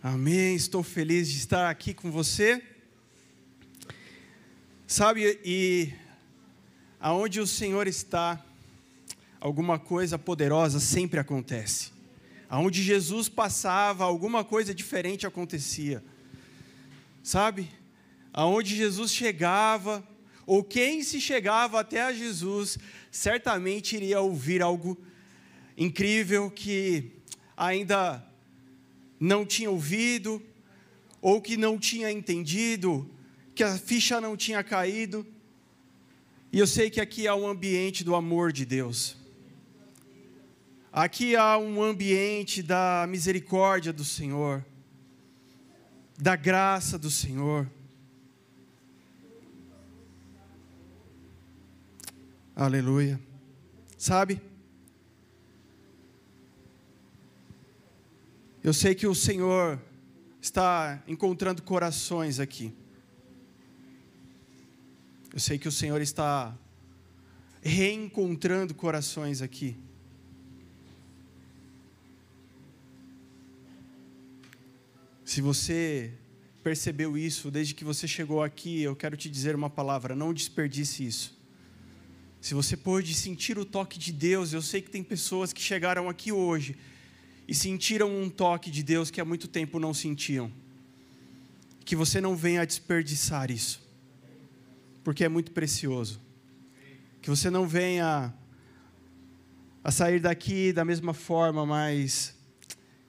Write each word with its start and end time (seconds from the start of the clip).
Amém. 0.00 0.54
Estou 0.54 0.84
feliz 0.84 1.28
de 1.28 1.38
estar 1.38 1.68
aqui 1.68 1.92
com 1.92 2.08
você. 2.08 2.62
Sabe, 4.86 5.40
e 5.44 5.92
aonde 7.00 7.40
o 7.40 7.46
Senhor 7.48 7.88
está, 7.88 8.40
alguma 9.40 9.76
coisa 9.76 10.16
poderosa 10.16 10.78
sempre 10.78 11.18
acontece. 11.18 11.90
Aonde 12.48 12.80
Jesus 12.80 13.28
passava, 13.28 14.04
alguma 14.04 14.44
coisa 14.44 14.72
diferente 14.72 15.26
acontecia. 15.26 16.00
Sabe? 17.20 17.68
Aonde 18.32 18.76
Jesus 18.76 19.12
chegava, 19.12 20.06
ou 20.46 20.62
quem 20.62 21.02
se 21.02 21.20
chegava 21.20 21.80
até 21.80 22.02
a 22.02 22.12
Jesus, 22.12 22.78
certamente 23.10 23.96
iria 23.96 24.20
ouvir 24.20 24.62
algo 24.62 24.96
incrível 25.76 26.48
que 26.52 27.10
ainda 27.56 28.27
não 29.18 29.44
tinha 29.44 29.70
ouvido, 29.70 30.42
ou 31.20 31.40
que 31.40 31.56
não 31.56 31.78
tinha 31.78 32.10
entendido, 32.10 33.08
que 33.54 33.64
a 33.64 33.76
ficha 33.76 34.20
não 34.20 34.36
tinha 34.36 34.62
caído. 34.62 35.26
E 36.52 36.58
eu 36.58 36.66
sei 36.66 36.88
que 36.90 37.00
aqui 37.00 37.26
há 37.26 37.34
um 37.34 37.46
ambiente 37.46 38.04
do 38.04 38.14
amor 38.14 38.52
de 38.52 38.64
Deus. 38.64 39.16
Aqui 40.92 41.36
há 41.36 41.58
um 41.58 41.82
ambiente 41.82 42.62
da 42.62 43.06
misericórdia 43.08 43.92
do 43.92 44.04
Senhor, 44.04 44.64
da 46.18 46.34
graça 46.34 46.98
do 46.98 47.10
Senhor. 47.10 47.70
Aleluia. 52.56 53.20
Sabe? 53.96 54.40
Eu 58.68 58.74
sei 58.74 58.94
que 58.94 59.06
o 59.06 59.14
Senhor 59.14 59.80
está 60.42 61.02
encontrando 61.08 61.62
corações 61.62 62.38
aqui. 62.38 62.70
Eu 65.32 65.40
sei 65.40 65.56
que 65.58 65.66
o 65.66 65.72
Senhor 65.72 66.02
está 66.02 66.54
reencontrando 67.62 68.74
corações 68.74 69.40
aqui. 69.40 69.74
Se 75.24 75.40
você 75.40 76.12
percebeu 76.62 77.16
isso 77.16 77.50
desde 77.50 77.74
que 77.74 77.84
você 77.84 78.06
chegou 78.06 78.42
aqui, 78.42 78.82
eu 78.82 78.94
quero 78.94 79.16
te 79.16 79.30
dizer 79.30 79.54
uma 79.54 79.70
palavra: 79.70 80.14
não 80.14 80.34
desperdice 80.34 81.06
isso. 81.06 81.40
Se 82.38 82.52
você 82.52 82.76
pôde 82.76 83.14
sentir 83.14 83.58
o 83.58 83.64
toque 83.64 83.98
de 83.98 84.12
Deus, 84.12 84.52
eu 84.52 84.60
sei 84.60 84.82
que 84.82 84.90
tem 84.90 85.02
pessoas 85.02 85.54
que 85.54 85.62
chegaram 85.62 86.06
aqui 86.06 86.30
hoje 86.30 86.76
e 87.48 87.54
sentiram 87.54 88.14
um 88.14 88.28
toque 88.28 88.70
de 88.70 88.82
Deus 88.82 89.10
que 89.10 89.22
há 89.22 89.24
muito 89.24 89.48
tempo 89.48 89.80
não 89.80 89.94
sentiam. 89.94 90.52
Que 91.82 91.96
você 91.96 92.20
não 92.20 92.36
venha 92.36 92.66
desperdiçar 92.66 93.50
isso, 93.50 93.82
porque 95.02 95.24
é 95.24 95.28
muito 95.30 95.52
precioso. 95.52 96.20
Que 97.22 97.30
você 97.30 97.48
não 97.48 97.66
venha 97.66 98.34
a 99.82 99.90
sair 99.90 100.20
daqui 100.20 100.70
da 100.70 100.84
mesma 100.84 101.14
forma, 101.14 101.64
mas 101.64 102.36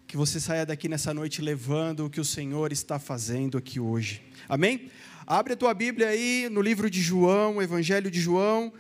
que 0.08 0.16
você 0.16 0.40
saia 0.40 0.66
daqui 0.66 0.88
nessa 0.88 1.14
noite 1.14 1.42
levando 1.42 2.06
o 2.06 2.10
que 2.10 2.22
o 2.22 2.26
Senhor 2.26 2.72
está 2.72 2.98
fazendo 2.98 3.58
aqui 3.58 3.80
hoje. 3.80 4.24
Amém? 4.48 4.90
Abre 5.28 5.54
a 5.54 5.58
tua 5.58 5.74
Bíblia 5.74 6.08
aí 6.08 6.48
no 6.50 6.62
livro 6.62 6.90
de 6.90 7.02
João, 7.02 7.62
Evangelho 7.62 8.10
de 8.10 8.22
João, 8.22 8.72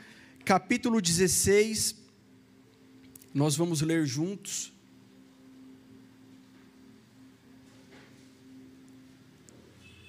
capítulo 0.45 1.01
16. 1.01 1.97
Nós 3.33 3.57
vamos 3.57 3.81
ler 3.81 4.07
juntos. 4.07 4.78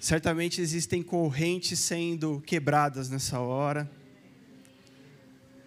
Certamente 0.00 0.62
existem 0.62 1.02
correntes 1.02 1.78
sendo 1.78 2.42
quebradas 2.46 3.10
nessa 3.10 3.38
hora. 3.38 3.88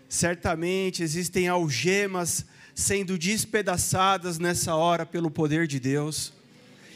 Certamente 0.10 1.04
existem 1.04 1.48
algemas 1.48 2.44
sendo 2.74 3.16
despedaçadas 3.16 4.40
nessa 4.40 4.74
hora 4.74 5.06
pelo 5.06 5.30
poder 5.30 5.68
de 5.68 5.80
Deus. 5.80 6.34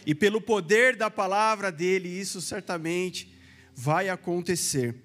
E 0.03 0.15
pelo 0.15 0.41
poder 0.41 0.95
da 0.95 1.11
palavra 1.11 1.71
dele, 1.71 2.09
isso 2.09 2.41
certamente 2.41 3.31
vai 3.75 4.09
acontecer. 4.09 4.95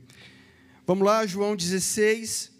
Vamos 0.86 1.04
lá, 1.04 1.26
João 1.26 1.54
16. 1.54 2.50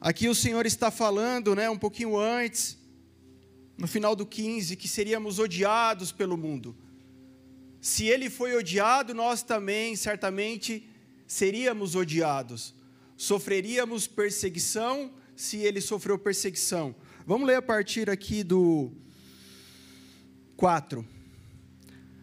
Aqui 0.00 0.28
o 0.28 0.34
Senhor 0.34 0.64
está 0.64 0.92
falando, 0.92 1.56
né, 1.56 1.68
um 1.68 1.78
pouquinho 1.78 2.16
antes, 2.16 2.78
no 3.76 3.88
final 3.88 4.14
do 4.14 4.24
15, 4.24 4.76
que 4.76 4.86
seríamos 4.86 5.40
odiados 5.40 6.12
pelo 6.12 6.36
mundo. 6.36 6.76
Se 7.82 8.06
ele 8.06 8.30
foi 8.30 8.54
odiado, 8.54 9.12
nós 9.12 9.42
também 9.42 9.96
certamente 9.96 10.88
seríamos 11.26 11.96
odiados. 11.96 12.72
Sofreríamos 13.16 14.06
perseguição 14.06 15.10
se 15.34 15.56
ele 15.56 15.80
sofreu 15.80 16.16
perseguição. 16.16 16.94
Vamos 17.26 17.44
ler 17.44 17.56
a 17.56 17.62
partir 17.62 18.08
aqui 18.08 18.44
do 18.44 18.92
4. 20.56 21.04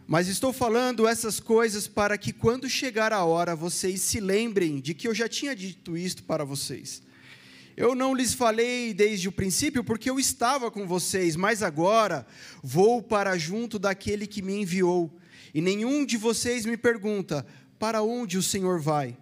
Mas 0.08 0.30
estou 0.30 0.54
falando 0.54 1.06
essas 1.06 1.42
coisas 1.42 1.90
para 1.90 2.18
que 2.18 2.32
quando 2.32 2.70
chegar 2.70 3.12
a 3.12 3.26
hora 3.26 3.54
vocês 3.54 4.00
se 4.00 4.22
lembrem 4.22 4.80
de 4.80 4.94
que 4.94 5.10
eu 5.10 5.14
já 5.14 5.28
tinha 5.28 5.54
dito 5.54 5.98
isto 5.98 6.24
para 6.24 6.46
vocês. 6.46 7.04
Eu 7.76 7.94
não 7.94 8.16
lhes 8.16 8.34
falei 8.34 8.94
desde 8.94 9.28
o 9.28 9.32
princípio 9.34 9.84
porque 9.84 10.10
eu 10.10 10.18
estava 10.18 10.72
com 10.72 10.88
vocês, 10.88 11.36
mas 11.36 11.62
agora 11.62 12.26
vou 12.64 13.04
para 13.04 13.38
junto 13.38 13.78
daquele 13.78 14.26
que 14.26 14.42
me 14.42 14.62
enviou 14.62 15.19
e 15.54 15.62
nenhum 15.62 16.06
de 16.06 16.18
vocês 16.18 16.66
me 16.66 16.78
pergunta: 16.78 17.46
para 17.78 18.02
onde 18.02 18.38
o 18.38 18.44
Senhor 18.44 18.80
vai? 18.80 19.18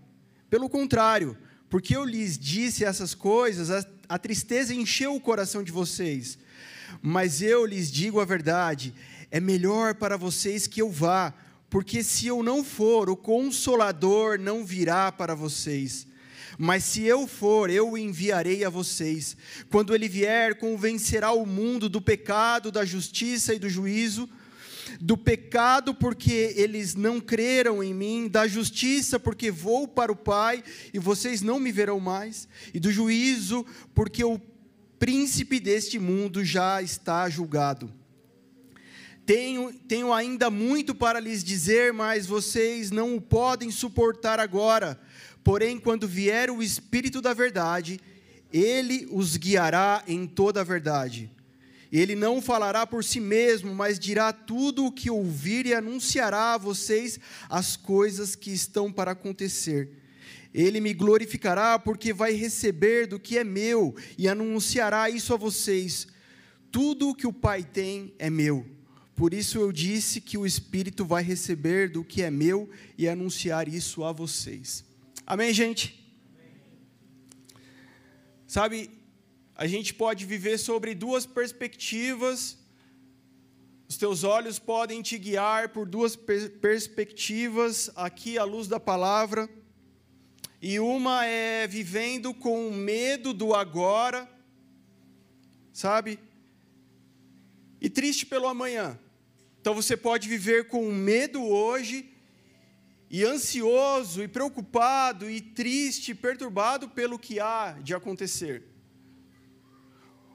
Pelo 0.50 0.70
contrário, 0.70 1.38
porque 1.70 1.96
eu 1.96 2.04
lhes 2.04 2.38
disse 2.38 2.84
essas 2.84 3.14
coisas, 3.14 3.70
a, 3.70 3.86
a 4.10 4.18
tristeza 4.18 4.74
encheu 4.74 5.16
o 5.16 5.22
coração 5.22 5.64
de 5.64 5.72
vocês. 5.72 6.38
Mas 7.02 7.42
eu 7.42 7.66
lhes 7.66 7.92
digo 7.92 8.20
a 8.20 8.26
verdade: 8.26 8.94
é 9.30 9.40
melhor 9.40 9.96
para 9.96 10.18
vocês 10.18 10.68
que 10.68 10.82
eu 10.82 10.90
vá, 10.90 11.34
porque 11.70 12.04
se 12.04 12.28
eu 12.28 12.42
não 12.42 12.64
for, 12.64 13.10
o 13.10 13.18
consolador 13.18 14.40
não 14.40 14.66
virá 14.66 15.12
para 15.12 15.36
vocês. 15.36 16.08
Mas 16.58 16.84
se 16.86 17.04
eu 17.04 17.28
for, 17.28 17.70
eu 17.70 17.92
o 17.92 17.98
enviarei 17.98 18.66
a 18.66 18.70
vocês. 18.70 19.38
Quando 19.70 19.94
ele 19.94 20.10
vier, 20.10 20.58
convencerá 20.58 21.32
o 21.32 21.46
mundo 21.46 21.88
do 21.88 22.02
pecado, 22.02 22.72
da 22.72 22.84
justiça 22.84 23.54
e 23.54 23.60
do 23.60 23.70
juízo 23.70 24.28
do 25.00 25.18
pecado, 25.18 25.94
porque 25.94 26.54
eles 26.56 26.96
não 26.96 27.20
creram 27.20 27.84
em 27.84 27.94
mim, 27.94 28.28
da 28.28 28.48
justiça, 28.48 29.20
porque 29.20 29.52
vou 29.52 29.88
para 29.88 30.12
o 30.12 30.16
Pai 30.16 30.64
e 30.94 31.00
vocês 31.00 31.42
não 31.42 31.60
me 31.60 31.72
verão 31.72 32.00
mais, 32.00 32.48
e 32.74 32.80
do 32.80 32.92
juízo, 32.92 33.66
porque 33.94 34.24
o 34.24 34.40
príncipe 35.00 35.60
deste 35.60 36.00
mundo 36.00 36.44
já 36.44 36.82
está 36.82 37.30
julgado. 37.30 37.94
Tenho, 39.26 39.74
tenho 39.74 40.14
ainda 40.14 40.50
muito 40.50 40.96
para 40.96 41.20
lhes 41.20 41.44
dizer, 41.44 41.92
mas 41.92 42.26
vocês 42.26 42.92
não 42.92 43.16
o 43.16 43.22
podem 43.22 43.70
suportar 43.70 44.40
agora. 44.40 45.00
Porém, 45.44 45.78
quando 45.78 46.08
vier 46.08 46.50
o 46.50 46.64
Espírito 46.64 47.22
da 47.22 47.34
Verdade, 47.34 48.00
ele 48.52 49.08
os 49.12 49.36
guiará 49.36 50.04
em 50.08 50.26
toda 50.26 50.62
a 50.62 50.64
verdade 50.64 51.30
ele 51.92 52.16
não 52.16 52.42
falará 52.42 52.86
por 52.86 53.04
si 53.04 53.20
mesmo, 53.20 53.74
mas 53.74 53.98
dirá 53.98 54.34
tudo 54.34 54.86
o 54.86 54.92
que 54.92 55.10
ouvir 55.10 55.66
e 55.66 55.74
anunciará 55.74 56.54
a 56.54 56.58
vocês 56.58 57.20
as 57.50 57.78
coisas 57.78 58.36
que 58.36 58.52
estão 58.52 58.92
para 58.92 59.12
acontecer. 59.12 59.90
Ele 60.54 60.82
me 60.82 60.94
glorificará, 60.94 61.78
porque 61.78 62.12
vai 62.12 62.34
receber 62.34 63.08
do 63.08 63.20
que 63.20 63.38
é 63.38 63.44
meu 63.44 63.96
e 64.18 64.28
anunciará 64.28 65.10
isso 65.10 65.34
a 65.34 65.38
vocês. 65.38 66.08
Tudo 66.72 67.10
o 67.10 67.16
que 67.16 67.28
o 67.28 67.34
Pai 67.34 67.64
tem 67.64 68.14
é 68.18 68.30
meu. 68.30 68.66
Por 69.16 69.34
isso 69.34 69.58
eu 69.58 69.72
disse 69.72 70.22
que 70.22 70.38
o 70.38 70.46
Espírito 70.46 71.06
vai 71.06 71.24
receber 71.24 71.90
do 71.90 72.04
que 72.04 72.22
é 72.22 72.30
meu 72.30 72.70
e 72.98 73.08
anunciar 73.08 73.68
isso 73.68 74.04
a 74.04 74.12
vocês. 74.12 74.84
Amém, 75.26 75.54
gente? 75.54 76.08
Sabe, 78.46 78.90
a 79.60 79.66
gente 79.66 79.92
pode 79.92 80.24
viver 80.24 80.60
sobre 80.60 80.94
duas 80.94 81.26
perspectivas. 81.26 82.60
Os 83.90 83.98
teus 83.98 84.24
olhos 84.24 84.60
podem 84.60 85.02
te 85.02 85.18
guiar 85.18 85.70
por 85.70 85.88
duas 85.88 86.16
per 86.16 86.52
perspectivas 86.60 87.90
aqui 87.96 88.38
à 88.38 88.44
luz 88.44 88.68
da 88.68 88.80
palavra. 88.80 89.50
E 90.62 90.80
uma 90.80 91.26
é 91.26 91.66
vivendo 91.66 92.36
com 92.36 92.70
medo 92.70 93.34
do 93.34 93.56
agora, 93.56 94.30
sabe? 95.74 96.20
E 97.82 97.90
triste 97.90 98.28
pelo 98.28 98.46
amanhã. 98.46 99.00
Então 99.60 99.74
você 99.74 99.98
pode 99.98 100.30
viver 100.30 100.68
com 100.68 100.92
medo 100.92 101.44
hoje 101.44 102.14
e 103.10 103.24
ansioso 103.24 104.22
e 104.22 104.28
preocupado 104.28 105.28
e 105.28 105.42
triste, 105.42 106.14
perturbado 106.14 106.90
pelo 106.90 107.18
que 107.18 107.40
há 107.40 107.72
de 107.82 107.96
acontecer. 107.96 108.77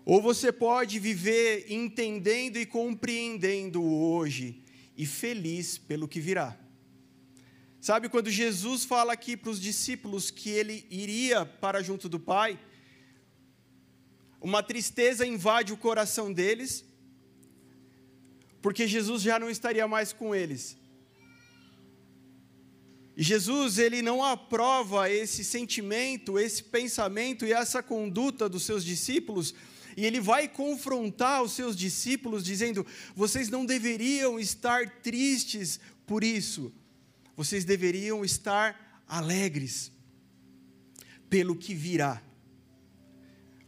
Ou 0.05 0.21
você 0.21 0.51
pode 0.51 0.99
viver 0.99 1.67
entendendo 1.71 2.57
e 2.57 2.67
compreendendo 2.67 3.83
hoje 3.83 4.63
e 4.97 5.07
feliz 5.07 5.79
pelo 5.79 6.09
que 6.09 6.21
virá. 6.21 6.59
Sabe 7.81 8.09
quando 8.09 8.31
Jesus 8.31 8.85
fala 8.85 9.13
aqui 9.13 9.37
para 9.37 9.51
os 9.51 9.61
discípulos 9.61 10.31
que 10.31 10.51
ele 10.51 10.87
iria 10.91 11.45
para 11.45 11.83
junto 11.83 12.09
do 12.09 12.19
Pai, 12.19 12.59
uma 14.41 14.63
tristeza 14.63 15.27
invade 15.27 15.73
o 15.73 15.77
coração 15.77 16.33
deles, 16.33 16.85
porque 18.61 18.87
Jesus 18.87 19.23
já 19.23 19.39
não 19.39 19.51
estaria 19.51 19.87
mais 19.87 20.13
com 20.13 20.35
eles. 20.35 20.77
E 23.17 23.23
Jesus, 23.23 23.79
ele 23.79 24.01
não 24.01 24.25
aprova 24.25 25.11
esse 25.11 25.45
sentimento, 25.45 26.39
esse 26.39 26.63
pensamento 26.65 27.45
e 27.45 27.53
essa 27.53 27.83
conduta 27.83 28.49
dos 28.49 28.63
seus 28.63 28.85
discípulos, 28.85 29.55
e 29.97 30.05
ele 30.05 30.21
vai 30.21 30.49
confrontar 30.49 31.43
os 31.43 31.53
seus 31.53 31.77
discípulos 31.77 32.45
dizendo: 32.45 32.87
"Vocês 33.15 33.49
não 33.49 33.65
deveriam 33.65 34.39
estar 34.39 34.89
tristes 35.03 35.81
por 36.07 36.23
isso. 36.25 36.73
Vocês 37.37 37.65
deveriam 37.65 38.25
estar 38.25 39.05
alegres 39.09 39.93
pelo 41.29 41.57
que 41.57 41.75
virá." 41.75 42.23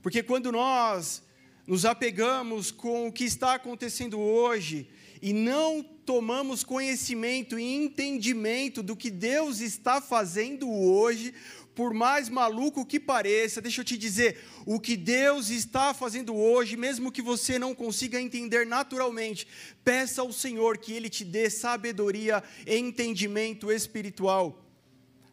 Porque 0.02 0.22
quando 0.22 0.52
nós 0.52 1.22
nos 1.66 1.84
apegamos 1.84 2.70
com 2.70 3.08
o 3.08 3.12
que 3.12 3.24
está 3.24 3.54
acontecendo 3.54 4.18
hoje 4.18 4.88
e 5.22 5.32
não 5.32 5.82
tomamos 5.82 6.62
conhecimento 6.62 7.58
e 7.58 7.64
entendimento 7.64 8.82
do 8.82 8.94
que 8.94 9.10
Deus 9.10 9.60
está 9.60 10.00
fazendo 10.00 10.70
hoje, 10.70 11.32
por 11.74 11.92
mais 11.92 12.28
maluco 12.28 12.86
que 12.86 13.00
pareça, 13.00 13.60
deixa 13.60 13.80
eu 13.80 13.84
te 13.84 13.98
dizer, 13.98 14.38
o 14.64 14.78
que 14.78 14.96
Deus 14.96 15.50
está 15.50 15.92
fazendo 15.92 16.34
hoje, 16.34 16.76
mesmo 16.76 17.10
que 17.10 17.20
você 17.20 17.58
não 17.58 17.74
consiga 17.74 18.20
entender 18.20 18.64
naturalmente, 18.64 19.46
peça 19.82 20.22
ao 20.22 20.32
Senhor 20.32 20.78
que 20.78 20.92
Ele 20.92 21.10
te 21.10 21.24
dê 21.24 21.50
sabedoria 21.50 22.42
e 22.66 22.76
entendimento 22.76 23.72
espiritual, 23.72 24.64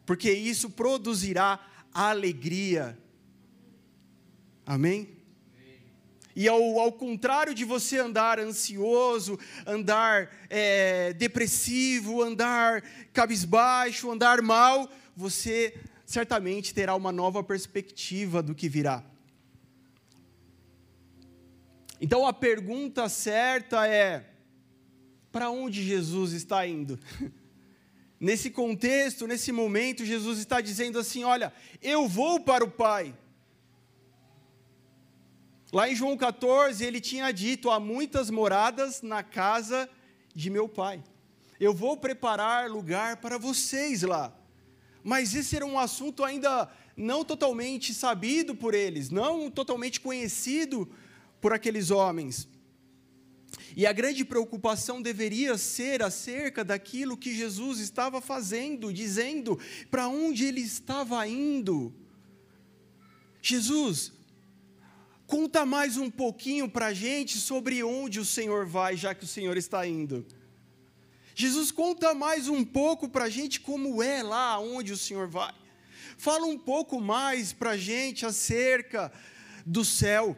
porque 0.06 0.32
isso 0.32 0.70
produzirá 0.70 1.60
alegria. 1.94 2.98
Amém? 4.66 5.22
E 6.36 6.48
ao, 6.48 6.80
ao 6.80 6.92
contrário 6.92 7.54
de 7.54 7.66
você 7.66 8.00
andar 8.00 8.40
ansioso, 8.40 9.38
andar 9.66 10.32
é, 10.50 11.14
depressivo, 11.14 12.22
andar 12.22 12.84
cabisbaixo, 13.12 14.10
andar 14.10 14.42
mal, 14.42 14.90
você 15.16 15.76
certamente 16.12 16.74
terá 16.74 16.94
uma 16.94 17.12
nova 17.12 17.42
perspectiva 17.42 18.44
do 18.44 18.54
que 18.54 18.68
virá. 18.68 19.04
Então 22.02 22.28
a 22.28 22.34
pergunta 22.34 23.08
certa 23.08 23.88
é: 23.88 24.26
para 25.32 25.50
onde 25.50 25.84
Jesus 25.84 26.34
está 26.34 26.68
indo? 26.68 27.00
Nesse 28.20 28.52
contexto, 28.52 29.26
nesse 29.26 29.52
momento, 29.52 30.06
Jesus 30.06 30.38
está 30.38 30.62
dizendo 30.62 31.00
assim: 31.00 31.24
Olha, 31.24 31.52
eu 31.82 32.08
vou 32.08 32.40
para 32.40 32.64
o 32.64 32.70
Pai. 32.70 33.16
Lá 35.74 35.90
em 35.90 35.96
João 35.96 36.16
14, 36.16 36.86
ele 36.86 37.02
tinha 37.02 37.32
dito: 37.32 37.72
há 37.72 37.80
muitas 37.80 38.30
moradas 38.30 39.02
na 39.02 39.24
casa 39.24 39.90
de 40.36 40.52
meu 40.52 40.70
pai. 40.70 41.04
Eu 41.60 41.74
vou 41.74 41.98
preparar 41.98 42.70
lugar 42.70 43.18
para 43.18 43.40
vocês 43.40 44.04
lá. 44.04 44.32
Mas 45.04 45.34
esse 45.34 45.56
era 45.56 45.66
um 45.66 45.80
assunto 45.80 46.24
ainda 46.24 46.70
não 46.96 47.24
totalmente 47.24 47.94
sabido 47.94 48.56
por 48.56 48.74
eles, 48.74 49.10
não 49.10 49.50
totalmente 49.50 50.00
conhecido 50.00 50.90
por 51.40 51.54
aqueles 51.54 51.92
homens. 51.92 52.48
E 53.76 53.86
a 53.86 53.92
grande 53.92 54.24
preocupação 54.24 55.02
deveria 55.02 55.58
ser 55.58 56.04
acerca 56.04 56.64
daquilo 56.64 57.18
que 57.18 57.36
Jesus 57.36 57.80
estava 57.80 58.22
fazendo, 58.22 58.94
dizendo 58.94 59.60
para 59.90 60.08
onde 60.08 60.46
ele 60.46 60.62
estava 60.62 61.28
indo. 61.28 61.94
Jesus, 63.42 64.14
Conta 65.32 65.66
mais 65.66 65.96
um 65.96 66.12
pouquinho 66.12 66.68
para 66.68 66.88
a 66.88 66.94
gente 66.94 67.38
sobre 67.38 67.82
onde 67.82 68.20
o 68.20 68.26
Senhor 68.26 68.66
vai, 68.66 68.98
já 68.98 69.16
que 69.16 69.24
o 69.24 69.28
Senhor 69.28 69.56
está 69.56 69.88
indo. 69.88 70.26
Jesus 71.42 71.72
conta 71.72 72.14
mais 72.14 72.48
um 72.48 72.64
pouco 72.64 73.10
para 73.10 73.24
a 73.26 73.30
gente 73.30 73.60
como 73.60 74.04
é 74.04 74.22
lá 74.22 74.60
onde 74.60 74.94
o 74.94 74.98
Senhor 74.98 75.28
vai. 75.28 75.52
Fala 76.16 76.46
um 76.46 76.56
pouco 76.56 77.02
mais 77.02 77.52
para 77.52 77.72
a 77.72 77.78
gente 77.78 78.28
acerca 78.28 79.12
do 79.66 79.84
céu. 79.84 80.38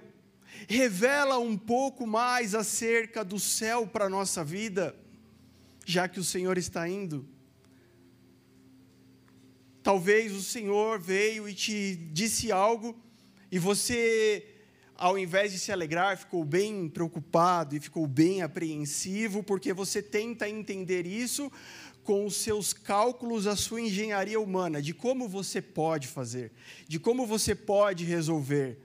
Revela 0.65 1.37
um 1.39 1.57
pouco 1.57 2.07
mais 2.07 2.55
acerca 2.55 3.21
do 3.21 3.37
céu 3.37 3.85
para 3.85 4.05
a 4.05 4.09
nossa 4.09 4.45
vida, 4.45 4.95
já 5.85 6.07
que 6.07 6.21
o 6.21 6.23
Senhor 6.23 6.57
está 6.57 6.87
indo. 6.87 7.27
Talvez 9.83 10.31
o 10.31 10.41
Senhor 10.41 11.01
veio 11.01 11.49
e 11.49 11.53
te 11.53 11.97
disse 12.13 12.49
algo 12.49 12.97
e 13.51 13.59
você 13.59 14.52
ao 14.97 15.17
invés 15.17 15.51
de 15.51 15.59
se 15.59 15.71
alegrar, 15.71 16.17
ficou 16.17 16.43
bem 16.43 16.87
preocupado 16.87 17.75
e 17.75 17.79
ficou 17.79 18.07
bem 18.07 18.41
apreensivo, 18.41 19.43
porque 19.43 19.73
você 19.73 20.01
tenta 20.01 20.47
entender 20.47 21.05
isso 21.05 21.51
com 22.03 22.25
os 22.25 22.35
seus 22.35 22.73
cálculos, 22.73 23.47
a 23.47 23.55
sua 23.55 23.81
engenharia 23.81 24.39
humana, 24.39 24.81
de 24.81 24.93
como 24.93 25.27
você 25.27 25.61
pode 25.61 26.07
fazer, 26.07 26.51
de 26.87 26.99
como 26.99 27.25
você 27.25 27.55
pode 27.55 28.03
resolver. 28.03 28.77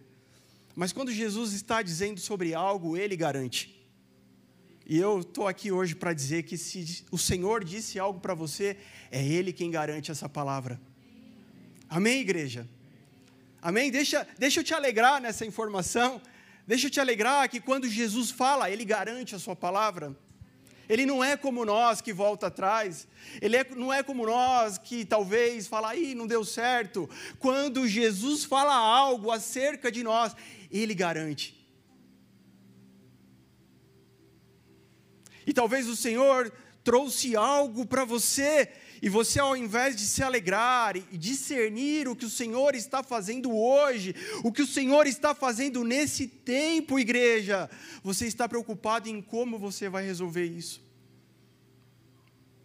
Mas 0.75 0.93
quando 0.93 1.13
Jesus 1.13 1.53
está 1.53 1.83
dizendo 1.83 2.21
sobre 2.21 2.55
algo, 2.55 2.97
ele 2.97 3.17
garante. 3.17 3.79
E 4.87 4.97
eu 4.97 5.21
estou 5.21 5.47
aqui 5.47 5.71
hoje 5.71 5.95
para 5.95 6.15
dizer 6.15 6.45
que 6.45 6.57
se 6.57 7.05
o 7.11 7.19
Senhor 7.19 7.63
disse 7.63 7.99
algo 7.99 8.21
para 8.21 8.33
você, 8.33 8.77
é 9.11 9.23
Ele 9.23 9.53
quem 9.53 9.71
garante 9.71 10.11
essa 10.11 10.31
palavra. 10.31 10.81
Amém, 11.91 12.21
igreja? 12.21 12.67
Amém? 13.61 13.91
Deixa, 13.91 14.27
deixa 14.39 14.61
eu 14.61 14.65
te 14.65 14.73
alegrar 14.73 15.21
nessa 15.21 15.45
informação. 15.45 16.21
Deixa 16.67 16.87
eu 16.87 16.91
te 16.91 17.01
alegrar 17.01 17.49
que 17.49 17.61
quando 17.61 17.89
Jesus 17.89 18.31
fala, 18.31 18.71
Ele 18.71 18.85
garante 18.85 19.35
a 19.35 19.39
Sua 19.39 19.57
palavra. 19.57 20.17
Ele 20.89 21.05
não 21.05 21.23
é 21.23 21.37
como 21.37 21.65
nós 21.65 22.01
que 22.01 22.13
volta 22.13 22.47
atrás. 22.47 23.07
Ele 23.43 23.57
é, 23.57 23.67
não 23.75 23.93
é 23.93 24.03
como 24.03 24.25
nós 24.25 24.79
que 24.79 25.05
talvez 25.05 25.67
fala, 25.67 25.91
aí 25.91 26.15
não 26.15 26.27
deu 26.27 26.45
certo. 26.45 27.09
Quando 27.39 27.87
Jesus 27.87 28.45
fala 28.45 28.75
algo 28.75 29.31
acerca 29.31 29.93
de 29.93 30.03
nós, 30.03 30.35
Ele 30.71 30.95
garante. 30.95 31.59
E 35.47 35.53
talvez 35.53 35.89
o 35.89 35.97
Senhor 35.97 36.53
trouxe 36.85 37.37
algo 37.37 37.85
para 37.85 38.05
você 38.05 38.71
e 39.01 39.09
você, 39.09 39.39
ao 39.39 39.57
invés 39.57 39.95
de 39.95 40.07
se 40.07 40.23
alegrar 40.23 40.97
e 40.97 41.17
discernir 41.17 42.09
o 42.09 42.17
que 42.17 42.25
o 42.25 42.31
Senhor 42.31 42.75
está 42.75 43.03
fazendo 43.03 43.57
hoje, 43.57 44.15
o 44.43 44.53
que 44.53 44.63
o 44.63 44.67
Senhor 44.67 45.07
está 45.07 45.35
fazendo 45.35 45.85
nesse 45.85 46.27
tempo, 46.27 46.99
igreja, 46.99 47.71
você 48.03 48.27
está 48.27 48.49
preocupado 48.49 49.09
em 49.09 49.23
como 49.23 49.59
você 49.59 49.89
vai 49.89 50.05
resolver 50.05 50.45
isso. 50.45 50.87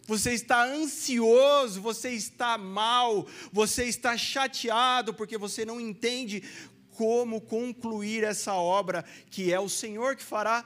Você 0.06 0.32
está 0.32 0.64
ansioso, 0.64 1.80
você 1.80 2.10
está 2.10 2.58
mal, 2.58 3.26
você 3.50 3.84
está 3.84 4.16
chateado 4.16 5.14
porque 5.14 5.38
você 5.38 5.64
não 5.64 5.80
entende 5.80 6.42
como 6.90 7.40
concluir 7.40 8.22
essa 8.22 8.54
obra 8.54 9.04
que 9.30 9.52
é 9.52 9.58
o 9.58 9.68
Senhor 9.68 10.16
que 10.16 10.22
fará. 10.22 10.64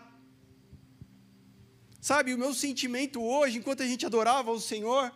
Sabe, 2.00 2.32
o 2.32 2.38
meu 2.38 2.54
sentimento 2.54 3.22
hoje, 3.22 3.58
enquanto 3.58 3.82
a 3.82 3.86
gente 3.86 4.06
adorava 4.06 4.50
o 4.50 4.60
Senhor, 4.60 5.12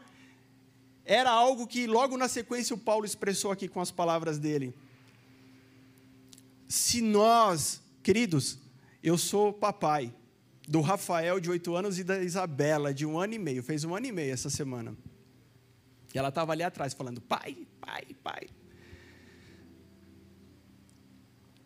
era 1.04 1.30
algo 1.30 1.66
que 1.66 1.86
logo 1.86 2.16
na 2.16 2.28
sequência 2.28 2.74
o 2.74 2.78
Paulo 2.78 3.04
expressou 3.04 3.50
aqui 3.50 3.68
com 3.68 3.80
as 3.80 3.90
palavras 3.90 4.38
dele. 4.38 4.74
Se 6.68 7.02
nós, 7.02 7.80
queridos, 8.02 8.58
eu 9.02 9.18
sou 9.18 9.52
papai 9.52 10.14
do 10.66 10.80
Rafael 10.80 11.40
de 11.40 11.50
oito 11.50 11.74
anos 11.74 11.98
e 11.98 12.04
da 12.04 12.22
Isabela 12.22 12.94
de 12.94 13.04
um 13.04 13.18
ano 13.18 13.34
e 13.34 13.38
meio, 13.38 13.62
fez 13.62 13.84
um 13.84 13.94
ano 13.94 14.06
e 14.06 14.12
meio 14.12 14.32
essa 14.32 14.48
semana. 14.48 14.96
E 16.14 16.18
ela 16.18 16.28
estava 16.28 16.52
ali 16.52 16.62
atrás 16.62 16.94
falando: 16.94 17.20
pai, 17.20 17.66
pai, 17.80 18.06
pai. 18.22 18.48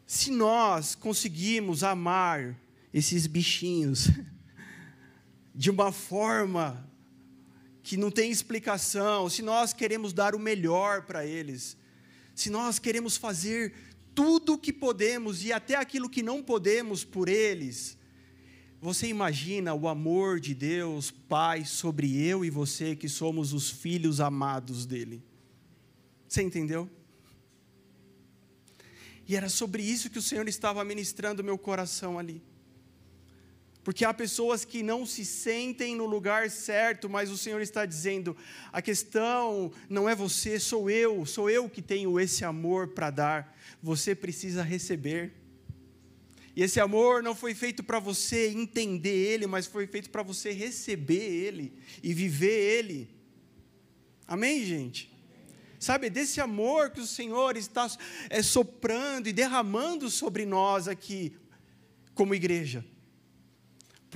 Se 0.07 0.31
nós 0.31 0.95
conseguimos 0.95 1.83
amar 1.83 2.57
esses 2.95 3.27
bichinhos 3.27 4.09
de 5.55 5.69
uma 5.69 5.93
forma 5.93 6.86
que 7.87 7.97
não 7.97 8.11
tem 8.11 8.33
explicação, 8.33 9.31
se 9.31 9.43
nós 9.43 9.73
queremos 9.73 10.13
dar 10.13 10.35
o 10.35 10.41
melhor 10.41 11.03
para 11.03 11.25
eles, 11.25 11.77
se 12.35 12.51
nós 12.51 12.81
queremos 12.81 13.17
fazer 13.17 13.73
tudo 14.13 14.55
o 14.55 14.59
que 14.59 14.73
podemos 14.73 15.45
e 15.45 15.53
até 15.53 15.77
aquilo 15.77 16.11
que 16.11 16.21
não 16.21 16.43
podemos 16.43 17.05
por 17.05 17.29
eles, 17.29 17.97
você 18.81 19.07
imagina 19.07 19.73
o 19.73 19.87
amor 19.87 20.41
de 20.41 20.53
Deus, 20.53 21.13
Pai, 21.13 21.65
sobre 21.65 22.21
eu 22.21 22.45
e 22.45 22.51
você 22.51 22.97
que 22.97 23.09
somos 23.09 23.53
os 23.53 23.71
filhos 23.71 24.19
amados 24.19 24.85
dele. 24.85 25.23
Você 26.27 26.43
entendeu? 26.43 26.91
E 29.29 29.37
era 29.37 29.49
sobre 29.49 29.85
isso 29.85 30.11
que 30.11 30.19
o 30.19 30.23
Senhor 30.23 30.49
estava 30.49 30.83
ministrando 30.83 31.45
meu 31.45 31.57
coração 31.57 32.19
ali. 32.19 32.43
Porque 33.87 34.05
há 34.05 34.13
pessoas 34.13 34.65
que 34.65 34.83
não 34.83 35.07
se 35.07 35.25
sentem 35.25 35.95
no 35.95 36.07
lugar 36.07 36.51
certo, 36.51 37.09
mas 37.09 37.31
o 37.31 37.39
Senhor 37.39 37.61
está 37.61 37.87
dizendo: 37.87 38.37
a 38.73 38.83
questão 38.83 39.71
não 39.89 40.09
é 40.09 40.15
você, 40.15 40.59
sou 40.59 40.91
eu, 40.91 41.25
sou 41.25 41.49
eu 41.49 41.71
que 41.71 41.81
tenho 41.81 42.19
esse 42.19 42.45
amor 42.45 42.89
para 42.89 43.11
dar. 43.11 43.57
Você 43.81 44.13
precisa 44.13 44.65
receber. 44.65 45.35
E 46.57 46.65
esse 46.65 46.81
amor 46.81 47.23
não 47.23 47.33
foi 47.33 47.55
feito 47.55 47.85
para 47.85 48.01
você 48.01 48.49
entender 48.49 49.09
ele, 49.09 49.47
mas 49.47 49.67
foi 49.69 49.87
feito 49.87 50.11
para 50.11 50.25
você 50.25 50.51
receber 50.51 51.23
ele 51.47 51.73
e 52.03 52.13
viver 52.13 52.79
ele. 52.79 53.09
Amém, 54.27 54.65
gente? 54.65 55.17
Sabe, 55.79 56.11
desse 56.11 56.41
amor 56.41 56.91
que 56.91 56.99
o 56.99 57.07
Senhor 57.07 57.57
está 57.57 57.89
é, 58.31 58.43
soprando 58.43 59.29
e 59.29 59.33
derramando 59.33 60.11
sobre 60.11 60.45
nós 60.45 60.89
aqui, 60.89 61.37
como 62.17 62.35
igreja. 62.35 62.85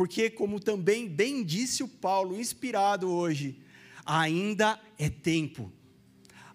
Porque, 0.01 0.31
como 0.31 0.59
também 0.59 1.07
bem 1.07 1.45
disse 1.45 1.83
o 1.83 1.87
Paulo, 1.87 2.41
inspirado 2.41 3.11
hoje, 3.11 3.61
ainda 4.07 4.81
é 4.99 5.11
tempo. 5.11 5.71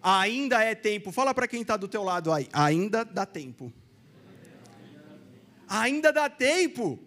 Ainda 0.02 0.64
é 0.64 0.74
tempo. 0.74 1.12
Fala 1.12 1.32
para 1.32 1.46
quem 1.46 1.62
está 1.62 1.76
do 1.76 1.86
teu 1.86 2.02
lado 2.02 2.32
aí. 2.32 2.48
Ainda 2.52 3.04
dá 3.04 3.24
tempo. 3.24 3.72
Ainda 5.68 6.12
dá 6.12 6.28
tempo. 6.28 6.98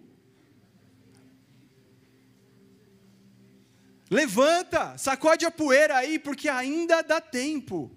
Levanta, 4.08 4.96
sacode 4.96 5.44
a 5.44 5.50
poeira 5.50 5.94
aí, 5.94 6.18
porque 6.18 6.48
ainda 6.48 7.02
dá 7.02 7.20
tempo. 7.20 7.90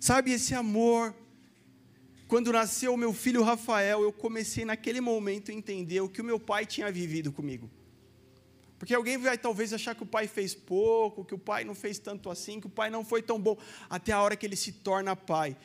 Sabe 0.00 0.32
esse 0.32 0.54
amor 0.54 1.14
quando 2.28 2.52
nasceu 2.52 2.92
o 2.92 2.96
meu 2.96 3.12
filho 3.12 3.42
Rafael, 3.42 4.02
eu 4.02 4.12
comecei 4.12 4.64
naquele 4.64 5.00
momento 5.00 5.50
a 5.50 5.54
entender 5.54 6.00
o 6.00 6.08
que 6.08 6.20
o 6.20 6.24
meu 6.24 6.40
pai 6.40 6.66
tinha 6.66 6.90
vivido 6.90 7.30
comigo. 7.30 7.70
Porque 8.78 8.94
alguém 8.94 9.16
vai 9.16 9.38
talvez 9.38 9.72
achar 9.72 9.94
que 9.94 10.02
o 10.02 10.06
pai 10.06 10.26
fez 10.26 10.54
pouco, 10.54 11.24
que 11.24 11.34
o 11.34 11.38
pai 11.38 11.64
não 11.64 11.74
fez 11.74 11.98
tanto 11.98 12.28
assim, 12.28 12.60
que 12.60 12.66
o 12.66 12.70
pai 12.70 12.90
não 12.90 13.04
foi 13.04 13.22
tão 13.22 13.40
bom, 13.40 13.56
até 13.88 14.12
a 14.12 14.20
hora 14.20 14.36
que 14.36 14.44
ele 14.44 14.56
se 14.56 14.72
torna 14.72 15.14
pai. 15.14 15.56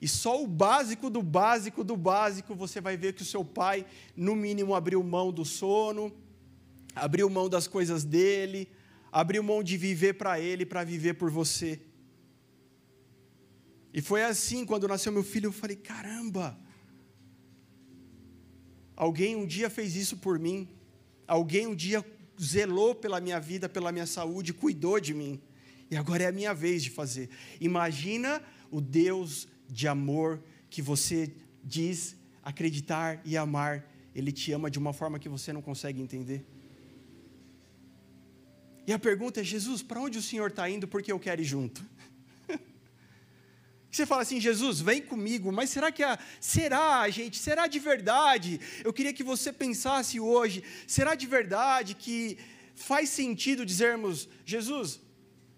E 0.00 0.08
só 0.08 0.42
o 0.42 0.46
básico 0.46 1.10
do 1.10 1.22
básico 1.22 1.82
do 1.82 1.96
básico 1.96 2.54
você 2.54 2.80
vai 2.80 2.96
ver 2.96 3.14
que 3.14 3.22
o 3.22 3.24
seu 3.24 3.44
pai, 3.44 3.84
no 4.16 4.36
mínimo, 4.36 4.74
abriu 4.74 5.02
mão 5.02 5.32
do 5.32 5.44
sono, 5.44 6.12
abriu 6.94 7.28
mão 7.28 7.48
das 7.48 7.66
coisas 7.66 8.04
dele, 8.04 8.68
abriu 9.10 9.42
mão 9.42 9.62
de 9.62 9.76
viver 9.76 10.14
para 10.14 10.38
ele, 10.38 10.64
para 10.64 10.84
viver 10.84 11.14
por 11.14 11.30
você. 11.30 11.80
E 13.94 14.02
foi 14.02 14.24
assim, 14.24 14.66
quando 14.66 14.88
nasceu 14.88 15.12
meu 15.12 15.22
filho, 15.22 15.46
eu 15.46 15.52
falei: 15.52 15.76
caramba, 15.76 16.58
alguém 18.96 19.36
um 19.36 19.46
dia 19.46 19.70
fez 19.70 19.94
isso 19.94 20.16
por 20.16 20.36
mim, 20.36 20.68
alguém 21.28 21.68
um 21.68 21.76
dia 21.76 22.04
zelou 22.42 22.92
pela 22.92 23.20
minha 23.20 23.38
vida, 23.38 23.68
pela 23.68 23.92
minha 23.92 24.04
saúde, 24.04 24.52
cuidou 24.52 24.98
de 24.98 25.14
mim, 25.14 25.40
e 25.88 25.96
agora 25.96 26.24
é 26.24 26.26
a 26.26 26.32
minha 26.32 26.52
vez 26.52 26.82
de 26.82 26.90
fazer. 26.90 27.30
Imagina 27.60 28.42
o 28.68 28.80
Deus 28.80 29.46
de 29.70 29.86
amor 29.86 30.42
que 30.68 30.82
você 30.82 31.32
diz 31.62 32.16
acreditar 32.42 33.22
e 33.24 33.36
amar, 33.36 33.88
Ele 34.12 34.32
te 34.32 34.50
ama 34.50 34.68
de 34.68 34.78
uma 34.78 34.92
forma 34.92 35.20
que 35.20 35.28
você 35.28 35.52
não 35.52 35.62
consegue 35.62 36.02
entender. 36.02 36.44
E 38.88 38.92
a 38.92 38.98
pergunta 38.98 39.40
é: 39.40 39.44
Jesus, 39.44 39.84
para 39.84 40.00
onde 40.00 40.18
o 40.18 40.22
Senhor 40.22 40.50
está 40.50 40.68
indo? 40.68 40.88
Porque 40.88 41.12
eu 41.12 41.20
quero 41.20 41.40
ir 41.40 41.44
junto. 41.44 41.84
Você 43.94 44.04
fala 44.04 44.22
assim, 44.22 44.40
Jesus, 44.40 44.80
vem 44.80 45.00
comigo, 45.00 45.52
mas 45.52 45.70
será 45.70 45.92
que 45.92 46.02
a, 46.02 46.18
será, 46.40 47.08
gente, 47.08 47.38
será 47.38 47.68
de 47.68 47.78
verdade? 47.78 48.60
Eu 48.82 48.92
queria 48.92 49.12
que 49.12 49.22
você 49.22 49.52
pensasse 49.52 50.18
hoje, 50.18 50.64
será 50.84 51.14
de 51.14 51.28
verdade 51.28 51.94
que 51.94 52.36
faz 52.74 53.08
sentido 53.08 53.64
dizermos, 53.64 54.28
Jesus, 54.44 55.00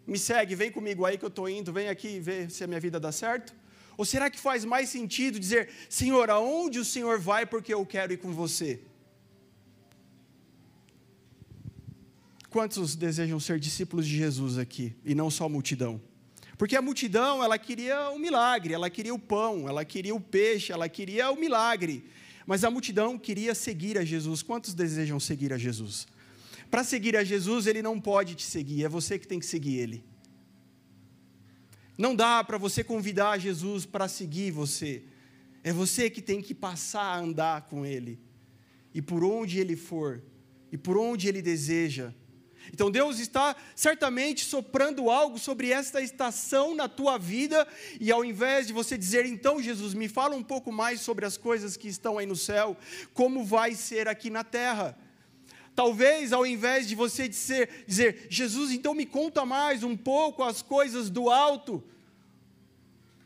me 0.06 0.18
segue, 0.18 0.54
vem 0.54 0.70
comigo 0.70 1.06
aí 1.06 1.16
que 1.16 1.24
eu 1.24 1.30
estou 1.30 1.48
indo, 1.48 1.72
vem 1.72 1.88
aqui 1.88 2.20
ver 2.20 2.50
se 2.50 2.62
a 2.62 2.66
minha 2.66 2.78
vida 2.78 3.00
dá 3.00 3.10
certo? 3.10 3.54
Ou 3.96 4.04
será 4.04 4.28
que 4.28 4.38
faz 4.38 4.66
mais 4.66 4.90
sentido 4.90 5.40
dizer, 5.40 5.70
Senhor, 5.88 6.28
aonde 6.28 6.78
o 6.78 6.84
Senhor 6.84 7.18
vai 7.18 7.46
porque 7.46 7.72
eu 7.72 7.86
quero 7.86 8.12
ir 8.12 8.18
com 8.18 8.32
você? 8.32 8.82
Quantos 12.50 12.94
desejam 12.94 13.40
ser 13.40 13.58
discípulos 13.58 14.06
de 14.06 14.14
Jesus 14.14 14.58
aqui 14.58 14.94
e 15.02 15.14
não 15.14 15.30
só 15.30 15.48
multidão? 15.48 15.98
Porque 16.56 16.75
a 16.75 16.82
multidão, 16.82 17.42
ela 17.42 17.58
queria 17.58 18.10
o 18.10 18.18
milagre, 18.18 18.72
ela 18.72 18.88
queria 18.88 19.14
o 19.14 19.18
pão, 19.18 19.68
ela 19.68 19.84
queria 19.84 20.14
o 20.14 20.20
peixe, 20.20 20.72
ela 20.72 20.88
queria 20.88 21.30
o 21.30 21.36
milagre. 21.36 22.04
Mas 22.46 22.64
a 22.64 22.70
multidão 22.70 23.18
queria 23.18 23.54
seguir 23.54 23.98
a 23.98 24.04
Jesus. 24.04 24.42
Quantos 24.42 24.72
desejam 24.72 25.20
seguir 25.20 25.52
a 25.52 25.58
Jesus? 25.58 26.06
Para 26.70 26.82
seguir 26.82 27.16
a 27.16 27.25
Jesus, 27.25 27.66
ele 27.66 27.82
não 27.82 28.00
pode 28.00 28.34
te 28.34 28.42
seguir, 28.42 28.84
é 28.84 28.88
você 28.88 29.18
que 29.18 29.26
tem 29.26 29.38
que 29.38 29.46
seguir 29.46 29.76
ele. 29.76 30.04
Não 31.96 32.14
dá 32.14 32.42
para 32.44 32.58
você 32.58 32.84
convidar 32.84 33.38
Jesus 33.38 33.86
para 33.86 34.08
seguir 34.08 34.50
você. 34.50 35.02
É 35.64 35.72
você 35.72 36.10
que 36.10 36.20
tem 36.20 36.42
que 36.42 36.54
passar 36.54 37.02
a 37.02 37.18
andar 37.18 37.62
com 37.62 37.84
ele. 37.84 38.18
E 38.94 39.00
por 39.00 39.25
onde 39.25 39.58
ele 39.58 39.76
for, 39.76 40.22
e 40.70 40.76
por 40.76 40.96
onde 40.96 41.28
ele 41.28 41.40
deseja, 41.40 42.12
então 42.73 42.90
Deus 42.90 43.18
está 43.18 43.54
certamente 43.75 44.44
soprando 44.44 45.11
algo 45.11 45.38
sobre 45.38 45.70
esta 45.70 46.00
estação 46.00 46.75
na 46.75 46.88
tua 46.88 47.18
vida, 47.18 47.66
e 48.00 48.11
ao 48.12 48.25
invés 48.25 48.66
de 48.66 48.73
você 48.73 48.96
dizer, 48.96 49.26
então 49.26 49.62
Jesus, 49.62 49.94
me 49.94 50.08
fala 50.08 50.37
um 50.37 50.42
pouco 50.42 50.73
mais 50.73 51.00
sobre 51.00 51.25
as 51.25 51.37
coisas 51.37 51.76
que 51.76 51.88
estão 51.88 52.18
aí 52.18 52.26
no 52.26 52.37
céu, 52.37 52.76
como 53.14 53.44
vai 53.44 53.75
ser 53.75 54.08
aqui 54.08 54.30
na 54.30 54.44
terra. 54.44 54.96
Talvez 55.75 56.32
ao 56.32 56.46
invés 56.46 56.88
de 56.88 56.94
você 56.94 57.28
dizer, 57.28 57.85
dizer 57.87 58.26
Jesus, 58.30 58.70
então 58.73 58.94
me 58.94 59.04
conta 59.04 59.44
mais 59.44 59.82
um 59.82 59.96
pouco 59.96 60.42
as 60.42 60.62
coisas 60.62 61.11
do 61.11 61.28
alto, 61.28 61.85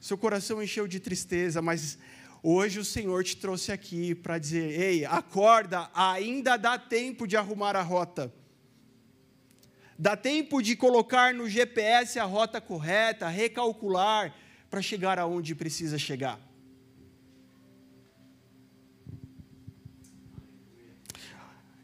seu 0.00 0.16
coração 0.16 0.62
encheu 0.62 0.88
de 0.88 0.98
tristeza, 0.98 1.60
mas 1.60 1.98
hoje 2.42 2.80
o 2.80 2.84
Senhor 2.84 3.22
te 3.22 3.36
trouxe 3.36 3.70
aqui 3.70 4.14
para 4.14 4.38
dizer: 4.38 4.80
ei, 4.80 5.04
acorda, 5.04 5.90
ainda 5.94 6.56
dá 6.56 6.78
tempo 6.78 7.26
de 7.26 7.36
arrumar 7.36 7.76
a 7.76 7.82
rota. 7.82 8.32
Dá 10.00 10.16
tempo 10.16 10.62
de 10.62 10.74
colocar 10.74 11.34
no 11.34 11.46
GPS 11.46 12.18
a 12.18 12.24
rota 12.24 12.58
correta, 12.58 13.28
recalcular 13.28 14.34
para 14.70 14.80
chegar 14.80 15.18
aonde 15.18 15.54
precisa 15.54 15.98
chegar. 15.98 16.40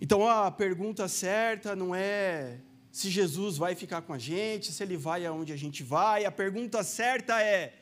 Então 0.00 0.26
a 0.26 0.50
pergunta 0.50 1.06
certa 1.08 1.76
não 1.76 1.94
é 1.94 2.60
se 2.90 3.10
Jesus 3.10 3.58
vai 3.58 3.74
ficar 3.74 4.00
com 4.00 4.14
a 4.14 4.18
gente, 4.18 4.72
se 4.72 4.82
ele 4.82 4.96
vai 4.96 5.26
aonde 5.26 5.52
a 5.52 5.56
gente 5.56 5.82
vai. 5.82 6.24
A 6.24 6.32
pergunta 6.32 6.82
certa 6.82 7.42
é: 7.42 7.74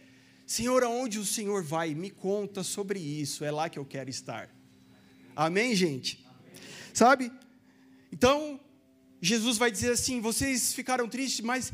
Senhor, 0.45 0.83
aonde 0.83 1.21
o 1.21 1.25
Senhor 1.25 1.63
vai? 1.63 1.95
Me 1.95 2.11
conta 2.11 2.65
sobre 2.65 2.99
isso, 2.99 3.45
é 3.45 3.53
lá 3.53 3.69
que 3.69 3.79
eu 3.79 3.85
quero 3.85 4.11
estar. 4.11 4.51
Amém, 5.37 5.77
gente? 5.77 6.27
Sabe? 6.93 7.31
Então, 8.13 8.59
Jesus 9.25 9.57
vai 9.57 9.71
dizer 9.71 9.93
assim: 9.93 10.21
vocês 10.21 10.75
ficaram 10.75 11.09
tristes, 11.09 11.41
mas 11.41 11.73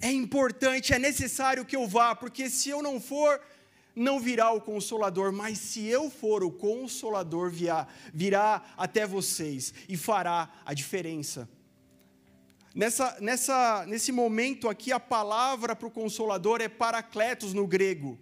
é 0.00 0.10
importante, 0.10 0.94
é 0.94 0.98
necessário 0.98 1.66
que 1.66 1.76
eu 1.76 1.86
vá, 1.86 2.14
porque 2.14 2.48
se 2.48 2.70
eu 2.70 2.80
não 2.80 2.98
for, 2.98 3.38
não 3.94 4.18
virá 4.18 4.50
o 4.52 4.60
consolador, 4.62 5.30
mas 5.30 5.58
se 5.58 5.84
eu 5.86 6.08
for, 6.08 6.42
o 6.42 6.50
consolador 6.50 7.50
virá, 7.50 7.86
virá 8.14 8.62
até 8.74 9.06
vocês 9.06 9.74
e 9.86 9.98
fará 9.98 10.50
a 10.64 10.72
diferença. 10.72 11.46
Nessa, 12.74 13.18
nessa, 13.20 13.84
nesse 13.86 14.10
momento 14.10 14.66
aqui, 14.66 14.90
a 14.90 15.00
palavra 15.00 15.76
para 15.76 15.88
o 15.88 15.90
consolador 15.90 16.62
é 16.62 16.70
paracletos 16.70 17.52
no 17.52 17.66
grego 17.66 18.18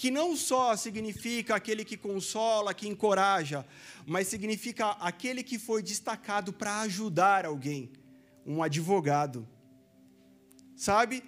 que 0.00 0.10
não 0.10 0.34
só 0.34 0.74
significa 0.76 1.54
aquele 1.54 1.84
que 1.84 1.94
consola, 1.94 2.72
que 2.72 2.88
encoraja, 2.88 3.66
mas 4.06 4.28
significa 4.28 4.92
aquele 4.92 5.42
que 5.42 5.58
foi 5.58 5.82
destacado 5.82 6.54
para 6.54 6.80
ajudar 6.80 7.44
alguém, 7.44 7.90
um 8.44 8.62
advogado. 8.62 9.46
Sabe? 10.76 11.22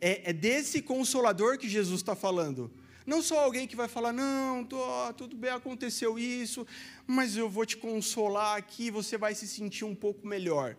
É, 0.00 0.30
é 0.30 0.32
desse 0.32 0.82
consolador 0.82 1.58
que 1.58 1.68
Jesus 1.68 2.00
está 2.00 2.14
falando. 2.14 2.70
Não 3.06 3.22
só 3.22 3.40
alguém 3.40 3.66
que 3.66 3.76
vai 3.76 3.86
falar, 3.86 4.12
não, 4.12 4.64
tô, 4.64 4.78
tudo 5.14 5.36
bem, 5.36 5.50
aconteceu 5.50 6.18
isso, 6.18 6.66
mas 7.06 7.36
eu 7.36 7.50
vou 7.50 7.66
te 7.66 7.76
consolar 7.76 8.56
aqui, 8.56 8.90
você 8.90 9.18
vai 9.18 9.34
se 9.34 9.46
sentir 9.46 9.84
um 9.84 9.94
pouco 9.94 10.26
melhor. 10.26 10.74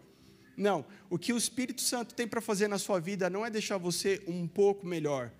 Não, 0.57 0.85
o 1.09 1.19
que 1.19 1.33
o 1.33 1.37
Espírito 1.37 1.81
Santo 1.81 2.15
tem 2.15 2.27
para 2.27 2.41
fazer 2.41 2.67
na 2.67 2.79
sua 2.79 2.99
vida 2.99 3.29
não 3.29 3.45
é 3.45 3.49
deixar 3.49 3.77
você 3.77 4.23
um 4.25 4.47
pouco 4.47 4.87
melhor. 4.87 5.31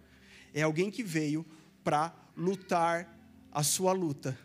É 0.54 0.62
alguém 0.62 0.92
que 0.92 1.02
veio 1.02 1.44
para 1.84 2.14
lutar 2.38 3.18
a 3.52 3.64
sua 3.64 3.92
luta. 3.92 4.38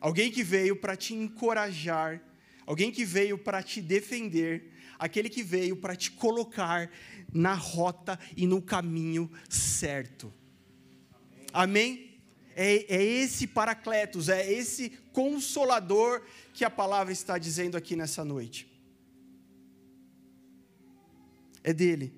Alguém 0.00 0.30
que 0.30 0.42
veio 0.42 0.76
para 0.76 0.96
te 0.96 1.14
encorajar. 1.14 2.20
alguém 2.66 2.90
que 2.90 3.04
veio 3.04 3.38
para 3.38 3.62
te 3.62 3.80
defender, 3.80 4.72
aquele 4.98 5.28
que 5.28 5.42
veio 5.42 5.76
para 5.76 5.96
te 5.96 6.10
colocar 6.10 6.90
na 7.32 7.54
rota 7.54 8.18
e 8.36 8.46
no 8.46 8.62
caminho 8.62 9.30
certo. 9.48 10.32
Amém? 11.52 12.20
É, 12.54 12.96
é 12.96 13.02
esse 13.02 13.46
Paracletos, 13.46 14.28
é 14.28 14.50
esse 14.50 14.90
consolador 15.12 16.22
que 16.54 16.64
a 16.64 16.70
palavra 16.70 17.12
está 17.12 17.36
dizendo 17.36 17.76
aqui 17.76 17.94
nessa 17.94 18.24
noite. 18.24 18.66
É 21.62 21.72
dele. 21.72 22.14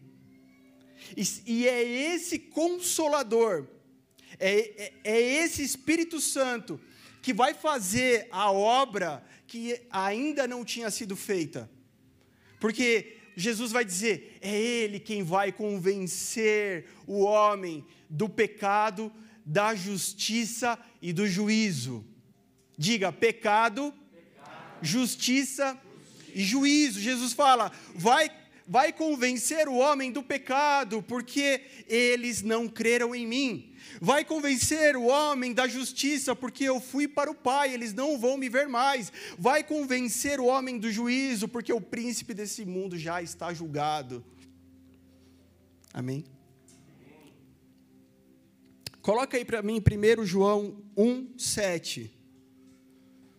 E, 1.16 1.24
e 1.46 1.68
é 1.68 1.82
esse 1.82 2.38
consolador, 2.38 3.66
é, 4.38 4.84
é, 4.84 4.92
é 5.04 5.20
esse 5.20 5.62
Espírito 5.62 6.20
Santo 6.20 6.80
que 7.22 7.32
vai 7.32 7.54
fazer 7.54 8.28
a 8.30 8.52
obra 8.52 9.24
que 9.46 9.80
ainda 9.90 10.46
não 10.46 10.64
tinha 10.64 10.90
sido 10.90 11.16
feita. 11.16 11.68
Porque 12.58 13.16
Jesus 13.36 13.70
vai 13.70 13.84
dizer: 13.84 14.38
é 14.40 14.54
Ele 14.54 14.98
quem 14.98 15.22
vai 15.22 15.52
convencer 15.52 16.86
o 17.06 17.20
homem 17.20 17.84
do 18.08 18.28
pecado, 18.28 19.12
da 19.44 19.74
justiça 19.74 20.78
e 21.00 21.12
do 21.12 21.26
juízo. 21.26 22.04
Diga: 22.76 23.12
pecado, 23.12 23.92
pecado. 24.12 24.78
Justiça, 24.82 25.66
justiça 25.66 25.82
e 26.34 26.42
juízo. 26.42 27.00
Jesus 27.00 27.32
fala: 27.32 27.72
vai 27.94 28.30
vai 28.68 28.92
convencer 28.92 29.66
o 29.66 29.76
homem 29.76 30.12
do 30.12 30.22
pecado, 30.22 31.02
porque 31.02 31.62
eles 31.88 32.42
não 32.42 32.68
creram 32.68 33.14
em 33.14 33.26
mim. 33.26 33.72
Vai 33.98 34.26
convencer 34.26 34.94
o 34.94 35.06
homem 35.06 35.54
da 35.54 35.66
justiça, 35.66 36.36
porque 36.36 36.64
eu 36.64 36.78
fui 36.78 37.08
para 37.08 37.30
o 37.30 37.34
Pai, 37.34 37.72
eles 37.72 37.94
não 37.94 38.18
vão 38.18 38.36
me 38.36 38.50
ver 38.50 38.68
mais. 38.68 39.10
Vai 39.38 39.64
convencer 39.64 40.38
o 40.38 40.44
homem 40.44 40.78
do 40.78 40.92
juízo, 40.92 41.48
porque 41.48 41.72
o 41.72 41.80
príncipe 41.80 42.34
desse 42.34 42.66
mundo 42.66 42.98
já 42.98 43.22
está 43.22 43.54
julgado. 43.54 44.22
Amém? 45.94 46.24
Coloca 49.00 49.38
aí 49.38 49.44
para 49.46 49.62
mim 49.62 49.80
1 49.80 50.26
João 50.26 50.76
1, 50.94 51.38
7. 51.38 52.12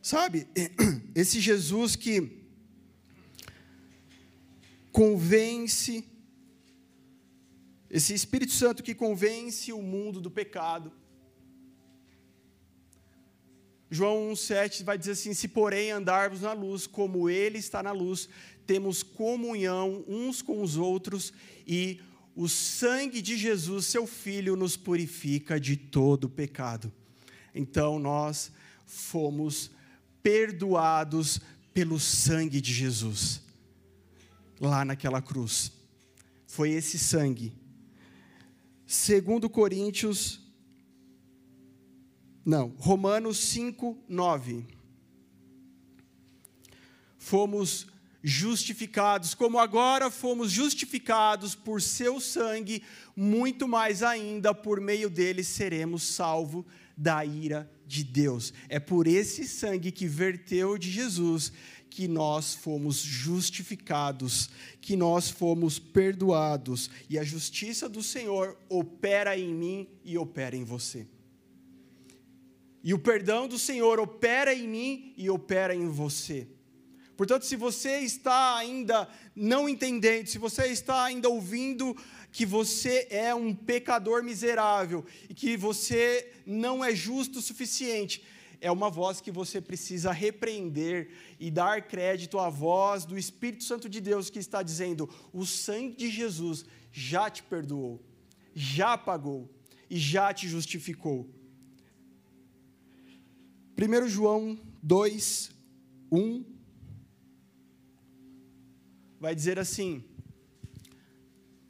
Sabe, 0.02 0.48
esse 1.14 1.40
Jesus 1.40 1.96
que 1.96 2.39
convence, 4.92 6.06
esse 7.90 8.14
Espírito 8.14 8.52
Santo 8.52 8.84
que 8.84 8.94
convence 8.94 9.72
o 9.72 9.82
mundo 9.82 10.22
do 10.22 10.30
pecado. 10.30 10.92
João 13.90 14.32
1,7 14.32 14.84
vai 14.84 14.98
dizer 14.98 15.12
assim: 15.12 15.34
Se 15.34 15.48
porém 15.48 15.92
andarmos 15.92 16.42
na 16.42 16.54
luz, 16.54 16.86
como 16.86 17.30
Ele 17.30 17.58
está 17.58 17.82
na 17.82 17.92
luz, 17.92 18.30
temos 18.68 19.02
comunhão 19.02 20.04
uns 20.08 20.42
com 20.42 20.62
os 20.62 20.78
outros, 20.78 21.34
e 21.66 22.00
o 22.36 22.48
sangue 22.48 23.22
de 23.22 23.36
Jesus, 23.36 23.88
seu 23.88 24.06
Filho, 24.06 24.56
nos 24.56 24.78
purifica 24.78 25.60
de 25.60 25.76
todo 25.76 26.30
pecado. 26.30 26.92
Então 27.54 27.98
nós 27.98 28.52
fomos 28.86 29.72
perdoados 30.22 31.40
pelo 31.74 32.00
sangue 32.00 32.62
de 32.62 32.72
Jesus 32.72 33.49
lá 34.60 34.84
naquela 34.84 35.22
cruz. 35.22 35.72
Foi 36.46 36.72
esse 36.72 36.98
sangue. 37.00 37.54
Segundo 38.86 39.50
Coríntios 39.50 40.42
não, 42.50 42.74
Romanos 42.80 43.38
5, 43.38 43.96
9. 44.08 44.66
Fomos 47.18 47.86
justificados, 48.24 49.36
como 49.36 49.60
agora 49.60 50.10
fomos 50.10 50.52
justificados 50.52 51.54
por 51.54 51.80
seu 51.80 52.20
sangue, 52.20 52.82
muito 53.16 53.68
mais 53.68 54.02
ainda 54.02 54.52
por 54.52 54.82
meio 54.82 55.12
dele 55.12 55.44
seremos 55.44 56.02
salvos 56.02 56.66
da 56.98 57.24
ira 57.24 57.72
de 57.86 58.04
Deus. 58.04 58.52
É 58.68 58.80
por 58.80 59.06
esse 59.06 59.48
sangue 59.48 59.92
que 59.92 60.08
verteu 60.08 60.76
de 60.76 60.90
Jesus 60.90 61.54
que 61.90 62.08
nós 62.08 62.54
fomos 62.54 62.98
justificados, 62.98 64.50
que 64.80 64.96
nós 64.96 65.30
fomos 65.30 65.80
perdoados, 65.80 66.90
e 67.10 67.18
a 67.18 67.24
justiça 67.24 67.90
do 67.90 68.04
Senhor 68.04 68.58
opera 68.70 69.38
em 69.38 69.54
mim 69.54 69.90
e 70.04 70.18
opera 70.18 70.56
em 70.56 70.64
você. 70.64 71.08
E 72.84 72.94
o 72.94 73.00
perdão 73.00 73.48
do 73.48 73.60
Senhor 73.60 74.00
opera 74.00 74.54
em 74.54 74.68
mim 74.68 75.14
e 75.18 75.30
opera 75.30 75.76
em 75.76 75.88
você. 75.88 76.48
Portanto, 77.18 77.44
se 77.44 77.58
você 77.58 77.98
está 77.98 78.56
ainda 78.56 79.06
não 79.36 79.68
entendendo, 79.68 80.28
se 80.28 80.38
você 80.38 80.68
está 80.68 81.04
ainda 81.04 81.28
ouvindo 81.28 81.94
que 82.32 82.46
você 82.46 83.08
é 83.10 83.36
um 83.36 83.54
pecador 83.54 84.24
miserável 84.24 85.06
e 85.30 85.34
que 85.34 85.58
você 85.58 86.32
não 86.46 86.82
é 86.82 86.96
justo 86.96 87.40
o 87.40 87.42
suficiente, 87.42 88.24
é 88.62 88.72
uma 88.72 88.90
voz 88.90 89.22
que 89.22 89.32
você 89.32 89.62
precisa 89.62 90.12
repreender 90.12 91.10
e 91.40 91.50
dar 91.50 91.88
crédito 91.88 92.38
à 92.38 92.50
voz 92.50 93.06
do 93.06 93.18
Espírito 93.18 93.64
Santo 93.64 93.88
de 93.88 94.02
Deus 94.02 94.30
que 94.30 94.40
está 94.40 94.62
dizendo: 94.62 95.10
o 95.32 95.46
sangue 95.46 95.96
de 95.96 96.10
Jesus 96.10 96.66
já 96.92 97.30
te 97.30 97.44
perdoou, 97.44 98.04
já 98.54 98.98
pagou 98.98 99.50
e 99.90 99.98
já 99.98 100.34
te 100.34 100.48
justificou. 100.48 101.30
1 103.78 104.08
João 104.10 104.60
2, 104.84 105.52
1 106.12 106.46
vai 109.20 109.34
dizer 109.34 109.58
assim: 109.58 110.04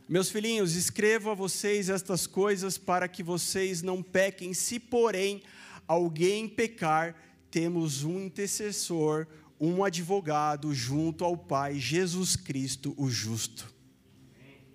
Meus 0.08 0.30
filhinhos, 0.32 0.76
escrevo 0.76 1.30
a 1.30 1.36
vocês 1.36 1.88
estas 1.88 2.26
coisas 2.26 2.80
para 2.80 3.08
que 3.08 3.22
vocês 3.22 3.84
não 3.84 4.02
pequem, 4.02 4.56
se 4.56 4.80
porém 4.80 5.44
alguém 5.90 6.48
pecar, 6.48 7.16
temos 7.50 8.04
um 8.04 8.22
intercessor, 8.22 9.26
um 9.60 9.84
advogado 9.84 10.72
junto 10.72 11.26
ao 11.26 11.36
Pai, 11.36 11.80
Jesus 11.80 12.36
Cristo, 12.36 12.94
o 12.96 13.10
justo. 13.10 13.74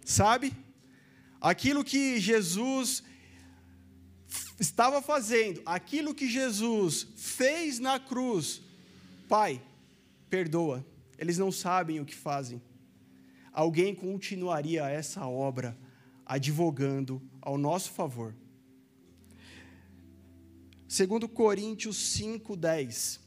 Sabe? 0.05 0.53
Aquilo 1.41 1.85
que 1.85 2.19
Jesus 2.19 3.05
estava 4.59 5.01
fazendo, 5.01 5.63
aquilo 5.65 6.13
que 6.13 6.29
Jesus 6.29 7.07
fez 7.17 7.79
na 7.79 8.01
cruz, 8.01 8.61
Pai, 9.29 9.63
perdoa, 10.29 10.85
eles 11.17 11.39
não 11.39 11.53
sabem 11.53 12.01
o 12.01 12.05
que 12.05 12.15
fazem. 12.15 12.61
Alguém 13.53 13.95
continuaria 13.95 14.89
essa 14.89 15.25
obra 15.29 15.79
advogando 16.27 17.23
ao 17.41 17.57
nosso 17.57 17.93
favor. 17.93 18.35
Segundo 20.95 21.29
Coríntios 21.29 21.97
5:10. 21.97 23.19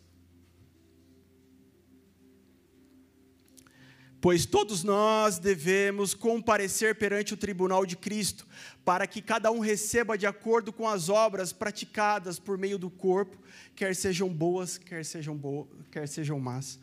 Pois 4.21 4.45
todos 4.45 4.85
nós 4.85 5.37
devemos 5.37 6.13
comparecer 6.13 6.95
perante 6.95 7.33
o 7.33 7.37
tribunal 7.37 7.85
de 7.85 7.97
Cristo, 7.97 8.47
para 8.85 9.05
que 9.05 9.21
cada 9.21 9.51
um 9.51 9.59
receba 9.59 10.17
de 10.17 10.25
acordo 10.25 10.71
com 10.71 10.87
as 10.87 11.09
obras 11.09 11.51
praticadas 11.51 12.39
por 12.39 12.57
meio 12.57 12.77
do 12.77 12.89
corpo, 12.89 13.37
quer 13.75 13.93
sejam 13.93 14.29
boas, 14.29 14.77
quer 14.77 15.03
sejam 15.03 15.35
boas, 15.35 15.67
quer 15.91 16.07
sejam 16.07 16.39
más. 16.39 16.79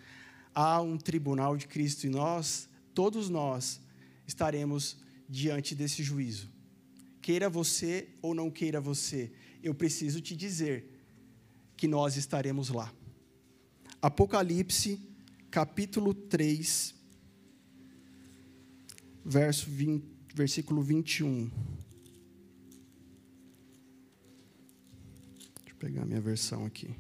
Há 0.55 0.83
um 0.83 0.99
tribunal 0.99 1.57
de 1.57 1.67
Cristo 1.67 2.07
e 2.07 2.11
nós, 2.11 2.69
todos 2.93 3.31
nós, 3.31 3.81
estaremos 4.27 4.99
diante 5.27 5.75
desse 5.75 6.03
juízo. 6.03 6.53
Queira 7.23 7.49
você 7.49 8.11
ou 8.21 8.35
não 8.35 8.51
queira 8.51 8.83
você, 8.83 9.33
eu 9.65 9.75
preciso 9.75 10.21
te 10.21 10.37
dizer 10.37 10.87
que 11.75 11.89
nós 11.89 12.17
estaremos 12.17 12.69
lá. 12.69 12.93
Apocalipse, 14.01 15.01
capítulo 15.51 16.13
3, 16.13 16.95
verso 19.25 19.71
20, 19.71 20.05
versículo 20.35 20.83
21. 20.83 21.51
Deixa 25.57 25.71
eu 25.71 25.77
pegar 25.79 26.05
minha 26.05 26.21
versão 26.21 26.67
aqui. 26.67 26.95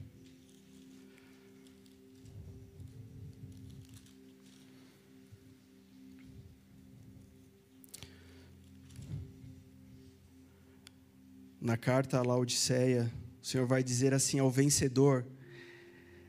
Na 11.64 11.79
carta 11.79 12.18
à 12.18 12.22
Laodiceia, 12.22 13.11
o 13.42 13.46
Senhor 13.46 13.66
vai 13.66 13.83
dizer 13.83 14.12
assim 14.12 14.38
ao 14.38 14.50
vencedor: 14.50 15.27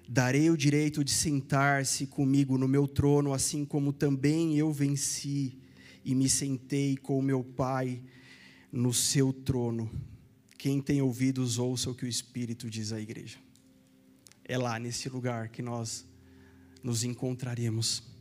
Darei 0.07 0.49
o 0.49 0.55
direito 0.55 1.03
de 1.03 1.11
sentar-se 1.11 2.07
comigo 2.07 2.57
no 2.57 2.69
meu 2.69 2.87
trono, 2.87 3.33
assim 3.33 3.65
como 3.65 3.91
também 3.91 4.57
eu 4.57 4.71
venci 4.71 5.59
e 6.05 6.15
me 6.15 6.29
sentei 6.29 6.95
com 6.95 7.19
o 7.19 7.21
meu 7.21 7.43
Pai 7.43 8.01
no 8.71 8.93
seu 8.93 9.33
trono. 9.33 9.91
Quem 10.57 10.81
tem 10.81 11.01
ouvidos, 11.01 11.59
ouça 11.59 11.89
o 11.89 11.95
que 11.95 12.05
o 12.05 12.09
Espírito 12.09 12.69
diz 12.69 12.93
à 12.93 13.01
igreja. 13.01 13.37
É 14.45 14.57
lá 14.57 14.79
nesse 14.79 15.09
lugar 15.09 15.49
que 15.49 15.61
nós 15.61 16.07
nos 16.81 17.03
encontraremos. 17.03 18.14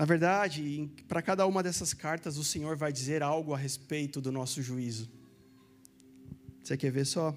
Na 0.00 0.06
verdade, 0.06 0.88
para 1.06 1.20
cada 1.20 1.46
uma 1.46 1.62
dessas 1.62 1.92
cartas, 1.92 2.38
o 2.38 2.42
Senhor 2.42 2.74
vai 2.74 2.90
dizer 2.90 3.22
algo 3.22 3.52
a 3.52 3.58
respeito 3.58 4.18
do 4.18 4.32
nosso 4.32 4.62
juízo. 4.62 5.10
Você 6.64 6.74
quer 6.74 6.90
ver 6.90 7.04
só? 7.04 7.36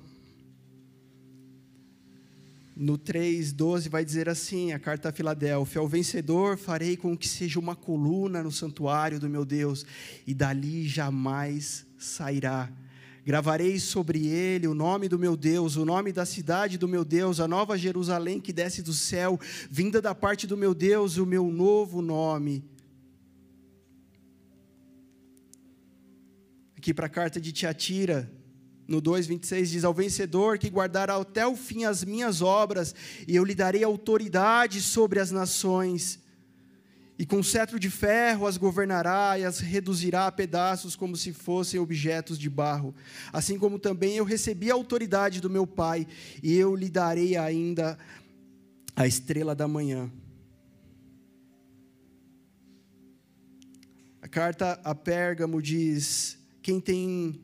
No 2.74 2.98
3,12 2.98 3.90
vai 3.90 4.06
dizer 4.06 4.30
assim: 4.30 4.72
a 4.72 4.80
carta 4.80 5.10
a 5.10 5.12
Filadélfia: 5.12 5.82
Ao 5.82 5.88
vencedor 5.90 6.58
farei 6.58 6.96
com 6.96 7.18
que 7.18 7.28
seja 7.28 7.60
uma 7.60 7.76
coluna 7.76 8.42
no 8.42 8.50
santuário 8.50 9.20
do 9.20 9.30
meu 9.30 9.44
Deus, 9.44 9.86
e 10.26 10.34
dali 10.34 10.88
jamais 10.88 11.86
sairá. 12.00 12.72
Gravarei 13.26 13.80
sobre 13.80 14.28
ele 14.28 14.68
o 14.68 14.74
nome 14.74 15.08
do 15.08 15.18
meu 15.18 15.38
Deus, 15.38 15.78
o 15.78 15.86
nome 15.86 16.12
da 16.12 16.26
cidade 16.26 16.78
do 16.78 16.90
meu 16.90 17.06
Deus, 17.06 17.40
a 17.40 17.48
nova 17.48 17.78
Jerusalém 17.78 18.42
que 18.42 18.52
desce 18.52 18.82
do 18.82 18.94
céu, 18.94 19.40
vinda 19.70 20.02
da 20.02 20.14
parte 20.14 20.46
do 20.46 20.58
meu 20.58 20.74
Deus, 20.74 21.16
o 21.18 21.26
meu 21.26 21.50
novo 21.50 22.02
nome. 22.02 22.66
Aqui 26.76 26.94
para 26.94 27.06
a 27.06 27.10
carta 27.10 27.40
de 27.40 27.54
Tiatira, 27.54 28.30
no 28.86 29.02
2,26 29.02 29.66
diz: 29.68 29.84
Ao 29.86 29.94
vencedor 29.94 30.58
que 30.58 30.68
guardará 30.68 31.16
até 31.16 31.48
o 31.48 31.56
fim 31.56 31.86
as 31.86 32.04
minhas 32.04 32.42
obras, 32.42 32.94
e 33.26 33.38
eu 33.38 33.46
lhe 33.46 33.56
darei 33.56 33.86
autoridade 33.86 34.82
sobre 34.82 35.22
as 35.22 35.32
nações. 35.32 36.23
E 37.18 37.26
com 37.26 37.44
cetro 37.44 37.80
de 37.80 37.90
ferro 37.90 38.48
as 38.48 38.58
governará 38.58 39.38
e 39.38 39.44
as 39.44 39.60
reduzirá 39.60 40.26
a 40.26 40.32
pedaços 40.32 40.96
como 40.96 41.16
se 41.16 41.32
fossem 41.32 41.80
objetos 41.80 42.40
de 42.40 42.50
barro. 42.50 42.94
Assim 43.32 43.60
como 43.60 43.78
também 43.78 44.18
eu 44.18 44.26
recebi 44.26 44.72
a 44.72 44.74
autoridade 44.74 45.40
do 45.40 45.50
meu 45.50 45.68
Pai, 45.68 46.08
e 46.42 46.54
eu 46.54 46.76
lhe 46.76 46.90
darei 46.90 47.38
ainda 47.38 47.98
a 48.96 49.06
estrela 49.06 49.54
da 49.54 49.68
manhã. 49.68 50.12
A 54.22 54.28
carta 54.28 54.80
a 54.84 54.96
Pérgamo 54.96 55.62
diz: 55.62 56.40
Quem 56.62 56.80
tem 56.80 57.40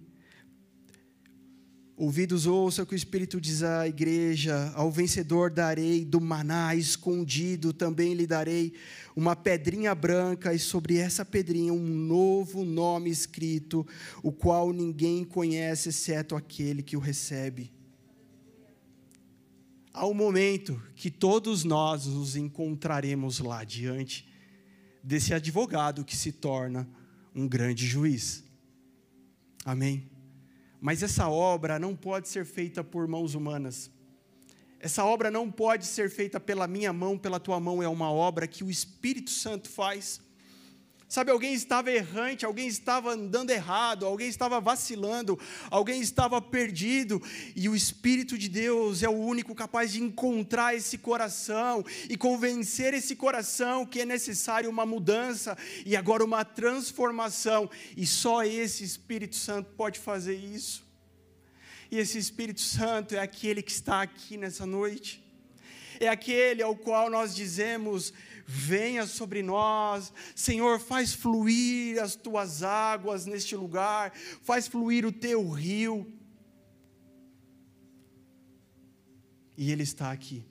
Ouvidos 1.99 2.45
ouça 2.45 2.83
o 2.83 2.85
que 2.85 2.93
o 2.93 2.95
Espírito 2.95 3.41
diz 3.41 3.61
à 3.61 3.85
igreja: 3.85 4.71
ao 4.73 4.89
vencedor 4.89 5.51
darei 5.51 6.05
do 6.05 6.21
maná 6.21 6.73
escondido, 6.73 7.73
também 7.73 8.13
lhe 8.13 8.25
darei 8.25 8.71
uma 9.13 9.35
pedrinha 9.35 9.93
branca, 9.93 10.53
e 10.53 10.59
sobre 10.59 10.95
essa 10.95 11.25
pedrinha 11.25 11.73
um 11.73 11.85
novo 11.85 12.63
nome 12.63 13.09
escrito, 13.09 13.85
o 14.23 14.31
qual 14.31 14.71
ninguém 14.71 15.25
conhece 15.25 15.89
exceto 15.89 16.37
aquele 16.37 16.81
que 16.81 16.95
o 16.95 17.01
recebe. 17.01 17.69
Há 19.91 20.07
um 20.07 20.13
momento 20.13 20.81
que 20.95 21.11
todos 21.11 21.65
nós 21.65 22.05
nos 22.05 22.37
encontraremos 22.37 23.39
lá 23.39 23.65
diante 23.65 24.25
desse 25.03 25.33
advogado 25.33 26.05
que 26.05 26.15
se 26.15 26.31
torna 26.31 26.87
um 27.35 27.45
grande 27.45 27.85
juiz. 27.85 28.41
Amém? 29.65 30.08
Mas 30.79 31.03
essa 31.03 31.27
obra 31.27 31.77
não 31.77 31.95
pode 31.95 32.29
ser 32.29 32.45
feita 32.45 32.83
por 32.83 33.07
mãos 33.07 33.35
humanas. 33.35 33.91
Essa 34.79 35.03
obra 35.03 35.29
não 35.29 35.51
pode 35.51 35.85
ser 35.85 36.09
feita 36.09 36.39
pela 36.39 36.65
minha 36.65 36.93
mão, 36.93 37.17
pela 37.17 37.39
tua 37.39 37.59
mão, 37.59 37.83
é 37.83 37.87
uma 37.87 38.11
obra 38.11 38.47
que 38.47 38.63
o 38.63 38.71
Espírito 38.71 39.29
Santo 39.29 39.69
faz. 39.69 40.21
Sabe, 41.09 41.31
alguém 41.31 41.55
estava 41.55 41.91
errante, 41.91 42.45
alguém 42.45 42.67
estava 42.67 43.13
andando 43.13 43.49
errado, 43.49 44.05
alguém 44.05 44.29
estava 44.29 44.61
vacilando, 44.61 45.39
alguém 45.71 45.99
estava 46.01 46.39
perdido, 46.39 47.19
e 47.55 47.67
o 47.67 47.75
Espírito 47.75 48.37
de 48.37 48.47
Deus 48.47 49.01
é 49.01 49.09
o 49.09 49.17
único 49.17 49.55
capaz 49.55 49.91
de 49.91 50.03
encontrar 50.03 50.75
esse 50.75 50.99
coração 50.99 51.83
e 52.07 52.15
convencer 52.15 52.93
esse 52.93 53.15
coração 53.15 53.87
que 53.87 54.01
é 54.01 54.05
necessário 54.05 54.69
uma 54.69 54.85
mudança 54.85 55.57
e 55.83 55.95
agora 55.95 56.23
uma 56.23 56.45
transformação, 56.45 57.67
e 57.97 58.05
só 58.05 58.43
esse 58.43 58.83
Espírito 58.83 59.35
Santo 59.35 59.71
pode 59.75 59.97
fazer 59.97 60.35
isso. 60.35 60.87
E 61.89 61.97
esse 61.97 62.19
Espírito 62.19 62.61
Santo 62.61 63.15
é 63.15 63.19
aquele 63.19 63.63
que 63.63 63.71
está 63.71 64.03
aqui 64.03 64.37
nessa 64.37 64.63
noite 64.63 65.27
é 65.99 66.07
aquele 66.07 66.63
ao 66.63 66.75
qual 66.75 67.09
nós 67.09 67.35
dizemos: 67.35 68.13
venha 68.51 69.05
sobre 69.05 69.43
nós, 69.43 70.11
Senhor, 70.35 70.79
faz 70.79 71.13
fluir 71.13 72.01
as 72.01 72.15
tuas 72.15 72.63
águas 72.63 73.27
neste 73.27 73.55
lugar, 73.55 74.11
faz 74.41 74.67
fluir 74.67 75.05
o 75.05 75.11
teu 75.11 75.47
rio. 75.51 76.11
E 79.55 79.71
Ele 79.71 79.83
está 79.83 80.11
aqui. 80.11 80.43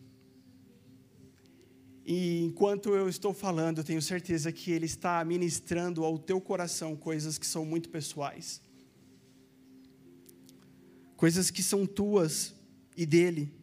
E 2.06 2.44
enquanto 2.44 2.94
eu 2.94 3.08
estou 3.08 3.34
falando, 3.34 3.78
eu 3.78 3.84
tenho 3.84 4.00
certeza 4.00 4.52
que 4.52 4.70
Ele 4.70 4.86
está 4.86 5.24
ministrando 5.24 6.04
ao 6.04 6.16
teu 6.16 6.40
coração 6.40 6.94
coisas 6.94 7.36
que 7.36 7.46
são 7.46 7.64
muito 7.64 7.88
pessoais, 7.88 8.62
coisas 11.16 11.50
que 11.50 11.64
são 11.64 11.84
tuas 11.84 12.54
e 12.96 13.04
dele. 13.04 13.57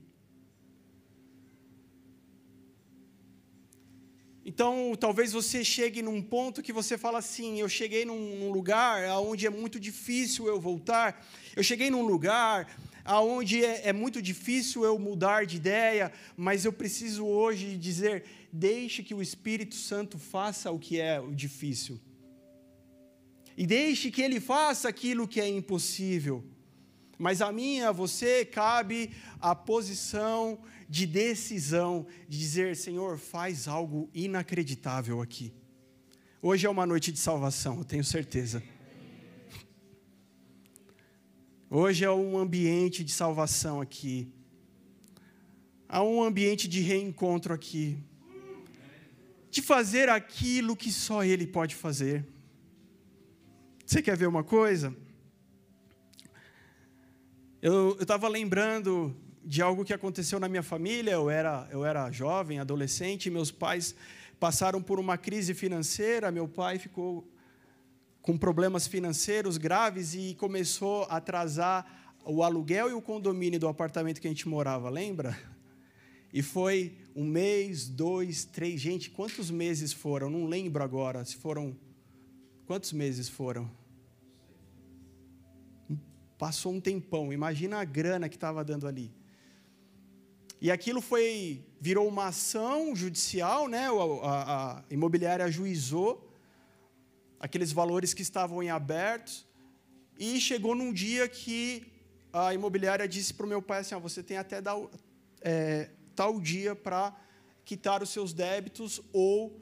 Então, 4.55 4.95
talvez 4.97 5.33
você 5.33 5.65
chegue 5.65 6.01
num 6.01 6.21
ponto 6.21 6.63
que 6.63 6.71
você 6.71 6.97
fala 6.97 7.19
assim: 7.19 7.59
eu 7.59 7.67
cheguei 7.67 8.05
num, 8.05 8.37
num 8.39 8.51
lugar 8.53 9.05
onde 9.19 9.45
é 9.45 9.49
muito 9.49 9.77
difícil 9.77 10.47
eu 10.47 10.57
voltar, 10.61 11.27
eu 11.57 11.61
cheguei 11.61 11.89
num 11.89 12.03
lugar 12.03 12.73
onde 13.05 13.65
é, 13.65 13.89
é 13.89 13.91
muito 13.91 14.21
difícil 14.21 14.85
eu 14.85 14.97
mudar 14.97 15.45
de 15.45 15.57
ideia, 15.57 16.09
mas 16.37 16.63
eu 16.63 16.71
preciso 16.71 17.25
hoje 17.25 17.75
dizer: 17.75 18.23
deixe 18.49 19.03
que 19.03 19.13
o 19.13 19.21
Espírito 19.21 19.75
Santo 19.75 20.17
faça 20.17 20.71
o 20.71 20.79
que 20.79 21.01
é 21.01 21.21
difícil, 21.33 21.99
e 23.57 23.67
deixe 23.67 24.09
que 24.09 24.21
ele 24.21 24.39
faça 24.39 24.87
aquilo 24.87 25.27
que 25.27 25.41
é 25.41 25.49
impossível. 25.49 26.45
Mas 27.17 27.41
a 27.41 27.51
mim, 27.51 27.81
a 27.81 27.91
você, 27.91 28.43
cabe 28.43 29.11
a 29.39 29.55
posição 29.55 30.59
de 30.89 31.05
decisão, 31.05 32.05
de 32.27 32.37
dizer: 32.37 32.75
Senhor, 32.75 33.17
faz 33.17 33.67
algo 33.67 34.09
inacreditável 34.13 35.21
aqui. 35.21 35.53
Hoje 36.41 36.67
é 36.67 36.69
uma 36.69 36.85
noite 36.85 37.11
de 37.11 37.19
salvação, 37.19 37.79
eu 37.79 37.85
tenho 37.85 38.03
certeza. 38.03 38.61
Hoje 41.69 42.05
é 42.05 42.11
um 42.11 42.37
ambiente 42.37 43.03
de 43.03 43.11
salvação 43.11 43.81
aqui. 43.81 44.31
Há 45.89 46.03
um 46.03 46.23
ambiente 46.23 46.67
de 46.67 46.81
reencontro 46.81 47.53
aqui. 47.53 47.97
De 49.49 49.61
fazer 49.61 50.09
aquilo 50.09 50.75
que 50.75 50.91
só 50.91 51.23
Ele 51.23 51.47
pode 51.47 51.75
fazer. 51.75 52.25
Você 53.85 54.01
quer 54.01 54.17
ver 54.17 54.27
uma 54.27 54.43
coisa? 54.43 54.95
Eu 57.67 57.97
estava 57.99 58.27
lembrando 58.27 59.17
de 59.43 59.59
algo 59.59 59.83
que 59.83 59.91
aconteceu 59.91 60.39
na 60.39 60.47
minha 60.47 60.61
família. 60.61 61.13
Eu 61.13 61.31
era, 61.31 61.67
eu 61.71 61.83
era 61.83 62.11
jovem, 62.11 62.59
adolescente, 62.59 63.27
meus 63.27 63.49
pais 63.49 63.95
passaram 64.39 64.83
por 64.83 64.99
uma 64.99 65.17
crise 65.17 65.51
financeira. 65.55 66.29
Meu 66.29 66.47
pai 66.47 66.77
ficou 66.77 67.27
com 68.21 68.37
problemas 68.37 68.85
financeiros 68.85 69.57
graves 69.57 70.13
e 70.13 70.35
começou 70.35 71.05
a 71.05 71.17
atrasar 71.17 72.13
o 72.23 72.43
aluguel 72.43 72.91
e 72.91 72.93
o 72.93 73.01
condomínio 73.01 73.59
do 73.59 73.67
apartamento 73.67 74.21
que 74.21 74.27
a 74.27 74.29
gente 74.29 74.47
morava, 74.47 74.87
lembra? 74.87 75.35
E 76.31 76.43
foi 76.43 76.95
um 77.15 77.25
mês, 77.25 77.87
dois, 77.87 78.45
três. 78.45 78.79
Gente, 78.79 79.09
quantos 79.09 79.49
meses 79.49 79.91
foram? 79.91 80.29
Não 80.29 80.45
lembro 80.45 80.83
agora. 80.83 81.25
Se 81.25 81.35
foram. 81.35 81.75
Quantos 82.67 82.93
meses 82.93 83.27
foram? 83.27 83.67
Passou 86.37 86.73
um 86.73 86.81
tempão. 86.81 87.31
Imagina 87.31 87.79
a 87.79 87.85
grana 87.85 88.27
que 88.27 88.35
estava 88.35 88.63
dando 88.63 88.87
ali. 88.87 89.13
E 90.61 90.71
aquilo 90.71 91.01
foi 91.01 91.63
virou 91.79 92.07
uma 92.07 92.27
ação 92.27 92.95
judicial, 92.95 93.67
né? 93.67 93.87
A, 94.23 94.79
a, 94.79 94.83
imobiliária 94.89 95.45
ajuizou 95.45 96.31
aqueles 97.39 97.71
valores 97.71 98.13
que 98.13 98.21
estavam 98.21 98.63
em 98.63 98.69
aberto 98.69 99.45
e 100.17 100.39
chegou 100.39 100.73
num 100.73 100.91
dia 100.91 101.27
que 101.27 101.85
a 102.33 102.53
imobiliária 102.53 103.07
disse 103.07 103.33
para 103.33 103.45
o 103.45 103.49
meu 103.49 103.61
pai 103.61 103.79
assim: 103.81 103.95
ah, 103.95 103.99
você 103.99 104.23
tem 104.23 104.37
até 104.37 104.61
é, 105.41 105.91
tal 106.15 106.39
dia 106.39 106.75
para 106.75 107.15
quitar 107.63 108.01
os 108.01 108.09
seus 108.09 108.33
débitos 108.33 109.01
ou 109.13 109.61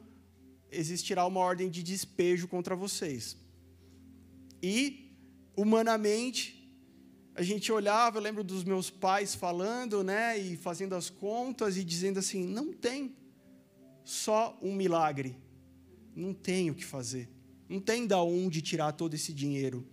existirá 0.70 1.26
uma 1.26 1.40
ordem 1.40 1.68
de 1.68 1.82
despejo 1.82 2.48
contra 2.48 2.74
vocês. 2.74 3.36
E 4.62 5.14
humanamente 5.56 6.63
a 7.34 7.42
gente 7.42 7.72
olhava, 7.72 8.18
eu 8.18 8.22
lembro 8.22 8.44
dos 8.44 8.62
meus 8.62 8.90
pais 8.90 9.34
falando, 9.34 10.04
né, 10.04 10.38
e 10.38 10.56
fazendo 10.56 10.94
as 10.94 11.10
contas 11.10 11.76
e 11.76 11.84
dizendo 11.84 12.18
assim: 12.18 12.46
não 12.46 12.72
tem 12.72 13.16
só 14.04 14.56
um 14.62 14.72
milagre, 14.72 15.36
não 16.14 16.32
tem 16.32 16.70
o 16.70 16.74
que 16.74 16.84
fazer, 16.84 17.28
não 17.68 17.80
tem 17.80 18.06
da 18.06 18.22
onde 18.22 18.62
tirar 18.62 18.92
todo 18.92 19.14
esse 19.14 19.32
dinheiro. 19.32 19.86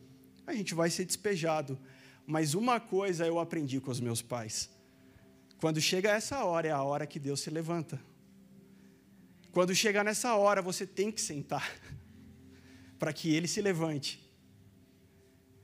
A 0.46 0.54
gente 0.54 0.74
vai 0.74 0.90
ser 0.90 1.06
despejado. 1.06 1.80
Mas 2.28 2.54
uma 2.54 2.80
coisa 2.80 3.26
eu 3.26 3.40
aprendi 3.40 3.80
com 3.82 3.90
os 3.90 4.00
meus 4.00 4.22
pais: 4.22 4.70
Quando 5.58 5.82
chega 5.82 6.12
essa 6.12 6.44
hora, 6.46 6.68
é 6.68 6.72
a 6.72 6.84
hora 6.84 7.08
que 7.08 7.20
Deus 7.20 7.42
se 7.42 7.50
levanta. 7.50 8.00
Quando 9.52 9.76
chega 9.76 10.04
nessa 10.04 10.36
hora, 10.36 10.62
você 10.62 10.86
tem 10.86 11.12
que 11.12 11.20
sentar 11.20 11.70
para 13.00 13.12
que 13.12 13.34
ele 13.34 13.48
se 13.48 13.62
levante. 13.62 14.31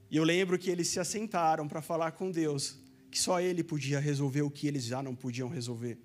E 0.10 0.18
eu 0.18 0.24
lembro 0.24 0.58
que 0.58 0.70
eles 0.70 0.88
se 0.88 1.00
assentaram 1.00 1.68
para 1.68 1.82
falar 1.82 2.12
com 2.12 2.32
Deus, 2.32 2.78
que 3.12 3.20
só 3.20 3.42
ele 3.42 3.64
podia 3.64 4.00
resolver 4.00 4.42
o 4.42 4.52
que 4.52 4.68
eles 4.68 4.86
já 4.86 5.04
não 5.04 5.16
podiam 5.16 5.50
resolver. 5.50 5.98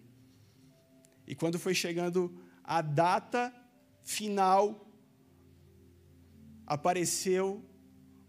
E 1.26 1.34
quando 1.34 1.58
foi 1.58 1.74
chegando 1.74 2.36
a 2.64 2.82
data 2.82 3.54
final, 4.02 4.88
apareceu 6.66 7.64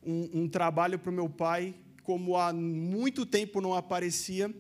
um, 0.06 0.42
um 0.42 0.48
trabalho 0.48 1.00
para 1.00 1.10
o 1.10 1.14
meu 1.14 1.30
pai, 1.30 1.76
como 2.04 2.38
há 2.38 2.54
muito 2.54 3.26
tempo 3.26 3.62
não 3.62 3.74
aparecia. 3.74 4.54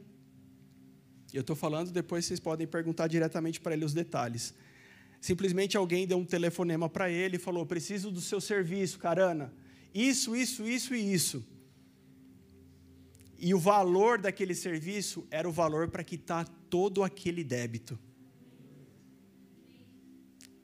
Eu 1.31 1.41
estou 1.41 1.55
falando, 1.55 1.91
depois 1.91 2.25
vocês 2.25 2.39
podem 2.39 2.65
perguntar 2.65 3.07
diretamente 3.07 3.59
para 3.59 3.73
ele 3.73 3.85
os 3.85 3.93
detalhes. 3.93 4.53
Simplesmente 5.19 5.77
alguém 5.77 6.07
deu 6.07 6.17
um 6.17 6.25
telefonema 6.25 6.89
para 6.89 7.09
ele 7.09 7.37
e 7.37 7.39
falou: 7.39 7.65
Preciso 7.65 8.11
do 8.11 8.21
seu 8.21 8.41
serviço, 8.41 8.99
carana. 8.99 9.53
Isso, 9.93 10.35
isso, 10.35 10.65
isso 10.67 10.95
e 10.95 11.13
isso. 11.13 11.45
E 13.37 13.53
o 13.53 13.59
valor 13.59 14.17
daquele 14.19 14.55
serviço 14.55 15.27
era 15.29 15.47
o 15.47 15.51
valor 15.51 15.89
para 15.89 16.03
quitar 16.03 16.47
todo 16.69 17.03
aquele 17.03 17.43
débito. 17.43 17.99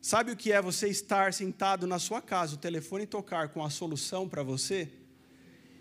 Sabe 0.02 0.32
o 0.32 0.38
que 0.38 0.52
é 0.52 0.62
você 0.62 0.88
estar 0.88 1.34
sentado 1.34 1.86
na 1.86 2.00
sua 2.00 2.22
casa, 2.22 2.56
o 2.56 2.58
telefone 2.58 3.06
tocar 3.06 3.50
com 3.50 3.64
a 3.64 3.70
solução 3.70 4.28
para 4.28 4.42
você? 4.42 4.90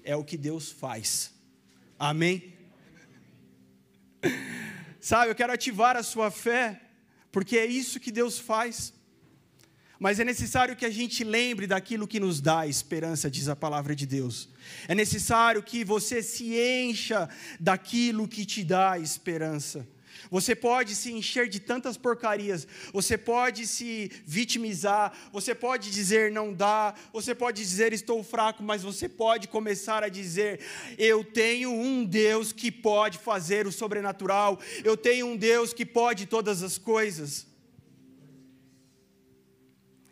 É 0.03 0.17
o 0.17 0.25
que 0.25 0.37
Deus 0.37 0.71
faz. 0.71 1.33
Amém? 1.99 2.53
Sabe, 5.01 5.31
eu 5.31 5.35
quero 5.35 5.53
ativar 5.53 5.97
a 5.97 6.03
sua 6.03 6.31
fé 6.31 6.83
porque 7.31 7.57
é 7.57 7.67
isso 7.67 8.01
que 8.01 8.11
Deus 8.11 8.39
faz. 8.39 8.93
Mas 9.99 10.21
é 10.21 10.25
necessário 10.25 10.77
que 10.77 10.87
a 10.87 10.91
gente 10.91 11.25
lembre 11.25 11.67
daquilo 11.67 12.07
que 12.07 12.21
nos 12.21 12.41
dá 12.41 12.67
esperança, 12.67 13.29
diz 13.29 13.49
a 13.49 13.57
palavra 13.57 13.97
de 13.97 14.07
Deus. 14.07 14.49
É 14.87 14.95
necessário 14.95 15.63
que 15.63 15.85
você 15.85 16.23
se 16.23 16.55
encha 16.57 17.29
daquilo 17.59 18.29
que 18.29 18.45
te 18.45 18.63
dá 18.63 18.97
esperança. 18.99 19.87
Você 20.31 20.55
pode 20.55 20.95
se 20.95 21.13
encher 21.13 21.49
de 21.49 21.59
tantas 21.59 21.97
porcarias, 21.97 22.67
você 22.93 23.17
pode 23.17 23.67
se 23.67 24.11
vitimizar, 24.27 25.13
você 25.33 25.55
pode 25.55 25.91
dizer 25.91 26.31
não 26.31 26.53
dá, 26.53 26.95
você 27.13 27.35
pode 27.35 27.61
dizer 27.63 27.93
estou 27.93 28.23
fraco, 28.23 28.63
mas 28.63 28.83
você 28.83 29.09
pode 29.09 29.49
começar 29.49 30.03
a 30.05 30.09
dizer: 30.09 30.61
eu 30.99 31.25
tenho 31.25 31.71
um 31.71 32.05
Deus 32.05 32.53
que 32.53 32.71
pode 32.71 33.19
fazer 33.19 33.67
o 33.67 33.73
sobrenatural, 33.73 34.61
eu 34.85 34.97
tenho 34.97 35.27
um 35.27 35.37
Deus 35.37 35.73
que 35.73 35.87
pode 35.87 36.27
todas 36.27 36.63
as 36.63 36.79
coisas. 36.79 37.48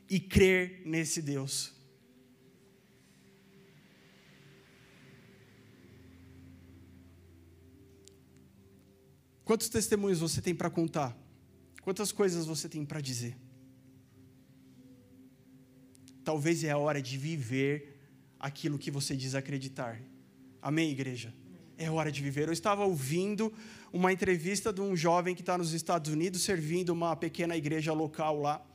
E 0.08 0.20
crer 0.20 0.82
nesse 0.84 1.20
Deus. 1.20 1.76
Quantos 9.44 9.68
testemunhos 9.68 10.18
você 10.18 10.42
tem 10.42 10.54
para 10.54 10.68
contar? 10.68 11.16
Quantas 11.82 12.10
coisas 12.10 12.46
você 12.46 12.68
tem 12.68 12.84
para 12.84 13.00
dizer? 13.00 13.36
Talvez 16.24 16.64
é 16.64 16.70
a 16.72 16.76
hora 16.76 17.00
de 17.00 17.16
viver 17.16 17.96
aquilo 18.40 18.76
que 18.76 18.90
você 18.90 19.14
diz 19.14 19.36
acreditar. 19.36 20.02
Amém, 20.60 20.90
igreja? 20.90 21.32
É 21.78 21.88
hora 21.88 22.10
de 22.10 22.20
viver. 22.20 22.48
Eu 22.48 22.52
estava 22.52 22.84
ouvindo 22.84 23.52
uma 23.92 24.12
entrevista 24.12 24.72
de 24.72 24.80
um 24.80 24.96
jovem 24.96 25.32
que 25.32 25.42
está 25.42 25.56
nos 25.56 25.72
Estados 25.72 26.10
Unidos 26.12 26.42
servindo 26.42 26.90
uma 26.90 27.14
pequena 27.14 27.56
igreja 27.56 27.92
local 27.92 28.40
lá. 28.40 28.66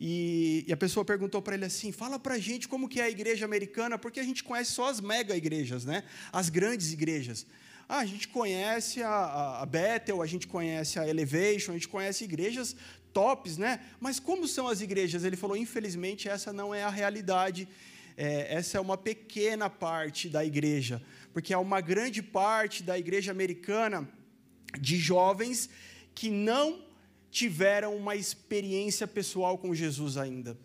E, 0.00 0.64
e 0.66 0.72
a 0.72 0.76
pessoa 0.76 1.04
perguntou 1.04 1.40
para 1.40 1.54
ele 1.54 1.64
assim: 1.64 1.90
fala 1.90 2.18
para 2.18 2.34
a 2.34 2.38
gente 2.38 2.68
como 2.68 2.88
que 2.88 3.00
é 3.00 3.04
a 3.04 3.10
igreja 3.10 3.44
americana, 3.44 3.98
porque 3.98 4.20
a 4.20 4.22
gente 4.22 4.44
conhece 4.44 4.72
só 4.72 4.88
as 4.88 5.00
mega 5.00 5.36
igrejas, 5.36 5.84
né? 5.84 6.04
as 6.32 6.48
grandes 6.48 6.92
igrejas. 6.92 7.46
Ah, 7.88 7.98
a 7.98 8.06
gente 8.06 8.28
conhece 8.28 9.02
a, 9.02 9.60
a 9.62 9.66
Bethel, 9.66 10.20
a 10.20 10.26
gente 10.26 10.48
conhece 10.48 10.98
a 10.98 11.08
Elevation, 11.08 11.70
a 11.70 11.74
gente 11.74 11.88
conhece 11.88 12.24
igrejas 12.24 12.74
tops, 13.12 13.56
né? 13.56 13.80
Mas 14.00 14.18
como 14.18 14.46
são 14.46 14.66
as 14.68 14.80
igrejas? 14.80 15.24
Ele 15.24 15.36
falou: 15.36 15.56
infelizmente, 15.56 16.28
essa 16.28 16.52
não 16.52 16.74
é 16.74 16.82
a 16.82 16.90
realidade. 16.90 17.68
É, 18.18 18.54
essa 18.54 18.78
é 18.78 18.80
uma 18.80 18.96
pequena 18.96 19.68
parte 19.68 20.28
da 20.28 20.44
igreja, 20.44 21.02
porque 21.32 21.52
há 21.52 21.58
uma 21.58 21.82
grande 21.82 22.22
parte 22.22 22.82
da 22.82 22.98
igreja 22.98 23.30
americana 23.30 24.08
de 24.80 24.96
jovens 24.96 25.68
que 26.14 26.30
não 26.30 26.85
tiveram 27.30 27.96
uma 27.96 28.16
experiência 28.16 29.06
pessoal 29.06 29.58
com 29.58 29.74
Jesus 29.74 30.16
ainda. 30.16 30.56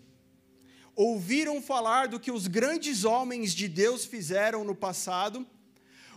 Ouviram 0.96 1.62
falar 1.62 2.08
do 2.08 2.20
que 2.20 2.32
os 2.32 2.48
grandes 2.48 3.06
homens 3.06 3.54
de 3.54 3.68
Deus 3.68 4.06
fizeram 4.06 4.64
no 4.64 4.76
passado 4.76 5.46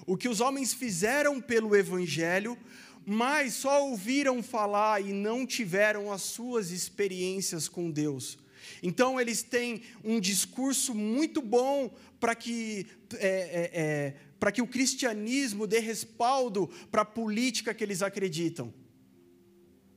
o 0.07 0.16
que 0.16 0.28
os 0.28 0.40
homens 0.40 0.74
fizeram 0.74 1.40
pelo 1.40 1.74
Evangelho, 1.74 2.59
mas 3.07 3.54
só 3.54 3.87
ouviram 3.87 4.42
falar 4.42 5.00
e 5.02 5.12
não 5.12 5.46
tiveram 5.46 6.12
as 6.12 6.22
suas 6.22 6.70
experiências 6.70 7.68
com 7.68 7.90
Deus. 7.90 8.38
Então, 8.83 9.20
eles 9.20 9.42
têm 9.42 9.83
um 10.02 10.20
discurso 10.20 10.94
muito 10.94 11.42
bom 11.42 11.90
para 12.18 12.35
que, 12.35 12.87
é, 13.14 13.28
é, 13.28 14.14
é, 14.48 14.50
que 14.52 14.62
o 14.62 14.66
cristianismo 14.66 15.66
dê 15.66 15.78
respaldo 15.78 16.68
para 16.90 17.02
a 17.02 17.07
política 17.07 17.74
que 17.74 17.85
eles 17.85 18.02
acreditam. 18.02 18.72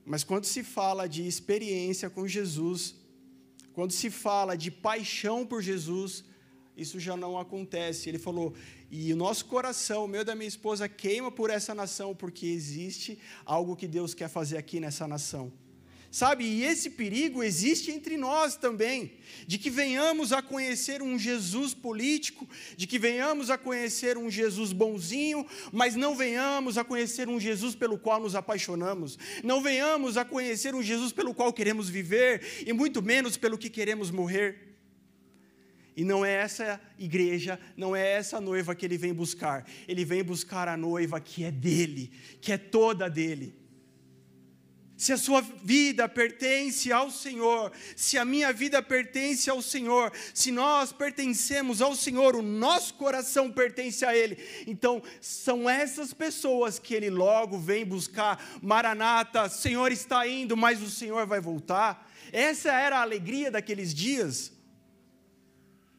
Mas 0.08 0.24
quando 0.24 0.46
se 0.46 0.64
fala 0.64 1.06
de 1.06 1.26
experiência 1.26 2.08
com 2.08 2.26
Jesus, 2.26 2.94
quando 3.74 3.92
se 3.92 4.08
fala 4.10 4.56
de 4.56 4.70
paixão 4.70 5.44
por 5.44 5.62
Jesus, 5.62 6.24
isso 6.74 6.98
já 6.98 7.14
não 7.14 7.38
acontece. 7.38 8.08
Ele 8.08 8.18
falou: 8.18 8.54
e 8.90 9.12
o 9.12 9.16
nosso 9.16 9.44
coração, 9.44 10.06
o 10.06 10.08
meu 10.08 10.22
e 10.22 10.24
da 10.24 10.34
minha 10.34 10.48
esposa, 10.48 10.88
queima 10.88 11.30
por 11.30 11.50
essa 11.50 11.74
nação, 11.74 12.14
porque 12.14 12.46
existe 12.46 13.18
algo 13.44 13.76
que 13.76 13.86
Deus 13.86 14.14
quer 14.14 14.28
fazer 14.28 14.56
aqui 14.56 14.80
nessa 14.80 15.06
nação. 15.06 15.52
Sabe, 16.10 16.42
e 16.42 16.64
esse 16.64 16.88
perigo 16.88 17.42
existe 17.42 17.90
entre 17.90 18.16
nós 18.16 18.56
também, 18.56 19.12
de 19.46 19.58
que 19.58 19.68
venhamos 19.68 20.32
a 20.32 20.40
conhecer 20.40 21.02
um 21.02 21.18
Jesus 21.18 21.74
político, 21.74 22.48
de 22.78 22.86
que 22.86 22.98
venhamos 22.98 23.50
a 23.50 23.58
conhecer 23.58 24.16
um 24.16 24.30
Jesus 24.30 24.72
bonzinho, 24.72 25.46
mas 25.70 25.94
não 25.94 26.16
venhamos 26.16 26.78
a 26.78 26.84
conhecer 26.84 27.28
um 27.28 27.38
Jesus 27.38 27.74
pelo 27.74 27.98
qual 27.98 28.22
nos 28.22 28.34
apaixonamos, 28.34 29.18
não 29.44 29.60
venhamos 29.60 30.16
a 30.16 30.24
conhecer 30.24 30.74
um 30.74 30.82
Jesus 30.82 31.12
pelo 31.12 31.34
qual 31.34 31.52
queremos 31.52 31.90
viver, 31.90 32.64
e 32.66 32.72
muito 32.72 33.02
menos 33.02 33.36
pelo 33.36 33.58
que 33.58 33.68
queremos 33.68 34.10
morrer. 34.10 34.66
E 35.94 36.04
não 36.04 36.24
é 36.24 36.32
essa 36.32 36.80
igreja, 36.96 37.60
não 37.76 37.94
é 37.94 38.12
essa 38.12 38.40
noiva 38.40 38.74
que 38.74 38.86
ele 38.86 38.96
vem 38.96 39.12
buscar. 39.12 39.68
Ele 39.88 40.04
vem 40.04 40.22
buscar 40.22 40.68
a 40.68 40.76
noiva 40.76 41.20
que 41.20 41.42
é 41.42 41.50
dele, 41.50 42.12
que 42.40 42.52
é 42.52 42.56
toda 42.56 43.10
dele. 43.10 43.67
Se 44.98 45.12
a 45.12 45.16
sua 45.16 45.40
vida 45.40 46.08
pertence 46.08 46.90
ao 46.90 47.08
Senhor, 47.08 47.70
se 47.94 48.18
a 48.18 48.24
minha 48.24 48.52
vida 48.52 48.82
pertence 48.82 49.48
ao 49.48 49.62
Senhor, 49.62 50.12
se 50.34 50.50
nós 50.50 50.92
pertencemos 50.92 51.80
ao 51.80 51.94
Senhor, 51.94 52.34
o 52.34 52.42
nosso 52.42 52.94
coração 52.94 53.48
pertence 53.48 54.04
a 54.04 54.16
Ele. 54.16 54.36
Então, 54.66 55.00
são 55.20 55.70
essas 55.70 56.12
pessoas 56.12 56.80
que 56.80 56.94
Ele 56.94 57.10
logo 57.10 57.56
vem 57.56 57.84
buscar. 57.86 58.44
Maranata, 58.60 59.48
Senhor 59.48 59.92
está 59.92 60.26
indo, 60.26 60.56
mas 60.56 60.82
o 60.82 60.90
Senhor 60.90 61.28
vai 61.28 61.40
voltar. 61.40 62.10
Essa 62.32 62.72
era 62.72 62.98
a 62.98 63.02
alegria 63.02 63.52
daqueles 63.52 63.94
dias. 63.94 64.57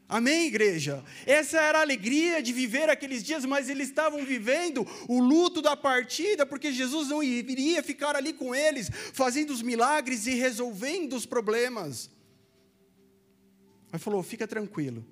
Amém, 0.10 0.48
igreja? 0.48 1.04
Essa 1.24 1.62
era 1.62 1.78
a 1.78 1.82
alegria 1.82 2.41
de 2.41 2.52
viver 2.52 2.89
aqueles 2.89 3.24
dias, 3.24 3.45
mas 3.45 3.69
eles 3.69 3.89
estavam 3.89 4.26
vivendo 4.26 4.84
o 5.08 5.19
luto 5.19 5.62
da 5.62 5.78
partida, 5.78 6.48
porque 6.48 6.74
Jesus 6.74 7.10
não 7.10 7.22
iria 7.22 7.84
ficar 7.84 8.15
ali 8.15 8.34
com 8.34 8.56
eles, 8.56 8.89
fazendo 9.13 9.52
os 9.52 9.62
milagres 9.62 10.26
e 10.26 10.34
resolvendo 10.34 11.13
os 11.13 11.28
problemas. 11.28 12.10
Mas 13.91 14.02
falou: 14.02 14.24
fica 14.24 14.48
tranquilo, 14.48 15.06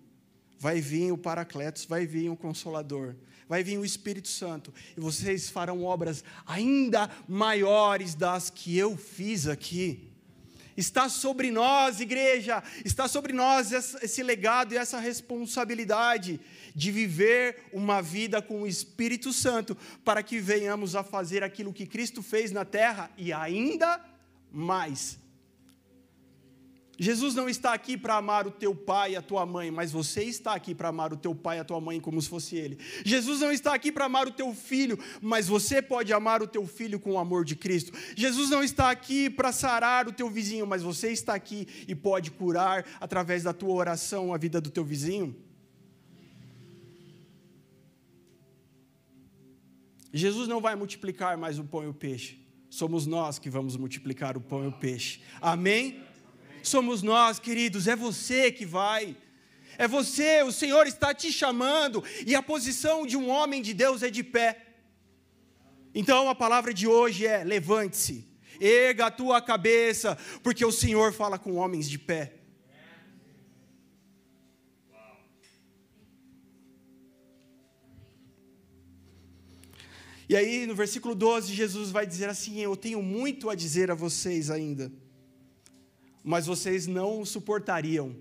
vai 0.57 0.81
vir 0.81 1.11
o 1.11 1.17
Paracletos, 1.17 1.85
vai 1.85 2.07
vir 2.07 2.29
o 2.29 2.35
Consolador, 2.35 3.15
vai 3.47 3.63
vir 3.63 3.77
o 3.77 3.85
Espírito 3.85 4.27
Santo, 4.27 4.73
e 4.97 4.99
vocês 4.99 5.47
farão 5.47 5.83
obras 5.83 6.23
ainda 6.43 7.07
maiores 7.27 8.15
das 8.15 8.49
que 8.49 8.75
eu 8.75 8.97
fiz 8.97 9.45
aqui. 9.45 10.06
Está 10.77 11.09
sobre 11.09 11.51
nós, 11.51 11.99
igreja, 11.99 12.63
está 12.85 13.07
sobre 13.07 13.33
nós 13.33 13.71
esse 13.71 14.21
legado 14.21 14.73
e 14.73 14.77
essa 14.77 14.99
responsabilidade 14.99 16.39
de 16.75 16.91
viver 16.91 17.63
uma 17.73 18.01
vida 18.01 18.41
com 18.41 18.61
o 18.61 18.67
Espírito 18.67 19.33
Santo, 19.33 19.75
para 20.05 20.21
que 20.21 20.39
venhamos 20.39 20.95
a 20.95 21.03
fazer 21.03 21.43
aquilo 21.43 21.73
que 21.73 21.87
Cristo 21.87 22.21
fez 22.21 22.51
na 22.51 22.63
terra 22.63 23.09
e 23.17 23.33
ainda 23.33 23.99
mais. 24.51 25.17
Jesus 26.99 27.35
não 27.35 27.47
está 27.47 27.73
aqui 27.73 27.95
para 27.95 28.15
amar 28.15 28.47
o 28.47 28.51
teu 28.51 28.73
pai 28.73 29.11
e 29.11 29.15
a 29.15 29.21
tua 29.21 29.45
mãe, 29.45 29.69
mas 29.69 29.91
você 29.91 30.23
está 30.23 30.53
aqui 30.53 30.73
para 30.73 30.89
amar 30.89 31.13
o 31.13 31.17
teu 31.17 31.35
pai 31.35 31.57
e 31.57 31.59
a 31.59 31.63
tua 31.63 31.79
mãe 31.79 31.99
como 31.99 32.19
se 32.19 32.27
fosse 32.27 32.55
ele. 32.55 32.79
Jesus 33.05 33.39
não 33.39 33.51
está 33.51 33.73
aqui 33.73 33.91
para 33.91 34.05
amar 34.05 34.27
o 34.27 34.31
teu 34.31 34.51
filho, 34.53 34.97
mas 35.21 35.47
você 35.47 35.79
pode 35.79 36.11
amar 36.11 36.41
o 36.41 36.47
teu 36.47 36.65
filho 36.65 36.99
com 36.99 37.11
o 37.11 37.19
amor 37.19 37.45
de 37.45 37.55
Cristo. 37.55 37.91
Jesus 38.15 38.49
não 38.49 38.63
está 38.63 38.89
aqui 38.89 39.29
para 39.29 39.51
sarar 39.51 40.07
o 40.07 40.11
teu 40.11 40.27
vizinho, 40.27 40.65
mas 40.65 40.81
você 40.81 41.11
está 41.11 41.35
aqui 41.35 41.67
e 41.87 41.93
pode 41.93 42.31
curar 42.31 42.83
através 42.99 43.43
da 43.43 43.53
tua 43.53 43.73
oração 43.73 44.33
a 44.33 44.37
vida 44.37 44.59
do 44.59 44.71
teu 44.71 44.83
vizinho. 44.83 45.35
Jesus 50.11 50.47
não 50.47 50.59
vai 50.59 50.75
multiplicar 50.75 51.37
mais 51.37 51.59
o 51.59 51.63
pão 51.63 51.83
e 51.83 51.87
o 51.87 51.93
peixe. 51.93 52.39
Somos 52.69 53.05
nós 53.05 53.37
que 53.37 53.49
vamos 53.49 53.77
multiplicar 53.77 54.35
o 54.35 54.41
pão 54.41 54.63
e 54.63 54.67
o 54.67 54.71
peixe. 54.71 55.21
Amém? 55.39 56.06
Somos 56.63 57.01
nós, 57.01 57.39
queridos, 57.39 57.87
é 57.87 57.95
você 57.95 58.51
que 58.51 58.65
vai. 58.65 59.15
É 59.77 59.87
você, 59.87 60.41
o 60.41 60.51
Senhor 60.51 60.87
está 60.87 61.13
te 61.13 61.31
chamando, 61.31 62.03
e 62.25 62.35
a 62.35 62.41
posição 62.41 63.05
de 63.05 63.15
um 63.15 63.29
homem 63.29 63.61
de 63.61 63.73
Deus 63.73 64.01
é 64.01 64.09
de 64.09 64.23
pé. 64.23 64.65
Então 65.93 66.29
a 66.29 66.35
palavra 66.35 66.73
de 66.73 66.87
hoje 66.87 67.27
é: 67.27 67.43
levante-se, 67.43 68.27
erga 68.59 69.05
a 69.05 69.11
tua 69.11 69.41
cabeça, 69.41 70.17
porque 70.41 70.65
o 70.65 70.71
Senhor 70.71 71.13
fala 71.13 71.37
com 71.37 71.55
homens 71.55 71.87
de 71.87 71.99
pé. 71.99 72.33
E 80.29 80.35
aí, 80.35 80.65
no 80.65 80.75
versículo 80.75 81.15
12, 81.15 81.53
Jesus 81.53 81.89
vai 81.91 82.05
dizer 82.05 82.29
assim: 82.29 82.59
Eu 82.59 82.75
tenho 82.75 83.01
muito 83.01 83.49
a 83.49 83.55
dizer 83.55 83.89
a 83.91 83.95
vocês 83.95 84.49
ainda 84.49 84.91
mas 86.27 86.45
vocês 86.45 86.87
não 86.87 87.23
suportariam. 87.23 88.13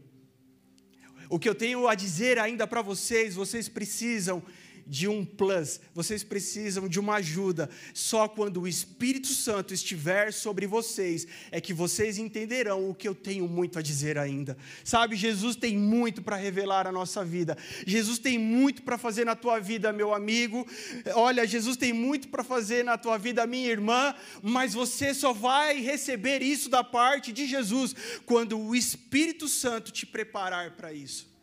O 1.29 1.41
que 1.41 1.49
eu 1.49 1.57
tenho 1.57 1.89
a 1.89 1.95
dizer 1.97 2.39
ainda 2.39 2.65
para 2.65 2.81
vocês, 2.81 3.35
vocês 3.35 3.69
precisam 3.69 4.41
de 4.87 5.09
um 5.09 5.25
plus, 5.25 5.81
vocês 5.93 6.23
precisam 6.23 6.89
de 6.89 7.01
uma 7.01 7.17
ajuda. 7.17 7.69
Só 7.93 8.29
quando 8.29 8.61
o 8.61 8.69
Espírito 8.69 9.29
Santo 9.29 9.75
estiver 9.75 10.33
sobre 10.33 10.67
vocês 10.67 11.27
é 11.51 11.61
que 11.61 11.75
vocês 11.75 12.19
entenderão 12.19 12.89
o 12.89 12.95
que 12.95 13.09
eu 13.09 13.15
tenho 13.15 13.49
muito 13.49 13.79
a 13.79 13.83
dizer 13.83 14.17
ainda. 14.17 14.57
Sabe, 14.85 15.17
Jesus 15.17 15.57
tem 15.57 15.77
muito 15.77 16.23
para 16.23 16.37
revelar 16.37 16.87
a 16.87 16.93
nossa 16.93 17.25
vida. 17.25 17.57
Jesus 17.87 18.19
tem 18.19 18.39
muito 18.39 18.83
para 18.83 18.97
fazer 18.97 19.25
na 19.25 19.35
tua 19.35 19.59
vida, 19.59 19.93
meu 19.93 20.15
amigo. 20.15 20.67
Olha, 21.15 21.47
Jesus 21.47 21.77
tem 21.77 21.93
muito 21.93 22.29
para 22.29 22.45
fazer 22.45 22.85
na 22.85 22.97
tua 22.97 23.19
vida, 23.19 23.47
minha 23.47 23.69
irmã, 23.69 24.15
mas 24.43 24.75
você 24.75 25.13
só 25.13 25.33
vai 25.33 25.81
receber 25.81 26.43
isso 26.43 26.69
da 26.69 26.85
parte 26.85 27.33
de 27.33 27.47
Jesus 27.47 27.95
quando 28.25 28.59
o 28.59 28.75
Espírito 28.75 29.49
Santo 29.49 29.91
te 29.91 30.07
preparar 30.07 30.77
para 30.77 30.93
isso. 30.93 31.36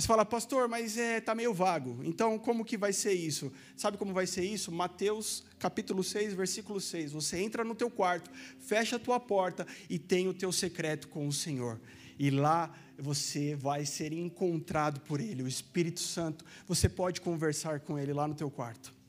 Você 0.00 0.06
fala, 0.06 0.24
pastor, 0.24 0.66
mas 0.66 0.96
é, 0.96 1.20
tá 1.20 1.34
meio 1.34 1.52
vago. 1.52 2.00
Então, 2.02 2.38
como 2.38 2.64
que 2.64 2.78
vai 2.78 2.90
ser 2.90 3.12
isso? 3.12 3.52
Sabe 3.76 3.98
como 3.98 4.14
vai 4.14 4.26
ser 4.26 4.42
isso? 4.42 4.72
Mateus 4.72 5.44
capítulo 5.58 6.02
6, 6.02 6.32
versículo 6.32 6.80
6. 6.80 7.12
Você 7.12 7.38
entra 7.38 7.62
no 7.62 7.74
teu 7.74 7.90
quarto, 7.90 8.30
fecha 8.58 8.96
a 8.96 8.98
tua 8.98 9.20
porta 9.20 9.66
e 9.90 9.98
tem 9.98 10.26
o 10.26 10.32
teu 10.32 10.50
secreto 10.52 11.06
com 11.08 11.28
o 11.28 11.32
Senhor. 11.32 11.78
E 12.18 12.30
lá 12.30 12.74
você 12.96 13.54
vai 13.54 13.84
ser 13.84 14.14
encontrado 14.14 15.00
por 15.00 15.20
Ele, 15.20 15.42
o 15.42 15.48
Espírito 15.48 16.00
Santo. 16.00 16.46
Você 16.66 16.88
pode 16.88 17.20
conversar 17.20 17.80
com 17.80 17.98
Ele 17.98 18.14
lá 18.14 18.26
no 18.26 18.34
teu 18.34 18.50
quarto. 18.50 18.99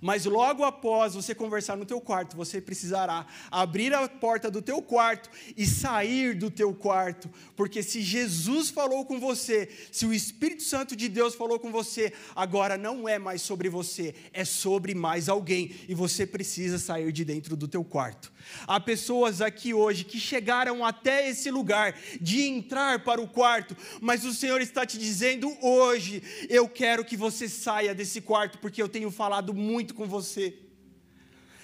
Mas 0.00 0.24
logo 0.24 0.64
após 0.64 1.14
você 1.14 1.34
conversar 1.34 1.76
no 1.76 1.84
teu 1.84 2.00
quarto, 2.00 2.36
você 2.36 2.60
precisará 2.60 3.26
abrir 3.50 3.92
a 3.92 4.08
porta 4.08 4.50
do 4.50 4.62
teu 4.62 4.80
quarto 4.80 5.30
e 5.56 5.66
sair 5.66 6.34
do 6.34 6.50
teu 6.50 6.74
quarto, 6.74 7.28
porque 7.56 7.82
se 7.82 8.02
Jesus 8.02 8.70
falou 8.70 9.04
com 9.04 9.18
você, 9.18 9.68
se 9.90 10.06
o 10.06 10.12
Espírito 10.12 10.62
Santo 10.62 10.94
de 10.94 11.08
Deus 11.08 11.34
falou 11.34 11.58
com 11.58 11.70
você, 11.70 12.12
agora 12.34 12.76
não 12.76 13.08
é 13.08 13.18
mais 13.18 13.42
sobre 13.42 13.68
você, 13.68 14.14
é 14.32 14.44
sobre 14.44 14.94
mais 14.94 15.28
alguém 15.28 15.74
e 15.88 15.94
você 15.94 16.26
precisa 16.26 16.78
sair 16.78 17.12
de 17.12 17.24
dentro 17.24 17.56
do 17.56 17.68
teu 17.68 17.84
quarto. 17.84 18.32
Há 18.66 18.80
pessoas 18.80 19.40
aqui 19.40 19.74
hoje 19.74 20.04
que 20.04 20.18
chegaram 20.18 20.84
até 20.84 21.28
esse 21.28 21.50
lugar 21.50 21.94
de 22.20 22.42
entrar 22.42 23.04
para 23.04 23.20
o 23.20 23.28
quarto, 23.28 23.76
mas 24.00 24.24
o 24.24 24.32
Senhor 24.32 24.60
está 24.60 24.86
te 24.86 24.98
dizendo 24.98 25.54
hoje: 25.60 26.22
eu 26.48 26.68
quero 26.68 27.04
que 27.04 27.16
você 27.16 27.48
saia 27.48 27.94
desse 27.94 28.20
quarto, 28.20 28.58
porque 28.58 28.82
eu 28.82 28.88
tenho 28.88 29.10
falado 29.10 29.52
muito 29.52 29.87
com 29.94 30.06
você. 30.06 30.58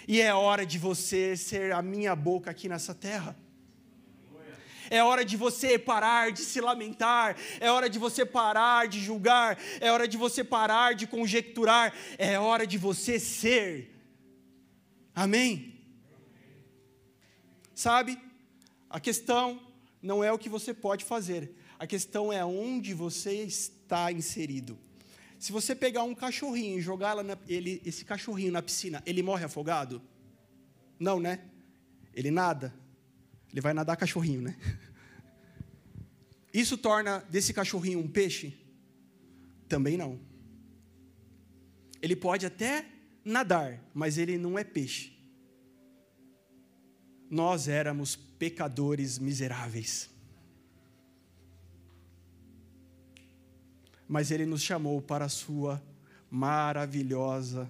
E 0.07 0.21
é 0.21 0.35
hora 0.35 0.67
de 0.67 0.79
você 0.79 1.37
ser 1.37 1.73
a 1.73 1.81
minha 1.81 2.15
boca 2.15 2.51
aqui 2.51 2.69
nessa 2.69 2.95
terra. 2.95 3.37
É 4.91 5.03
hora 5.03 5.25
de 5.25 5.37
você 5.37 5.79
parar 5.79 6.31
de 6.31 6.41
se 6.41 6.61
lamentar, 6.61 7.37
é 7.59 7.71
hora 7.71 7.89
de 7.89 7.99
você 7.99 8.25
parar 8.25 8.87
de 8.87 9.01
julgar, 9.01 9.59
é 9.81 9.91
hora 9.91 10.07
de 10.07 10.17
você 10.17 10.45
parar 10.45 10.95
de 10.95 11.07
conjecturar, 11.07 11.95
é 12.19 12.39
hora 12.39 12.67
de 12.67 12.77
você 12.77 13.19
ser. 13.19 13.91
Amém? 15.15 15.81
Sabe? 17.75 18.19
A 18.91 19.01
questão 19.01 19.61
não 20.03 20.23
é 20.23 20.31
o 20.31 20.39
que 20.39 20.51
você 20.51 20.75
pode 20.75 21.05
fazer, 21.05 21.57
a 21.79 21.87
questão 21.87 22.33
é 22.33 22.45
onde 22.45 22.93
você 22.93 23.43
está 23.43 24.13
inserido. 24.13 24.79
Se 25.45 25.53
você 25.53 25.75
pegar 25.75 26.05
um 26.05 26.15
cachorrinho 26.15 26.79
e 26.79 26.81
jogar 26.81 27.23
na, 27.23 27.37
ele, 27.47 27.83
esse 27.85 28.03
cachorrinho 28.03 28.51
na 28.51 28.63
piscina, 28.63 29.03
ele 29.05 29.23
morre 29.23 29.45
afogado? 29.45 30.01
Não, 30.99 31.21
né? 31.21 31.39
Ele 32.15 32.31
nada. 32.31 32.73
Ele 33.53 33.61
vai 33.61 33.75
nadar 33.75 33.95
cachorrinho, 33.99 34.41
né? 34.41 34.57
Isso 36.51 36.79
torna 36.79 37.19
desse 37.29 37.53
cachorrinho 37.53 37.99
um 37.99 38.09
peixe? 38.09 38.57
Também 39.69 39.99
não. 39.99 40.19
Ele 42.01 42.17
pode 42.17 42.47
até 42.47 42.87
nadar, 43.23 43.85
mas 43.93 44.17
ele 44.17 44.39
não 44.39 44.59
é 44.59 44.65
peixe 44.65 45.13
nós 47.31 47.67
éramos 47.67 48.15
pecadores 48.15 49.19
miseráveis. 49.19 50.09
Mas 54.09 54.31
Ele 54.31 54.47
nos 54.47 54.63
chamou 54.63 55.01
para 55.01 55.27
a 55.27 55.29
Sua 55.29 55.83
maravilhosa 56.31 57.69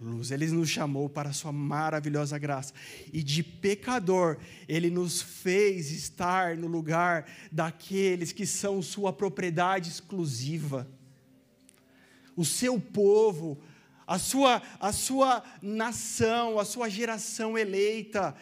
luz. 0.00 0.30
Ele 0.30 0.46
nos 0.48 0.68
chamou 0.68 1.08
para 1.08 1.30
a 1.30 1.32
Sua 1.32 1.52
maravilhosa 1.52 2.38
graça. 2.38 2.72
E 3.12 3.22
de 3.22 3.42
pecador, 3.42 4.38
Ele 4.68 4.90
nos 4.90 5.20
fez 5.20 5.90
estar 5.90 6.56
no 6.56 6.66
lugar 6.66 7.26
daqueles 7.52 8.32
que 8.32 8.46
são 8.46 8.80
Sua 8.80 9.12
propriedade 9.12 9.90
exclusiva. 9.90 10.88
O 12.34 12.44
seu 12.44 12.80
povo, 12.80 13.60
a 14.10 14.18
sua, 14.18 14.60
a 14.80 14.92
sua 14.92 15.40
nação, 15.62 16.58
a 16.58 16.64
sua 16.64 16.88
geração 16.88 17.56
eleita. 17.56 18.34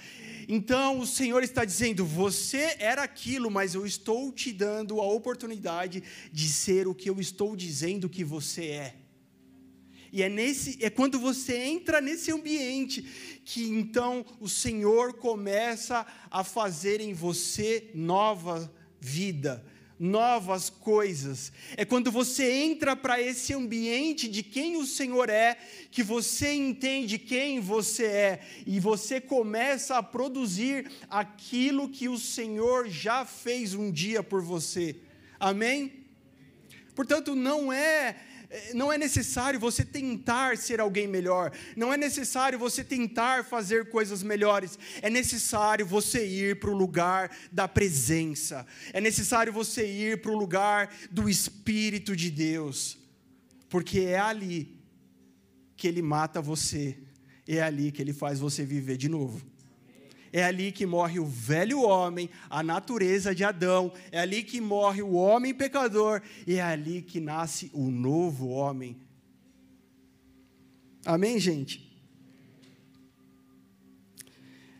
Então 0.48 0.98
o 0.98 1.06
Senhor 1.06 1.42
está 1.42 1.62
dizendo: 1.62 2.06
você 2.06 2.74
era 2.78 3.02
aquilo, 3.02 3.50
mas 3.50 3.74
eu 3.74 3.84
estou 3.84 4.32
te 4.32 4.50
dando 4.50 4.98
a 4.98 5.06
oportunidade 5.06 6.02
de 6.32 6.48
ser 6.48 6.88
o 6.88 6.94
que 6.94 7.10
eu 7.10 7.20
estou 7.20 7.54
dizendo 7.54 8.08
que 8.08 8.24
você 8.24 8.64
é. 8.68 8.94
E 10.10 10.22
é 10.22 10.30
nesse, 10.30 10.82
é 10.82 10.88
quando 10.88 11.20
você 11.20 11.58
entra 11.58 12.00
nesse 12.00 12.32
ambiente 12.32 13.02
que 13.44 13.68
então 13.68 14.24
o 14.40 14.48
Senhor 14.48 15.18
começa 15.18 16.06
a 16.30 16.42
fazer 16.42 16.98
em 17.02 17.12
você 17.12 17.90
nova 17.92 18.72
vida 18.98 19.62
novas 19.98 20.70
coisas. 20.70 21.52
É 21.76 21.84
quando 21.84 22.10
você 22.10 22.50
entra 22.50 22.94
para 22.94 23.20
esse 23.20 23.52
ambiente 23.52 24.28
de 24.28 24.42
quem 24.42 24.76
o 24.76 24.86
Senhor 24.86 25.28
é, 25.28 25.56
que 25.90 26.02
você 26.02 26.52
entende 26.52 27.18
quem 27.18 27.60
você 27.60 28.04
é 28.04 28.40
e 28.66 28.78
você 28.78 29.20
começa 29.20 29.96
a 29.96 30.02
produzir 30.02 30.90
aquilo 31.10 31.88
que 31.88 32.08
o 32.08 32.18
Senhor 32.18 32.88
já 32.88 33.24
fez 33.24 33.74
um 33.74 33.90
dia 33.90 34.22
por 34.22 34.42
você. 34.42 34.96
Amém? 35.40 36.04
Portanto, 36.94 37.34
não 37.34 37.72
é 37.72 38.16
não 38.72 38.90
é 38.90 38.96
necessário 38.96 39.60
você 39.60 39.84
tentar 39.84 40.56
ser 40.56 40.80
alguém 40.80 41.06
melhor, 41.06 41.52
não 41.76 41.92
é 41.92 41.96
necessário 41.96 42.58
você 42.58 42.82
tentar 42.82 43.44
fazer 43.44 43.90
coisas 43.90 44.22
melhores, 44.22 44.78
é 45.02 45.10
necessário 45.10 45.84
você 45.84 46.26
ir 46.26 46.58
para 46.58 46.70
o 46.70 46.76
lugar 46.76 47.30
da 47.52 47.68
presença, 47.68 48.66
é 48.92 49.00
necessário 49.00 49.52
você 49.52 49.86
ir 49.86 50.22
para 50.22 50.30
o 50.30 50.38
lugar 50.38 50.94
do 51.10 51.28
Espírito 51.28 52.16
de 52.16 52.30
Deus, 52.30 52.98
porque 53.68 54.00
é 54.00 54.18
ali 54.18 54.78
que 55.76 55.86
Ele 55.86 56.00
mata 56.00 56.40
você, 56.40 56.98
é 57.46 57.60
ali 57.60 57.92
que 57.92 58.00
Ele 58.00 58.14
faz 58.14 58.40
você 58.40 58.64
viver 58.64 58.96
de 58.96 59.08
novo. 59.08 59.57
É 60.32 60.44
ali 60.44 60.72
que 60.72 60.86
morre 60.86 61.18
o 61.18 61.26
velho 61.26 61.82
homem, 61.82 62.28
a 62.50 62.62
natureza 62.62 63.34
de 63.34 63.44
Adão. 63.44 63.92
É 64.12 64.20
ali 64.20 64.42
que 64.42 64.60
morre 64.60 65.02
o 65.02 65.12
homem 65.12 65.54
pecador. 65.54 66.22
E 66.46 66.56
é 66.56 66.62
ali 66.62 67.02
que 67.02 67.20
nasce 67.20 67.70
o 67.72 67.90
novo 67.90 68.48
homem. 68.48 68.96
Amém, 71.04 71.38
gente? 71.38 71.88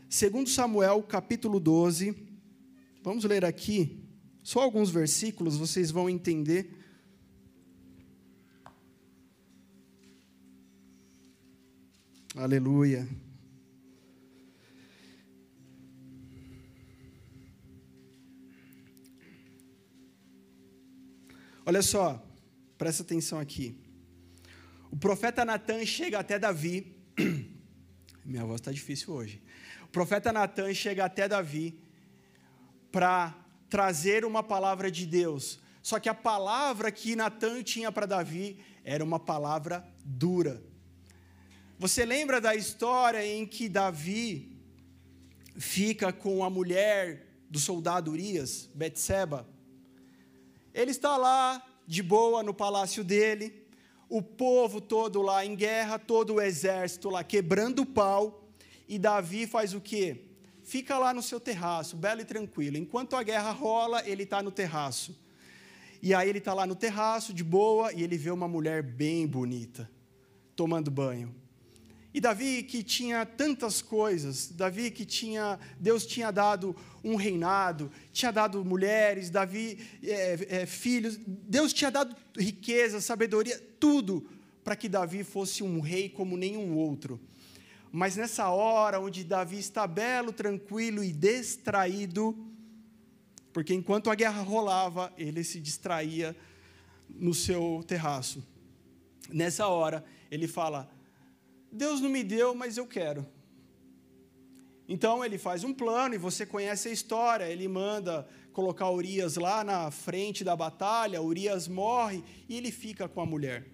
Segundo 0.08 0.48
Samuel, 0.48 1.02
capítulo 1.02 1.60
12. 1.60 2.16
Vamos 3.02 3.24
ler 3.24 3.44
aqui 3.44 4.04
só 4.42 4.60
alguns 4.60 4.88
versículos, 4.88 5.58
vocês 5.58 5.90
vão 5.90 6.08
entender. 6.08 6.74
Aleluia. 12.34 13.06
Olha 21.68 21.82
só, 21.82 22.26
presta 22.78 23.02
atenção 23.02 23.38
aqui. 23.38 23.78
O 24.90 24.96
profeta 24.96 25.44
Natan 25.44 25.84
chega 25.84 26.18
até 26.18 26.38
Davi. 26.38 26.96
Minha 28.24 28.46
voz 28.46 28.58
está 28.58 28.72
difícil 28.72 29.12
hoje. 29.12 29.42
O 29.84 29.88
profeta 29.88 30.32
Natan 30.32 30.72
chega 30.72 31.04
até 31.04 31.28
Davi 31.28 31.78
para 32.90 33.36
trazer 33.68 34.24
uma 34.24 34.42
palavra 34.42 34.90
de 34.90 35.04
Deus. 35.04 35.60
Só 35.82 36.00
que 36.00 36.08
a 36.08 36.14
palavra 36.14 36.90
que 36.90 37.14
Natan 37.14 37.62
tinha 37.62 37.92
para 37.92 38.06
Davi 38.06 38.64
era 38.82 39.04
uma 39.04 39.20
palavra 39.20 39.86
dura. 40.02 40.62
Você 41.78 42.02
lembra 42.06 42.40
da 42.40 42.56
história 42.56 43.22
em 43.26 43.44
que 43.44 43.68
Davi 43.68 44.58
fica 45.58 46.14
com 46.14 46.42
a 46.42 46.48
mulher 46.48 47.26
do 47.50 47.58
soldado 47.58 48.10
Urias, 48.10 48.70
Betseba? 48.74 49.57
Ele 50.78 50.92
está 50.92 51.16
lá 51.16 51.60
de 51.88 52.04
boa 52.04 52.40
no 52.40 52.54
palácio 52.54 53.02
dele, 53.02 53.66
o 54.08 54.22
povo 54.22 54.80
todo 54.80 55.20
lá 55.20 55.44
em 55.44 55.56
guerra, 55.56 55.98
todo 55.98 56.34
o 56.34 56.40
exército 56.40 57.10
lá 57.10 57.24
quebrando 57.24 57.82
o 57.82 57.86
pau, 57.86 58.48
e 58.86 58.96
Davi 58.96 59.44
faz 59.44 59.74
o 59.74 59.80
quê? 59.80 60.26
Fica 60.62 60.96
lá 60.96 61.12
no 61.12 61.20
seu 61.20 61.40
terraço, 61.40 61.96
belo 61.96 62.20
e 62.20 62.24
tranquilo. 62.24 62.76
Enquanto 62.76 63.16
a 63.16 63.24
guerra 63.24 63.50
rola, 63.50 64.08
ele 64.08 64.22
está 64.22 64.40
no 64.40 64.52
terraço. 64.52 65.18
E 66.00 66.14
aí 66.14 66.28
ele 66.28 66.38
está 66.38 66.54
lá 66.54 66.64
no 66.64 66.76
terraço, 66.76 67.34
de 67.34 67.42
boa, 67.42 67.92
e 67.92 68.04
ele 68.04 68.16
vê 68.16 68.30
uma 68.30 68.46
mulher 68.46 68.80
bem 68.80 69.26
bonita, 69.26 69.90
tomando 70.54 70.92
banho. 70.92 71.34
E 72.12 72.20
Davi 72.20 72.62
que 72.62 72.82
tinha 72.82 73.26
tantas 73.26 73.82
coisas, 73.82 74.48
Davi 74.48 74.90
que 74.90 75.04
tinha, 75.04 75.58
Deus 75.78 76.06
tinha 76.06 76.30
dado 76.30 76.74
um 77.04 77.16
reinado, 77.16 77.92
tinha 78.12 78.32
dado 78.32 78.64
mulheres, 78.64 79.28
Davi 79.28 79.78
é, 80.02 80.62
é, 80.62 80.66
filhos, 80.66 81.18
Deus 81.26 81.72
tinha 81.72 81.90
dado 81.90 82.16
riqueza, 82.36 83.00
sabedoria, 83.00 83.58
tudo 83.78 84.26
para 84.64 84.74
que 84.74 84.88
Davi 84.88 85.22
fosse 85.22 85.62
um 85.62 85.80
rei 85.80 86.08
como 86.08 86.36
nenhum 86.36 86.76
outro. 86.76 87.20
Mas 87.92 88.16
nessa 88.16 88.48
hora 88.48 89.00
onde 89.00 89.24
Davi 89.24 89.58
está 89.58 89.86
belo, 89.86 90.32
tranquilo 90.32 91.02
e 91.02 91.12
distraído, 91.12 92.36
porque 93.52 93.74
enquanto 93.74 94.10
a 94.10 94.14
guerra 94.14 94.42
rolava, 94.42 95.12
ele 95.16 95.42
se 95.42 95.60
distraía 95.60 96.36
no 97.08 97.34
seu 97.34 97.82
terraço. 97.86 98.46
Nessa 99.30 99.66
hora, 99.66 100.04
ele 100.30 100.46
fala: 100.46 100.90
Deus 101.70 102.00
não 102.00 102.08
me 102.08 102.24
deu, 102.24 102.54
mas 102.54 102.76
eu 102.76 102.86
quero. 102.86 103.26
Então 104.88 105.22
ele 105.22 105.36
faz 105.36 105.64
um 105.64 105.74
plano 105.74 106.14
e 106.14 106.18
você 106.18 106.46
conhece 106.46 106.88
a 106.88 106.92
história. 106.92 107.44
Ele 107.44 107.68
manda 107.68 108.26
colocar 108.52 108.90
Urias 108.90 109.36
lá 109.36 109.62
na 109.62 109.90
frente 109.90 110.42
da 110.42 110.56
batalha, 110.56 111.22
Urias 111.22 111.68
morre 111.68 112.24
e 112.48 112.56
ele 112.56 112.72
fica 112.72 113.06
com 113.06 113.20
a 113.20 113.26
mulher. 113.26 113.66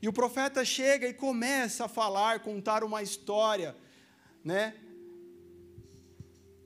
E 0.00 0.08
o 0.08 0.12
profeta 0.12 0.64
chega 0.64 1.08
e 1.08 1.14
começa 1.14 1.84
a 1.84 1.88
falar, 1.88 2.40
contar 2.40 2.82
uma 2.84 3.02
história, 3.02 3.76
né? 4.44 4.74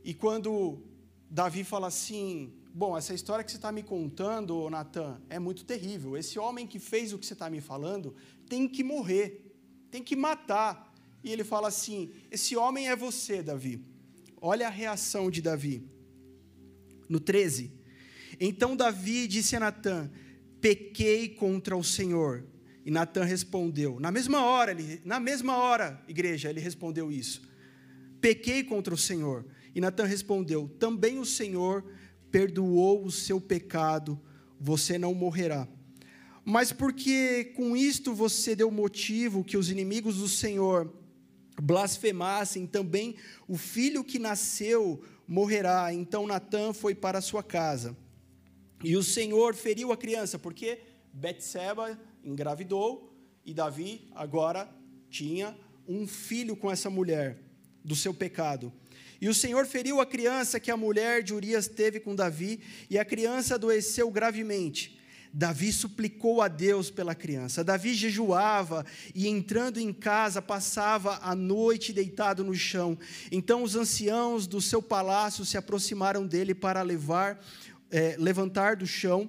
E 0.04 0.14
quando 0.14 0.82
Davi 1.30 1.64
fala 1.64 1.88
assim: 1.88 2.52
Bom, 2.72 2.96
essa 2.96 3.14
história 3.14 3.42
que 3.42 3.50
você 3.50 3.56
está 3.56 3.72
me 3.72 3.82
contando, 3.82 4.68
Natan, 4.68 5.20
é 5.30 5.38
muito 5.38 5.64
terrível. 5.64 6.16
Esse 6.16 6.38
homem 6.38 6.66
que 6.66 6.78
fez 6.78 7.12
o 7.12 7.18
que 7.18 7.24
você 7.24 7.32
está 7.32 7.48
me 7.48 7.60
falando 7.62 8.14
tem 8.48 8.68
que 8.68 8.84
morrer 8.84 9.45
tem 9.96 10.02
que 10.02 10.14
matar. 10.14 10.94
E 11.24 11.32
ele 11.32 11.42
fala 11.42 11.68
assim: 11.68 12.10
Esse 12.30 12.54
homem 12.54 12.88
é 12.88 12.94
você, 12.94 13.42
Davi. 13.42 13.82
Olha 14.40 14.66
a 14.66 14.70
reação 14.70 15.30
de 15.30 15.40
Davi. 15.40 15.82
No 17.08 17.18
13. 17.18 17.72
Então 18.38 18.76
Davi 18.76 19.26
disse 19.26 19.56
a 19.56 19.60
Natã: 19.60 20.10
Pequei 20.60 21.30
contra 21.30 21.74
o 21.76 21.82
Senhor. 21.82 22.44
E 22.84 22.90
Natã 22.90 23.24
respondeu: 23.24 23.98
Na 23.98 24.12
mesma 24.12 24.44
hora, 24.44 24.72
ele, 24.72 25.00
na 25.02 25.18
mesma 25.18 25.56
hora, 25.56 26.04
igreja, 26.06 26.50
ele 26.50 26.60
respondeu 26.60 27.10
isso. 27.10 27.48
Pequei 28.20 28.62
contra 28.62 28.92
o 28.92 28.98
Senhor. 28.98 29.46
E 29.74 29.80
Natã 29.80 30.04
respondeu: 30.04 30.68
Também 30.78 31.18
o 31.18 31.24
Senhor 31.24 31.82
perdoou 32.30 33.02
o 33.02 33.10
seu 33.10 33.40
pecado, 33.40 34.20
você 34.60 34.98
não 34.98 35.14
morrerá 35.14 35.66
mas 36.48 36.70
porque 36.70 37.52
com 37.56 37.76
isto 37.76 38.14
você 38.14 38.54
deu 38.54 38.70
motivo 38.70 39.42
que 39.42 39.56
os 39.56 39.68
inimigos 39.68 40.18
do 40.18 40.28
Senhor 40.28 40.94
blasfemassem, 41.60 42.68
também 42.68 43.16
o 43.48 43.56
filho 43.56 44.04
que 44.04 44.16
nasceu 44.16 45.02
morrerá. 45.26 45.92
Então 45.92 46.24
Natã 46.24 46.72
foi 46.72 46.94
para 46.94 47.20
sua 47.20 47.42
casa. 47.42 47.96
E 48.84 48.96
o 48.96 49.02
Senhor 49.02 49.56
feriu 49.56 49.90
a 49.90 49.96
criança, 49.96 50.38
porque 50.38 50.78
Betseba 51.12 51.98
engravidou 52.22 53.12
e 53.44 53.52
Davi 53.52 54.08
agora 54.14 54.70
tinha 55.10 55.58
um 55.88 56.06
filho 56.06 56.54
com 56.54 56.70
essa 56.70 56.88
mulher 56.88 57.38
do 57.84 57.96
seu 57.96 58.14
pecado. 58.14 58.72
E 59.20 59.28
o 59.28 59.34
Senhor 59.34 59.66
feriu 59.66 60.00
a 60.00 60.06
criança 60.06 60.60
que 60.60 60.70
a 60.70 60.76
mulher 60.76 61.24
de 61.24 61.34
Urias 61.34 61.66
teve 61.66 61.98
com 61.98 62.14
Davi, 62.14 62.60
e 62.88 62.98
a 63.00 63.04
criança 63.04 63.56
adoeceu 63.56 64.08
gravemente. 64.12 64.96
Davi 65.32 65.72
suplicou 65.72 66.40
a 66.40 66.48
Deus 66.48 66.90
pela 66.90 67.14
criança. 67.14 67.64
Davi 67.64 67.94
jejuava 67.94 68.84
e, 69.14 69.28
entrando 69.28 69.78
em 69.78 69.92
casa, 69.92 70.40
passava 70.40 71.18
a 71.22 71.34
noite 71.34 71.92
deitado 71.92 72.44
no 72.44 72.54
chão. 72.54 72.98
Então 73.30 73.62
os 73.62 73.76
anciãos 73.76 74.46
do 74.46 74.60
seu 74.60 74.82
palácio 74.82 75.44
se 75.44 75.56
aproximaram 75.56 76.26
dele 76.26 76.54
para 76.54 76.82
levar, 76.82 77.44
é, 77.90 78.16
levantar 78.18 78.76
do 78.76 78.86
chão. 78.86 79.28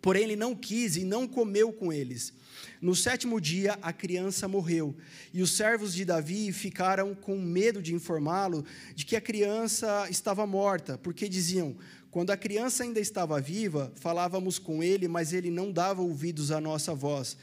Porém, 0.00 0.24
ele 0.24 0.36
não 0.36 0.54
quis 0.54 0.96
e 0.96 1.04
não 1.04 1.26
comeu 1.26 1.72
com 1.72 1.92
eles. 1.92 2.32
No 2.80 2.94
sétimo 2.94 3.40
dia, 3.40 3.78
a 3.82 3.92
criança 3.92 4.46
morreu, 4.46 4.94
e 5.32 5.42
os 5.42 5.56
servos 5.56 5.94
de 5.94 6.04
Davi 6.04 6.52
ficaram 6.52 7.14
com 7.14 7.38
medo 7.38 7.82
de 7.82 7.94
informá-lo 7.94 8.64
de 8.94 9.04
que 9.04 9.16
a 9.16 9.20
criança 9.20 10.06
estava 10.10 10.46
morta, 10.46 10.98
porque 10.98 11.28
diziam: 11.28 11.76
quando 12.16 12.30
a 12.30 12.36
criança 12.38 12.82
ainda 12.82 12.98
estava 12.98 13.38
viva, 13.42 13.92
falávamos 13.96 14.58
com 14.58 14.82
ele, 14.82 15.06
mas 15.06 15.34
ele 15.34 15.50
não 15.50 15.70
dava 15.70 16.00
ouvidos 16.00 16.50
à 16.50 16.58
nossa 16.58 16.94
voz. 16.94 17.36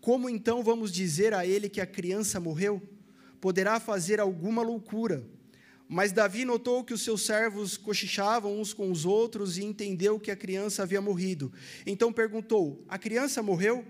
Como 0.00 0.30
então 0.30 0.62
vamos 0.62 0.92
dizer 0.92 1.34
a 1.34 1.44
ele 1.44 1.68
que 1.68 1.80
a 1.80 1.86
criança 1.86 2.38
morreu? 2.38 2.80
Poderá 3.40 3.80
fazer 3.80 4.20
alguma 4.20 4.62
loucura. 4.62 5.26
Mas 5.88 6.12
Davi 6.12 6.44
notou 6.44 6.84
que 6.84 6.94
os 6.94 7.02
seus 7.02 7.22
servos 7.22 7.76
cochichavam 7.76 8.60
uns 8.60 8.72
com 8.72 8.92
os 8.92 9.04
outros 9.04 9.58
e 9.58 9.64
entendeu 9.64 10.20
que 10.20 10.30
a 10.30 10.36
criança 10.36 10.84
havia 10.84 11.00
morrido. 11.00 11.52
Então 11.84 12.12
perguntou: 12.12 12.84
A 12.88 12.96
criança 12.98 13.42
morreu? 13.42 13.84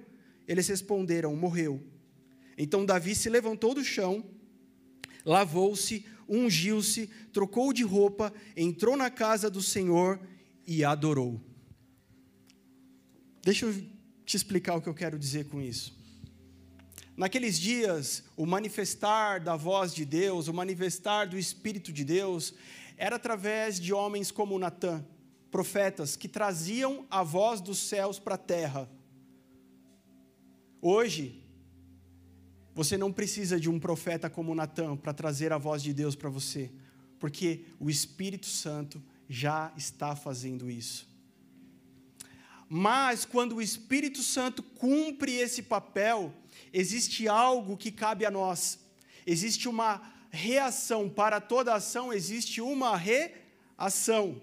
Eles 0.48 0.66
responderam: 0.66 1.36
Morreu. 1.36 1.78
Então 2.56 2.86
Davi 2.86 3.14
se 3.14 3.28
levantou 3.28 3.74
do 3.74 3.84
chão, 3.84 4.24
lavou-se, 5.26 6.06
ungiu-se, 6.28 7.08
trocou 7.32 7.72
de 7.72 7.82
roupa, 7.82 8.32
entrou 8.56 8.96
na 8.96 9.10
casa 9.10 9.50
do 9.50 9.62
Senhor 9.62 10.20
e 10.66 10.84
adorou. 10.84 11.40
Deixa 13.42 13.66
eu 13.66 13.74
te 14.24 14.36
explicar 14.36 14.76
o 14.76 14.80
que 14.80 14.88
eu 14.88 14.94
quero 14.94 15.18
dizer 15.18 15.48
com 15.48 15.60
isso. 15.60 16.00
Naqueles 17.16 17.58
dias, 17.58 18.24
o 18.36 18.46
manifestar 18.46 19.38
da 19.38 19.54
voz 19.54 19.94
de 19.94 20.04
Deus, 20.04 20.48
o 20.48 20.54
manifestar 20.54 21.26
do 21.26 21.38
Espírito 21.38 21.92
de 21.92 22.04
Deus, 22.04 22.54
era 22.96 23.16
através 23.16 23.78
de 23.78 23.92
homens 23.92 24.30
como 24.30 24.58
Natã, 24.58 25.04
profetas, 25.50 26.16
que 26.16 26.28
traziam 26.28 27.06
a 27.10 27.22
voz 27.22 27.60
dos 27.60 27.78
céus 27.78 28.18
para 28.18 28.36
a 28.36 28.38
terra. 28.38 28.88
Hoje, 30.80 31.41
você 32.74 32.96
não 32.96 33.12
precisa 33.12 33.60
de 33.60 33.68
um 33.68 33.78
profeta 33.78 34.30
como 34.30 34.54
Natan 34.54 34.96
para 34.96 35.12
trazer 35.12 35.52
a 35.52 35.58
voz 35.58 35.82
de 35.82 35.92
Deus 35.92 36.14
para 36.14 36.30
você, 36.30 36.70
porque 37.18 37.64
o 37.78 37.90
Espírito 37.90 38.46
Santo 38.46 39.02
já 39.28 39.72
está 39.76 40.16
fazendo 40.16 40.70
isso. 40.70 41.08
Mas 42.68 43.26
quando 43.26 43.56
o 43.56 43.62
Espírito 43.62 44.22
Santo 44.22 44.62
cumpre 44.62 45.34
esse 45.34 45.62
papel, 45.62 46.32
existe 46.72 47.28
algo 47.28 47.76
que 47.76 47.92
cabe 47.92 48.24
a 48.24 48.30
nós. 48.30 48.78
Existe 49.26 49.68
uma 49.68 50.00
reação 50.30 51.08
para 51.08 51.38
toda 51.38 51.74
ação, 51.74 52.10
existe 52.10 52.62
uma 52.62 52.96
reação. 52.96 54.40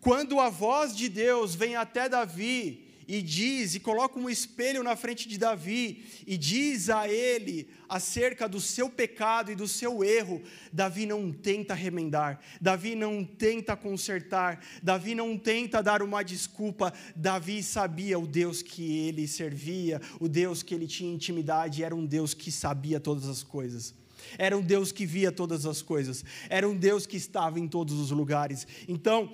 Quando 0.00 0.38
a 0.38 0.48
voz 0.48 0.96
de 0.96 1.08
Deus 1.08 1.56
vem 1.56 1.74
até 1.74 2.08
Davi 2.08 2.85
e 3.08 3.22
diz, 3.22 3.74
e 3.74 3.80
coloca 3.80 4.18
um 4.18 4.28
espelho 4.28 4.82
na 4.82 4.96
frente 4.96 5.28
de 5.28 5.38
Davi, 5.38 6.04
e 6.26 6.36
diz 6.36 6.90
a 6.90 7.08
ele 7.08 7.68
acerca 7.88 8.48
do 8.48 8.60
seu 8.60 8.90
pecado 8.90 9.52
e 9.52 9.54
do 9.54 9.68
seu 9.68 10.02
erro, 10.02 10.42
Davi 10.72 11.06
não 11.06 11.32
tenta 11.32 11.74
remendar, 11.74 12.40
Davi 12.60 12.94
não 12.94 13.24
tenta 13.24 13.76
consertar, 13.76 14.60
Davi 14.82 15.14
não 15.14 15.38
tenta 15.38 15.82
dar 15.82 16.02
uma 16.02 16.22
desculpa, 16.22 16.92
Davi 17.14 17.62
sabia 17.62 18.18
o 18.18 18.26
Deus 18.26 18.62
que 18.62 19.06
ele 19.06 19.28
servia, 19.28 20.00
o 20.18 20.28
Deus 20.28 20.62
que 20.62 20.74
ele 20.74 20.86
tinha 20.86 21.14
intimidade, 21.14 21.84
era 21.84 21.94
um 21.94 22.04
Deus 22.04 22.34
que 22.34 22.50
sabia 22.50 22.98
todas 22.98 23.28
as 23.28 23.42
coisas. 23.42 23.94
Era 24.38 24.56
um 24.56 24.62
Deus 24.62 24.90
que 24.90 25.06
via 25.06 25.30
todas 25.30 25.66
as 25.66 25.82
coisas, 25.82 26.24
era 26.48 26.68
um 26.68 26.76
Deus 26.76 27.06
que 27.06 27.16
estava 27.16 27.60
em 27.60 27.68
todos 27.68 27.94
os 27.94 28.10
lugares. 28.10 28.66
Então, 28.88 29.32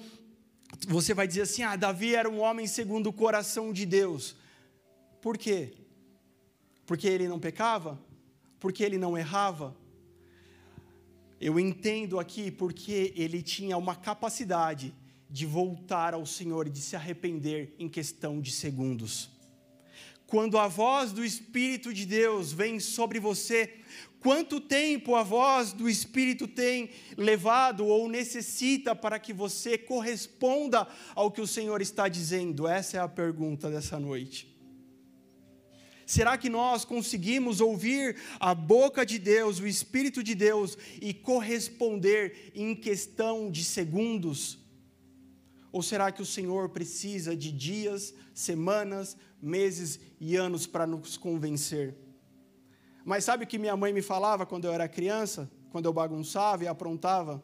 você 0.86 1.14
vai 1.14 1.26
dizer 1.26 1.42
assim: 1.42 1.62
ah, 1.62 1.76
Davi 1.76 2.14
era 2.14 2.28
um 2.28 2.40
homem 2.40 2.66
segundo 2.66 3.08
o 3.08 3.12
coração 3.12 3.72
de 3.72 3.86
Deus. 3.86 4.36
Por 5.20 5.38
quê? 5.38 5.72
Porque 6.86 7.06
ele 7.06 7.28
não 7.28 7.38
pecava? 7.38 7.98
Porque 8.58 8.82
ele 8.82 8.98
não 8.98 9.16
errava? 9.16 9.76
Eu 11.40 11.58
entendo 11.58 12.20
aqui 12.20 12.50
porque 12.50 13.12
ele 13.16 13.42
tinha 13.42 13.76
uma 13.76 13.96
capacidade 13.96 14.94
de 15.28 15.46
voltar 15.46 16.14
ao 16.14 16.26
Senhor 16.26 16.66
e 16.66 16.70
de 16.70 16.80
se 16.80 16.94
arrepender 16.94 17.74
em 17.78 17.88
questão 17.88 18.40
de 18.40 18.52
segundos. 18.52 19.30
Quando 20.32 20.56
a 20.56 20.66
voz 20.66 21.12
do 21.12 21.22
Espírito 21.22 21.92
de 21.92 22.06
Deus 22.06 22.54
vem 22.54 22.80
sobre 22.80 23.20
você, 23.20 23.74
Quanto 24.18 24.60
tempo 24.60 25.16
a 25.16 25.22
voz 25.24 25.72
do 25.72 25.88
Espírito 25.88 26.46
tem 26.46 26.90
levado 27.18 27.84
ou 27.84 28.08
necessita 28.08 28.94
para 28.94 29.18
que 29.18 29.32
você 29.32 29.76
corresponda 29.76 30.86
ao 31.16 31.28
que 31.28 31.40
o 31.40 31.46
Senhor 31.46 31.82
está 31.82 32.06
dizendo? 32.06 32.68
Essa 32.68 32.98
é 32.98 33.00
a 33.00 33.08
pergunta 33.08 33.68
dessa 33.68 33.98
noite. 33.98 34.56
Será 36.06 36.38
que 36.38 36.48
nós 36.48 36.84
conseguimos 36.84 37.60
ouvir 37.60 38.16
a 38.38 38.54
boca 38.54 39.04
de 39.04 39.18
Deus, 39.18 39.58
o 39.58 39.66
Espírito 39.66 40.22
de 40.22 40.36
Deus, 40.36 40.78
e 41.00 41.12
corresponder 41.12 42.52
em 42.54 42.76
questão 42.76 43.50
de 43.50 43.64
segundos? 43.64 44.61
Ou 45.72 45.82
será 45.82 46.12
que 46.12 46.20
o 46.20 46.26
Senhor 46.26 46.68
precisa 46.68 47.34
de 47.34 47.50
dias, 47.50 48.14
semanas, 48.34 49.16
meses 49.40 49.98
e 50.20 50.36
anos 50.36 50.66
para 50.66 50.86
nos 50.86 51.16
convencer? 51.16 51.96
Mas 53.04 53.24
sabe 53.24 53.44
o 53.44 53.46
que 53.46 53.58
minha 53.58 53.76
mãe 53.76 53.92
me 53.92 54.02
falava 54.02 54.44
quando 54.44 54.66
eu 54.66 54.72
era 54.72 54.86
criança, 54.86 55.50
quando 55.70 55.86
eu 55.86 55.92
bagunçava 55.92 56.62
e 56.62 56.68
aprontava? 56.68 57.42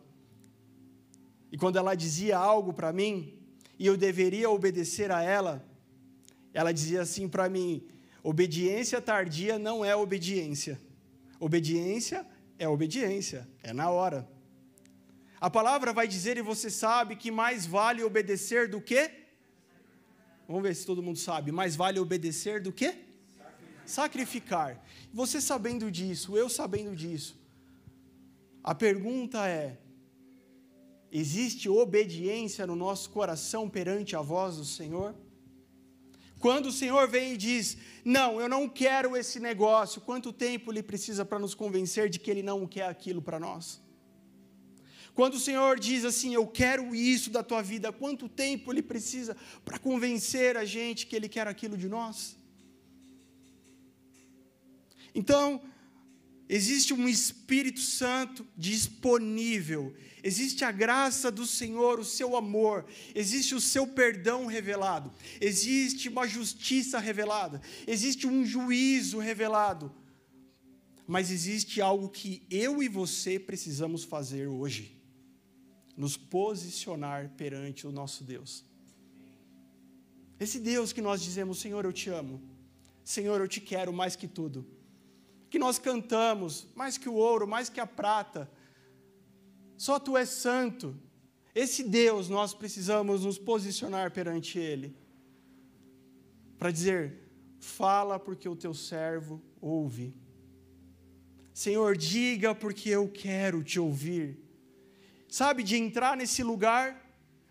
E 1.51 1.57
quando 1.57 1.77
ela 1.77 1.95
dizia 1.95 2.37
algo 2.37 2.75
para 2.75 2.93
mim, 2.93 3.35
e 3.79 3.87
eu 3.87 3.97
deveria 3.97 4.51
obedecer 4.51 5.11
a 5.11 5.23
ela, 5.23 5.65
ela 6.53 6.73
dizia 6.73 7.01
assim 7.01 7.27
para 7.29 7.49
mim: 7.49 7.83
obediência 8.23 9.01
tardia 9.01 9.59
não 9.59 9.83
é 9.85 9.97
obediência. 9.97 10.79
Obediência 11.41 12.27
é 12.59 12.69
obediência, 12.69 13.49
é 13.63 13.73
na 13.73 13.91
hora. 13.91 14.29
A 15.41 15.49
palavra 15.49 15.93
vai 15.93 16.09
dizer, 16.09 16.37
e 16.37 16.43
você 16.43 16.71
sabe, 16.71 17.17
que 17.17 17.31
mais 17.31 17.67
vale 17.67 18.03
obedecer 18.03 18.69
do 18.69 18.81
que? 18.81 19.11
Vamos 20.47 20.63
ver 20.63 20.75
se 20.75 20.87
todo 20.87 21.03
mundo 21.03 21.19
sabe. 21.19 21.53
Mais 21.53 21.77
vale 21.77 21.99
obedecer 22.01 22.61
do 22.61 22.73
que? 22.73 23.09
sacrificar. 23.89 24.85
Você 25.13 25.41
sabendo 25.41 25.91
disso, 25.91 26.37
eu 26.37 26.49
sabendo 26.49 26.95
disso. 26.95 27.37
A 28.63 28.75
pergunta 28.75 29.49
é: 29.49 29.79
existe 31.11 31.69
obediência 31.69 32.67
no 32.67 32.77
nosso 32.77 33.11
coração 33.11 33.69
perante 33.69 34.15
a 34.15 34.21
voz 34.21 34.57
do 34.57 34.65
Senhor? 34.65 35.15
Quando 36.39 36.67
o 36.67 36.73
Senhor 36.73 37.09
vem 37.09 37.33
e 37.33 37.37
diz: 37.37 37.79
Não, 38.05 38.41
eu 38.41 38.49
não 38.49 38.69
quero 38.69 39.17
esse 39.17 39.41
negócio, 39.41 40.03
quanto 40.03 40.33
tempo 40.33 40.71
ele 40.71 40.83
precisa 40.83 41.25
para 41.25 41.39
nos 41.39 41.55
convencer 41.55 42.11
de 42.11 42.21
que 42.21 42.31
ele 42.31 42.43
não 42.43 42.67
quer 42.67 42.87
aquilo 42.87 43.23
para 43.23 43.41
nós? 43.41 43.81
Quando 45.19 45.35
o 45.35 45.41
Senhor 45.41 45.81
diz 45.81 46.05
assim: 46.05 46.33
Eu 46.33 46.47
quero 46.47 46.95
isso 46.95 47.29
da 47.29 47.43
tua 47.43 47.61
vida, 47.61 47.91
quanto 47.91 48.29
tempo 48.29 48.73
ele 48.73 48.81
precisa 48.81 49.37
para 49.65 49.77
convencer 49.77 50.57
a 50.57 50.65
gente 50.65 51.09
que 51.09 51.17
ele 51.17 51.29
quer 51.29 51.49
aquilo 51.49 51.77
de 51.77 51.89
nós? 51.89 52.37
Então, 55.13 55.61
existe 56.49 56.95
um 56.95 57.09
Espírito 57.09 57.81
Santo 57.81 58.47
disponível, 58.57 59.93
existe 60.23 60.65
a 60.65 60.71
graça 60.71 61.33
do 61.33 61.45
Senhor, 61.45 61.99
o 61.99 62.05
seu 62.05 62.37
amor, 62.37 62.87
existe 63.13 63.57
o 63.57 63.61
seu 63.61 63.89
perdão 63.89 64.47
revelado, 64.47 65.13
existe 65.41 66.09
uma 66.09 66.29
justiça 66.29 67.01
revelada, 67.01 67.61
existe 67.89 68.25
um 68.25 68.47
juízo 68.47 69.19
revelado. 69.19 69.93
Mas 71.09 71.33
existe 71.33 71.81
algo 71.81 72.09
que 72.09 72.47
eu 72.49 72.81
e 72.81 72.87
você 72.87 73.37
precisamos 73.37 74.05
fazer 74.05 74.47
hoje: 74.47 74.98
nos 75.99 76.17
posicionar 76.17 77.29
perante 77.37 77.87
o 77.87 77.93
nosso 77.93 78.25
Deus. 78.25 78.65
Esse 80.41 80.59
Deus 80.59 80.95
que 80.95 81.03
nós 81.03 81.21
dizemos, 81.21 81.59
Senhor, 81.59 81.85
eu 81.85 81.93
te 81.93 82.09
amo, 82.09 82.41
Senhor, 83.05 83.39
eu 83.41 83.49
te 83.49 83.61
quero 83.61 83.93
mais 83.93 84.17
que 84.17 84.27
tudo 84.27 84.79
que 85.51 85.59
nós 85.59 85.79
cantamos, 85.79 86.67
mais 86.75 86.99
que 86.99 87.09
o 87.09 87.15
ouro, 87.15 87.47
mais 87.47 87.69
que 87.69 87.81
a 87.81 87.87
prata. 87.87 88.51
Só 89.77 89.99
tu 89.99 90.17
és 90.17 90.29
santo. 90.29 90.95
Esse 91.55 91.83
Deus 91.83 92.29
nós 92.29 92.55
precisamos 92.55 93.25
nos 93.25 93.39
posicionar 93.39 94.11
perante 94.13 94.59
Ele, 94.59 94.95
para 96.59 96.71
dizer: 96.71 97.31
fala 97.59 98.19
porque 98.19 98.49
o 98.49 98.57
teu 98.57 98.75
servo 98.75 99.43
ouve. 99.61 100.15
Senhor, 101.53 101.97
diga 101.97 102.55
porque 102.55 102.91
eu 102.91 103.09
quero 103.09 103.65
te 103.65 103.81
ouvir. 103.81 104.39
Sabe, 105.29 105.63
de 105.63 105.77
entrar 105.77 106.17
nesse 106.17 106.43
lugar 106.43 107.05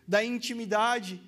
da 0.08 0.24
intimidade, 0.24 1.22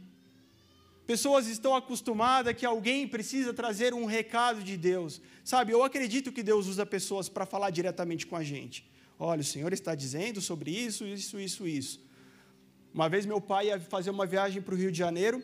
Pessoas 1.10 1.48
estão 1.48 1.76
acostumadas 1.76 2.54
que 2.56 2.64
alguém 2.64 3.08
precisa 3.08 3.52
trazer 3.52 3.96
um 3.96 4.06
recado 4.06 4.62
de 4.62 4.78
Deus. 4.78 5.20
Sabe, 5.44 5.72
eu 5.72 5.84
acredito 5.84 6.32
que 6.32 6.44
Deus 6.44 6.68
usa 6.68 6.86
pessoas 6.86 7.28
para 7.28 7.48
falar 7.48 7.72
diretamente 7.72 8.28
com 8.28 8.36
a 8.36 8.44
gente. 8.44 8.88
Olha, 9.18 9.42
o 9.42 9.44
Senhor 9.44 9.74
está 9.74 9.96
dizendo 9.96 10.40
sobre 10.40 10.70
isso, 10.70 11.04
isso, 11.06 11.40
isso, 11.40 11.68
isso. 11.68 12.00
Uma 12.94 13.10
vez 13.10 13.26
meu 13.26 13.42
pai 13.42 13.70
ia 13.70 13.80
fazer 13.80 14.12
uma 14.12 14.28
viagem 14.28 14.62
para 14.62 14.76
o 14.76 14.78
Rio 14.78 14.92
de 14.92 15.00
Janeiro 15.00 15.42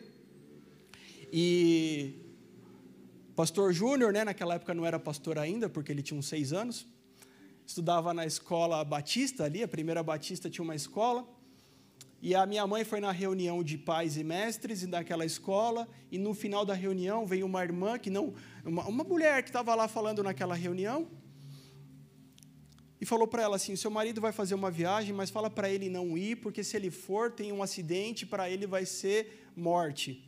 e 1.32 2.14
pastor 3.34 3.72
Júnior, 3.72 4.12
né, 4.12 4.22
naquela 4.22 4.54
época 4.54 4.72
não 4.72 4.86
era 4.86 5.00
pastor 5.00 5.36
ainda, 5.36 5.68
porque 5.68 5.90
ele 5.90 6.00
tinha 6.00 6.16
uns 6.16 6.28
seis 6.28 6.52
anos, 6.52 6.86
estudava 7.66 8.14
na 8.14 8.24
escola 8.24 8.84
Batista 8.84 9.44
ali, 9.44 9.62
a 9.62 9.68
primeira 9.68 10.02
Batista 10.02 10.48
tinha 10.48 10.62
uma 10.62 10.74
escola, 10.74 11.26
e 12.22 12.34
a 12.34 12.46
minha 12.46 12.66
mãe 12.66 12.84
foi 12.84 13.00
na 13.00 13.10
reunião 13.10 13.62
de 13.62 13.76
pais 13.76 14.16
e 14.16 14.24
mestres 14.24 14.86
daquela 14.86 15.24
escola, 15.24 15.88
e 16.10 16.18
no 16.18 16.32
final 16.32 16.64
da 16.64 16.74
reunião 16.74 17.26
veio 17.26 17.44
uma 17.44 17.62
irmã 17.62 17.98
que 17.98 18.08
não, 18.08 18.32
uma, 18.64 18.86
uma 18.86 19.04
mulher 19.04 19.42
que 19.42 19.48
estava 19.48 19.74
lá 19.74 19.88
falando 19.88 20.22
naquela 20.22 20.54
reunião, 20.54 21.08
e 23.00 23.04
falou 23.04 23.26
para 23.26 23.42
ela 23.42 23.56
assim: 23.56 23.76
seu 23.76 23.90
marido 23.90 24.20
vai 24.20 24.32
fazer 24.32 24.54
uma 24.54 24.70
viagem, 24.70 25.12
mas 25.12 25.28
fala 25.28 25.50
para 25.50 25.68
ele 25.68 25.88
não 25.90 26.16
ir, 26.16 26.36
porque 26.36 26.64
se 26.64 26.76
ele 26.76 26.90
for, 26.90 27.30
tem 27.30 27.52
um 27.52 27.62
acidente, 27.62 28.24
para 28.24 28.48
ele 28.48 28.66
vai 28.66 28.86
ser 28.86 29.50
morte. 29.54 30.22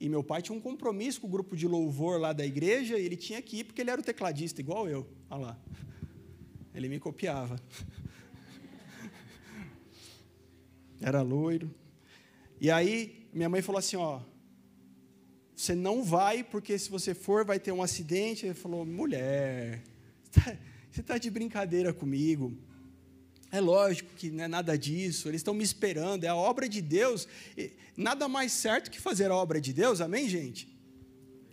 E 0.00 0.08
meu 0.08 0.24
pai 0.24 0.40
tinha 0.40 0.56
um 0.56 0.60
compromisso 0.60 1.20
com 1.20 1.26
o 1.26 1.30
grupo 1.30 1.54
de 1.54 1.68
louvor 1.68 2.18
lá 2.18 2.32
da 2.32 2.44
igreja, 2.44 2.98
e 2.98 3.04
ele 3.04 3.16
tinha 3.16 3.42
que 3.42 3.58
ir 3.58 3.64
porque 3.64 3.82
ele 3.82 3.90
era 3.90 4.00
o 4.00 4.04
tecladista, 4.04 4.60
igual 4.60 4.88
eu. 4.88 5.06
Olha 5.30 5.40
lá. 5.42 5.58
Ele 6.74 6.88
me 6.88 6.98
copiava. 6.98 7.60
era 11.00 11.22
loiro. 11.22 11.74
E 12.60 12.70
aí, 12.70 13.28
minha 13.32 13.48
mãe 13.48 13.62
falou 13.62 13.78
assim: 13.78 13.96
Ó, 13.96 14.20
você 15.62 15.76
não 15.76 16.02
vai, 16.02 16.42
porque 16.42 16.76
se 16.76 16.90
você 16.90 17.14
for, 17.14 17.44
vai 17.44 17.60
ter 17.60 17.70
um 17.70 17.82
acidente. 17.82 18.46
Ele 18.46 18.54
falou: 18.54 18.84
mulher, 18.84 19.82
você 20.90 21.00
está 21.00 21.18
de 21.18 21.30
brincadeira 21.30 21.92
comigo. 21.92 22.52
É 23.48 23.60
lógico 23.60 24.10
que 24.16 24.28
não 24.30 24.42
é 24.42 24.48
nada 24.48 24.76
disso, 24.76 25.28
eles 25.28 25.40
estão 25.40 25.52
me 25.54 25.62
esperando, 25.62 26.24
é 26.24 26.28
a 26.28 26.34
obra 26.34 26.68
de 26.68 26.80
Deus. 26.80 27.28
Nada 27.96 28.26
mais 28.26 28.50
certo 28.50 28.90
que 28.90 28.98
fazer 28.98 29.30
a 29.30 29.36
obra 29.36 29.60
de 29.60 29.72
Deus, 29.72 30.00
amém, 30.00 30.28
gente? 30.28 30.74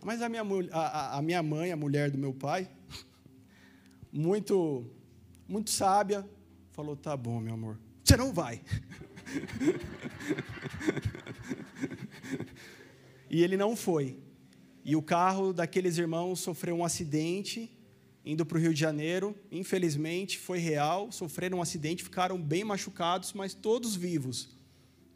Mas 0.01 0.21
a 0.21 0.29
minha, 0.29 0.43
a, 0.71 1.17
a 1.17 1.21
minha 1.21 1.43
mãe, 1.43 1.71
a 1.71 1.75
mulher 1.75 2.09
do 2.09 2.17
meu 2.17 2.33
pai, 2.33 2.67
muito, 4.11 4.89
muito 5.49 5.71
sábia, 5.71 6.25
falou: 6.71 6.95
Tá 6.95 7.17
bom, 7.17 7.39
meu 7.39 7.55
amor, 7.55 7.79
você 8.03 8.15
não 8.15 8.31
vai. 8.31 8.61
e 13.29 13.43
ele 13.43 13.57
não 13.57 13.75
foi. 13.75 14.19
E 14.85 14.95
o 14.95 15.01
carro 15.01 15.51
daqueles 15.51 15.97
irmãos 15.97 16.39
sofreu 16.39 16.75
um 16.75 16.85
acidente 16.85 17.69
indo 18.23 18.45
para 18.45 18.57
o 18.57 18.61
Rio 18.61 18.73
de 18.73 18.79
Janeiro. 18.79 19.35
Infelizmente, 19.51 20.37
foi 20.37 20.59
real. 20.59 21.11
Sofreram 21.11 21.57
um 21.57 21.61
acidente, 21.61 22.03
ficaram 22.03 22.41
bem 22.41 22.63
machucados, 22.63 23.33
mas 23.33 23.53
todos 23.53 23.95
vivos. 23.95 24.57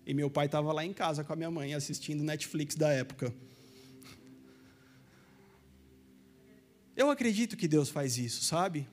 E 0.06 0.14
meu 0.14 0.30
pai 0.30 0.48
estava 0.48 0.74
lá 0.74 0.84
em 0.84 0.94
casa 0.94 1.24
com 1.24 1.32
a 1.32 1.36
minha 1.36 1.52
mãe 1.52 1.74
assistindo 1.74 2.24
Netflix 2.24 2.76
da 2.76 2.92
época. 2.92 3.34
Eu 6.96 7.10
acredito 7.10 7.58
que 7.58 7.68
Deus 7.68 7.90
faz 7.90 8.18
isso, 8.18 8.44
sabe? 8.44 8.88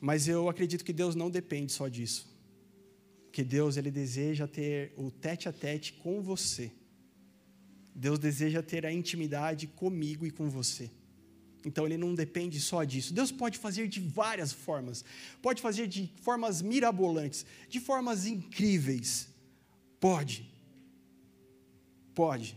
Mas 0.00 0.26
eu 0.26 0.48
acredito 0.48 0.84
que 0.84 0.92
Deus 0.92 1.14
não 1.14 1.30
depende 1.30 1.72
só 1.72 1.86
disso. 1.86 2.26
Que 3.30 3.44
Deus 3.44 3.76
ele 3.76 3.90
deseja 3.90 4.48
ter 4.48 4.92
o 4.96 5.10
tete 5.10 5.48
a 5.48 5.52
tete 5.52 5.92
com 5.92 6.22
você. 6.22 6.72
Deus 7.94 8.18
deseja 8.18 8.62
ter 8.62 8.86
a 8.86 8.92
intimidade 8.92 9.66
comigo 9.66 10.26
e 10.26 10.30
com 10.30 10.48
você. 10.48 10.90
Então 11.64 11.84
ele 11.84 11.98
não 11.98 12.14
depende 12.14 12.58
só 12.60 12.82
disso. 12.84 13.12
Deus 13.12 13.30
pode 13.30 13.58
fazer 13.58 13.86
de 13.88 14.00
várias 14.00 14.52
formas. 14.52 15.04
Pode 15.42 15.60
fazer 15.60 15.86
de 15.86 16.10
formas 16.22 16.62
mirabolantes, 16.62 17.44
de 17.68 17.78
formas 17.78 18.26
incríveis. 18.26 19.28
Pode. 20.00 20.50
Pode. 22.14 22.56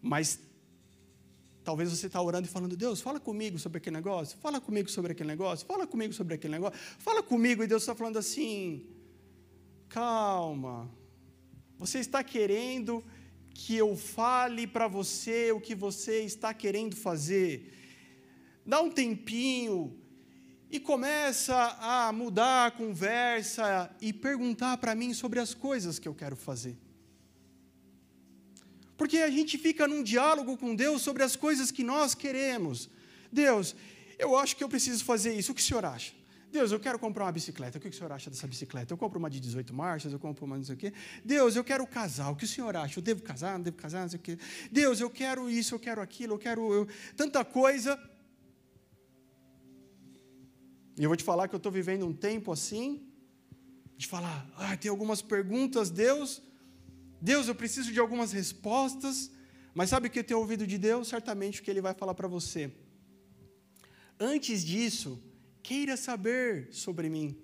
Mas 0.00 0.38
talvez 1.64 1.90
você 1.90 2.06
está 2.06 2.20
orando 2.20 2.46
e 2.46 2.50
falando, 2.50 2.76
Deus, 2.76 3.00
fala 3.00 3.20
comigo 3.20 3.58
sobre 3.58 3.78
aquele 3.78 3.96
negócio, 3.96 4.38
fala 4.38 4.60
comigo 4.60 4.90
sobre 4.90 5.12
aquele 5.12 5.28
negócio, 5.28 5.66
fala 5.66 5.86
comigo 5.86 6.12
sobre 6.12 6.34
aquele 6.34 6.52
negócio, 6.52 6.78
fala 6.98 7.22
comigo, 7.22 7.62
e 7.62 7.66
Deus 7.66 7.82
está 7.82 7.94
falando 7.94 8.18
assim, 8.18 8.86
calma, 9.88 10.90
você 11.78 11.98
está 11.98 12.22
querendo 12.22 13.04
que 13.54 13.76
eu 13.76 13.96
fale 13.96 14.66
para 14.66 14.88
você 14.88 15.52
o 15.52 15.60
que 15.60 15.74
você 15.74 16.20
está 16.20 16.52
querendo 16.54 16.96
fazer. 16.96 17.72
Dá 18.64 18.80
um 18.80 18.90
tempinho 18.90 19.98
e 20.70 20.80
começa 20.80 21.76
a 21.80 22.12
mudar 22.12 22.66
a 22.66 22.70
conversa 22.70 23.94
e 24.00 24.12
perguntar 24.12 24.78
para 24.78 24.94
mim 24.94 25.12
sobre 25.12 25.38
as 25.38 25.52
coisas 25.52 25.98
que 25.98 26.08
eu 26.08 26.14
quero 26.14 26.34
fazer. 26.34 26.78
Porque 28.96 29.18
a 29.18 29.30
gente 29.30 29.58
fica 29.58 29.86
num 29.88 30.02
diálogo 30.02 30.56
com 30.56 30.74
Deus 30.74 31.02
sobre 31.02 31.22
as 31.22 31.34
coisas 31.36 31.70
que 31.70 31.82
nós 31.82 32.14
queremos. 32.14 32.88
Deus, 33.32 33.74
eu 34.18 34.36
acho 34.36 34.56
que 34.56 34.62
eu 34.62 34.68
preciso 34.68 35.04
fazer 35.04 35.32
isso, 35.34 35.52
o 35.52 35.54
que 35.54 35.60
o 35.60 35.64
senhor 35.64 35.84
acha? 35.84 36.12
Deus, 36.52 36.70
eu 36.70 36.78
quero 36.78 36.98
comprar 36.98 37.24
uma 37.24 37.32
bicicleta. 37.32 37.78
O 37.78 37.80
que 37.80 37.88
o 37.88 37.92
senhor 37.92 38.12
acha 38.12 38.28
dessa 38.28 38.46
bicicleta? 38.46 38.92
Eu 38.92 38.98
compro 38.98 39.18
uma 39.18 39.30
de 39.30 39.40
18 39.40 39.72
marchas, 39.72 40.12
eu 40.12 40.18
compro 40.18 40.44
uma 40.44 40.58
não 40.58 40.64
sei 40.64 40.74
o 40.74 40.78
quê. 40.78 40.92
Deus, 41.24 41.56
eu 41.56 41.64
quero 41.64 41.86
casar. 41.86 42.28
O 42.30 42.36
que 42.36 42.44
o 42.44 42.48
senhor 42.48 42.76
acha? 42.76 42.98
Eu 42.98 43.02
devo 43.02 43.22
casar, 43.22 43.54
não 43.54 43.62
devo 43.62 43.78
casar, 43.78 44.02
não 44.02 44.10
sei 44.10 44.18
o 44.18 44.22
quê. 44.22 44.38
Deus, 44.70 45.00
eu 45.00 45.08
quero 45.08 45.48
isso, 45.48 45.74
eu 45.74 45.80
quero 45.80 46.02
aquilo, 46.02 46.34
eu 46.34 46.38
quero 46.38 46.74
eu... 46.74 46.86
tanta 47.16 47.42
coisa. 47.42 47.98
E 50.98 51.02
eu 51.02 51.08
vou 51.08 51.16
te 51.16 51.24
falar 51.24 51.48
que 51.48 51.54
eu 51.54 51.56
estou 51.56 51.72
vivendo 51.72 52.06
um 52.06 52.12
tempo 52.12 52.52
assim, 52.52 53.02
de 53.96 54.06
falar, 54.06 54.46
ah, 54.58 54.76
tem 54.76 54.90
algumas 54.90 55.22
perguntas, 55.22 55.88
Deus, 55.88 56.42
Deus, 57.24 57.46
eu 57.46 57.54
preciso 57.54 57.92
de 57.92 58.00
algumas 58.00 58.32
respostas, 58.32 59.30
mas 59.72 59.90
sabe 59.90 60.08
o 60.08 60.10
que 60.10 60.18
eu 60.18 60.24
tenho 60.24 60.40
ouvido 60.40 60.66
de 60.66 60.76
Deus? 60.76 61.06
Certamente 61.06 61.60
o 61.60 61.62
que 61.62 61.70
Ele 61.70 61.80
vai 61.80 61.94
falar 61.94 62.14
para 62.14 62.26
você. 62.26 62.72
Antes 64.18 64.64
disso, 64.64 65.22
queira 65.62 65.96
saber 65.96 66.68
sobre 66.72 67.08
mim, 67.08 67.40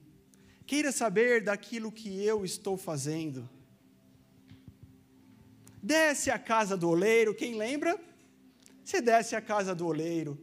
queira 0.66 0.90
saber 0.90 1.44
daquilo 1.44 1.92
que 1.92 2.24
eu 2.24 2.44
estou 2.44 2.76
fazendo. 2.76 3.48
Desce 5.80 6.28
à 6.28 6.40
casa 6.40 6.76
do 6.76 6.88
oleiro, 6.88 7.32
quem 7.32 7.54
lembra? 7.54 7.96
Você 8.84 9.00
desce 9.00 9.36
à 9.36 9.40
casa 9.40 9.76
do 9.76 9.86
oleiro 9.86 10.36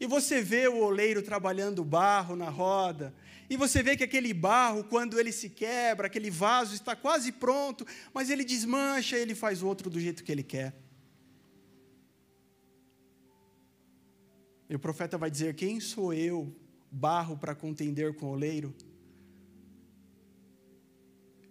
e 0.00 0.06
você 0.06 0.40
vê 0.40 0.66
o 0.66 0.78
oleiro 0.78 1.20
trabalhando 1.20 1.84
barro 1.84 2.34
na 2.34 2.48
roda, 2.48 3.14
e 3.50 3.56
você 3.56 3.82
vê 3.82 3.96
que 3.96 4.04
aquele 4.04 4.34
barro, 4.34 4.84
quando 4.84 5.18
ele 5.18 5.32
se 5.32 5.48
quebra, 5.48 6.06
aquele 6.06 6.30
vaso 6.30 6.74
está 6.74 6.94
quase 6.94 7.32
pronto, 7.32 7.86
mas 8.12 8.28
ele 8.28 8.44
desmancha, 8.44 9.16
ele 9.16 9.34
faz 9.34 9.62
outro 9.62 9.88
do 9.88 9.98
jeito 9.98 10.22
que 10.22 10.30
ele 10.30 10.42
quer. 10.42 10.74
E 14.68 14.74
o 14.74 14.78
profeta 14.78 15.16
vai 15.16 15.30
dizer: 15.30 15.54
Quem 15.54 15.80
sou 15.80 16.12
eu 16.12 16.54
barro 16.90 17.36
para 17.36 17.54
contender 17.54 18.14
com 18.14 18.26
o 18.26 18.30
oleiro. 18.30 18.74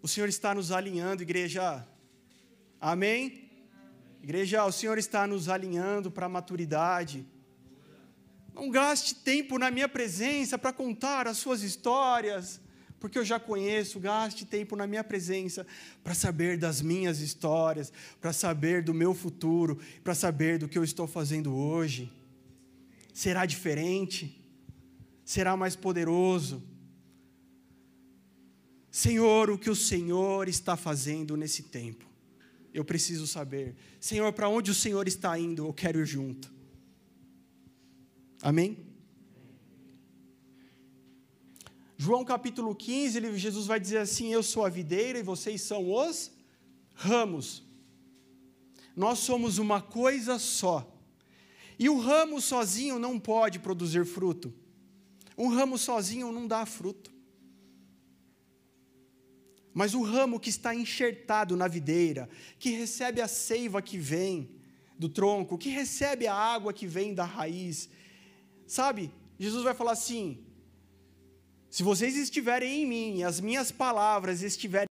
O 0.01 0.07
Senhor 0.07 0.29
está 0.29 0.53
nos 0.53 0.71
alinhando, 0.71 1.23
igreja. 1.23 1.87
Amém? 2.79 3.49
Igreja, 4.21 4.63
o 4.65 4.71
Senhor 4.71 4.97
está 4.97 5.25
nos 5.25 5.49
alinhando 5.49 6.11
para 6.11 6.27
a 6.27 6.29
maturidade. 6.29 7.25
Não 8.57 8.69
gaste 8.69 9.15
tempo 9.15 9.57
na 9.57 9.71
minha 9.71 9.87
presença 9.87 10.57
para 10.57 10.73
contar 10.73 11.27
as 11.27 11.37
suas 11.37 11.61
histórias, 11.61 12.59
porque 12.99 13.17
eu 13.17 13.23
já 13.23 13.39
conheço. 13.39 13.99
Gaste 13.99 14.45
tempo 14.45 14.75
na 14.75 14.85
minha 14.85 15.03
presença 15.03 15.65
para 16.03 16.13
saber 16.13 16.57
das 16.57 16.81
minhas 16.81 17.19
histórias, 17.19 17.93
para 18.19 18.33
saber 18.33 18.83
do 18.83 18.93
meu 18.93 19.13
futuro, 19.13 19.79
para 20.03 20.15
saber 20.15 20.57
do 20.57 20.67
que 20.67 20.77
eu 20.77 20.83
estou 20.83 21.07
fazendo 21.07 21.55
hoje. 21.55 22.11
Será 23.13 23.45
diferente? 23.45 24.43
será 25.27 25.57
mais 25.57 25.75
poderoso. 25.75 26.63
Senhor, 28.89 29.49
o 29.49 29.57
que 29.57 29.69
o 29.69 29.75
Senhor 29.75 30.47
está 30.47 30.77
fazendo 30.77 31.35
nesse 31.35 31.63
tempo? 31.63 32.05
Eu 32.73 32.85
preciso 32.85 33.27
saber. 33.27 33.75
Senhor, 33.99 34.31
para 34.31 34.47
onde 34.47 34.71
o 34.71 34.73
Senhor 34.73 35.05
está 35.05 35.37
indo? 35.37 35.65
Eu 35.65 35.73
quero 35.73 35.99
ir 35.99 36.05
junto. 36.05 36.49
Amém? 38.47 38.77
João 41.97 42.23
capítulo 42.23 42.73
15, 42.73 43.37
Jesus 43.37 43.67
vai 43.67 43.77
dizer 43.77 43.97
assim: 43.97 44.31
Eu 44.31 44.41
sou 44.41 44.65
a 44.65 44.69
videira 44.69 45.19
e 45.19 45.21
vocês 45.21 45.61
são 45.61 45.91
os 45.91 46.31
ramos. 46.93 47.61
Nós 48.95 49.19
somos 49.19 49.57
uma 49.57 49.81
coisa 49.81 50.39
só. 50.39 50.89
E 51.77 51.89
o 51.89 51.99
ramo 51.99 52.39
sozinho 52.39 52.97
não 52.97 53.19
pode 53.19 53.59
produzir 53.59 54.05
fruto. 54.05 54.53
Um 55.37 55.49
ramo 55.49 55.77
sozinho 55.77 56.31
não 56.31 56.47
dá 56.47 56.65
fruto. 56.65 57.11
Mas 59.73 59.93
o 59.93 60.01
ramo 60.01 60.39
que 60.39 60.49
está 60.49 60.73
enxertado 60.73 61.57
na 61.57 61.67
videira, 61.67 62.29
que 62.57 62.69
recebe 62.69 63.19
a 63.19 63.27
seiva 63.27 63.81
que 63.81 63.97
vem 63.97 64.49
do 64.97 65.09
tronco, 65.09 65.57
que 65.57 65.67
recebe 65.67 66.27
a 66.27 66.33
água 66.33 66.71
que 66.71 66.87
vem 66.87 67.13
da 67.13 67.25
raiz, 67.25 67.89
sabe? 68.67 69.11
Jesus 69.39 69.63
vai 69.63 69.73
falar 69.73 69.93
assim: 69.93 70.45
se 71.69 71.81
vocês 71.83 72.15
estiverem 72.15 72.83
em 72.83 72.85
mim, 72.85 73.23
as 73.23 73.39
minhas 73.39 73.71
palavras 73.71 74.41
estiverem 74.41 74.86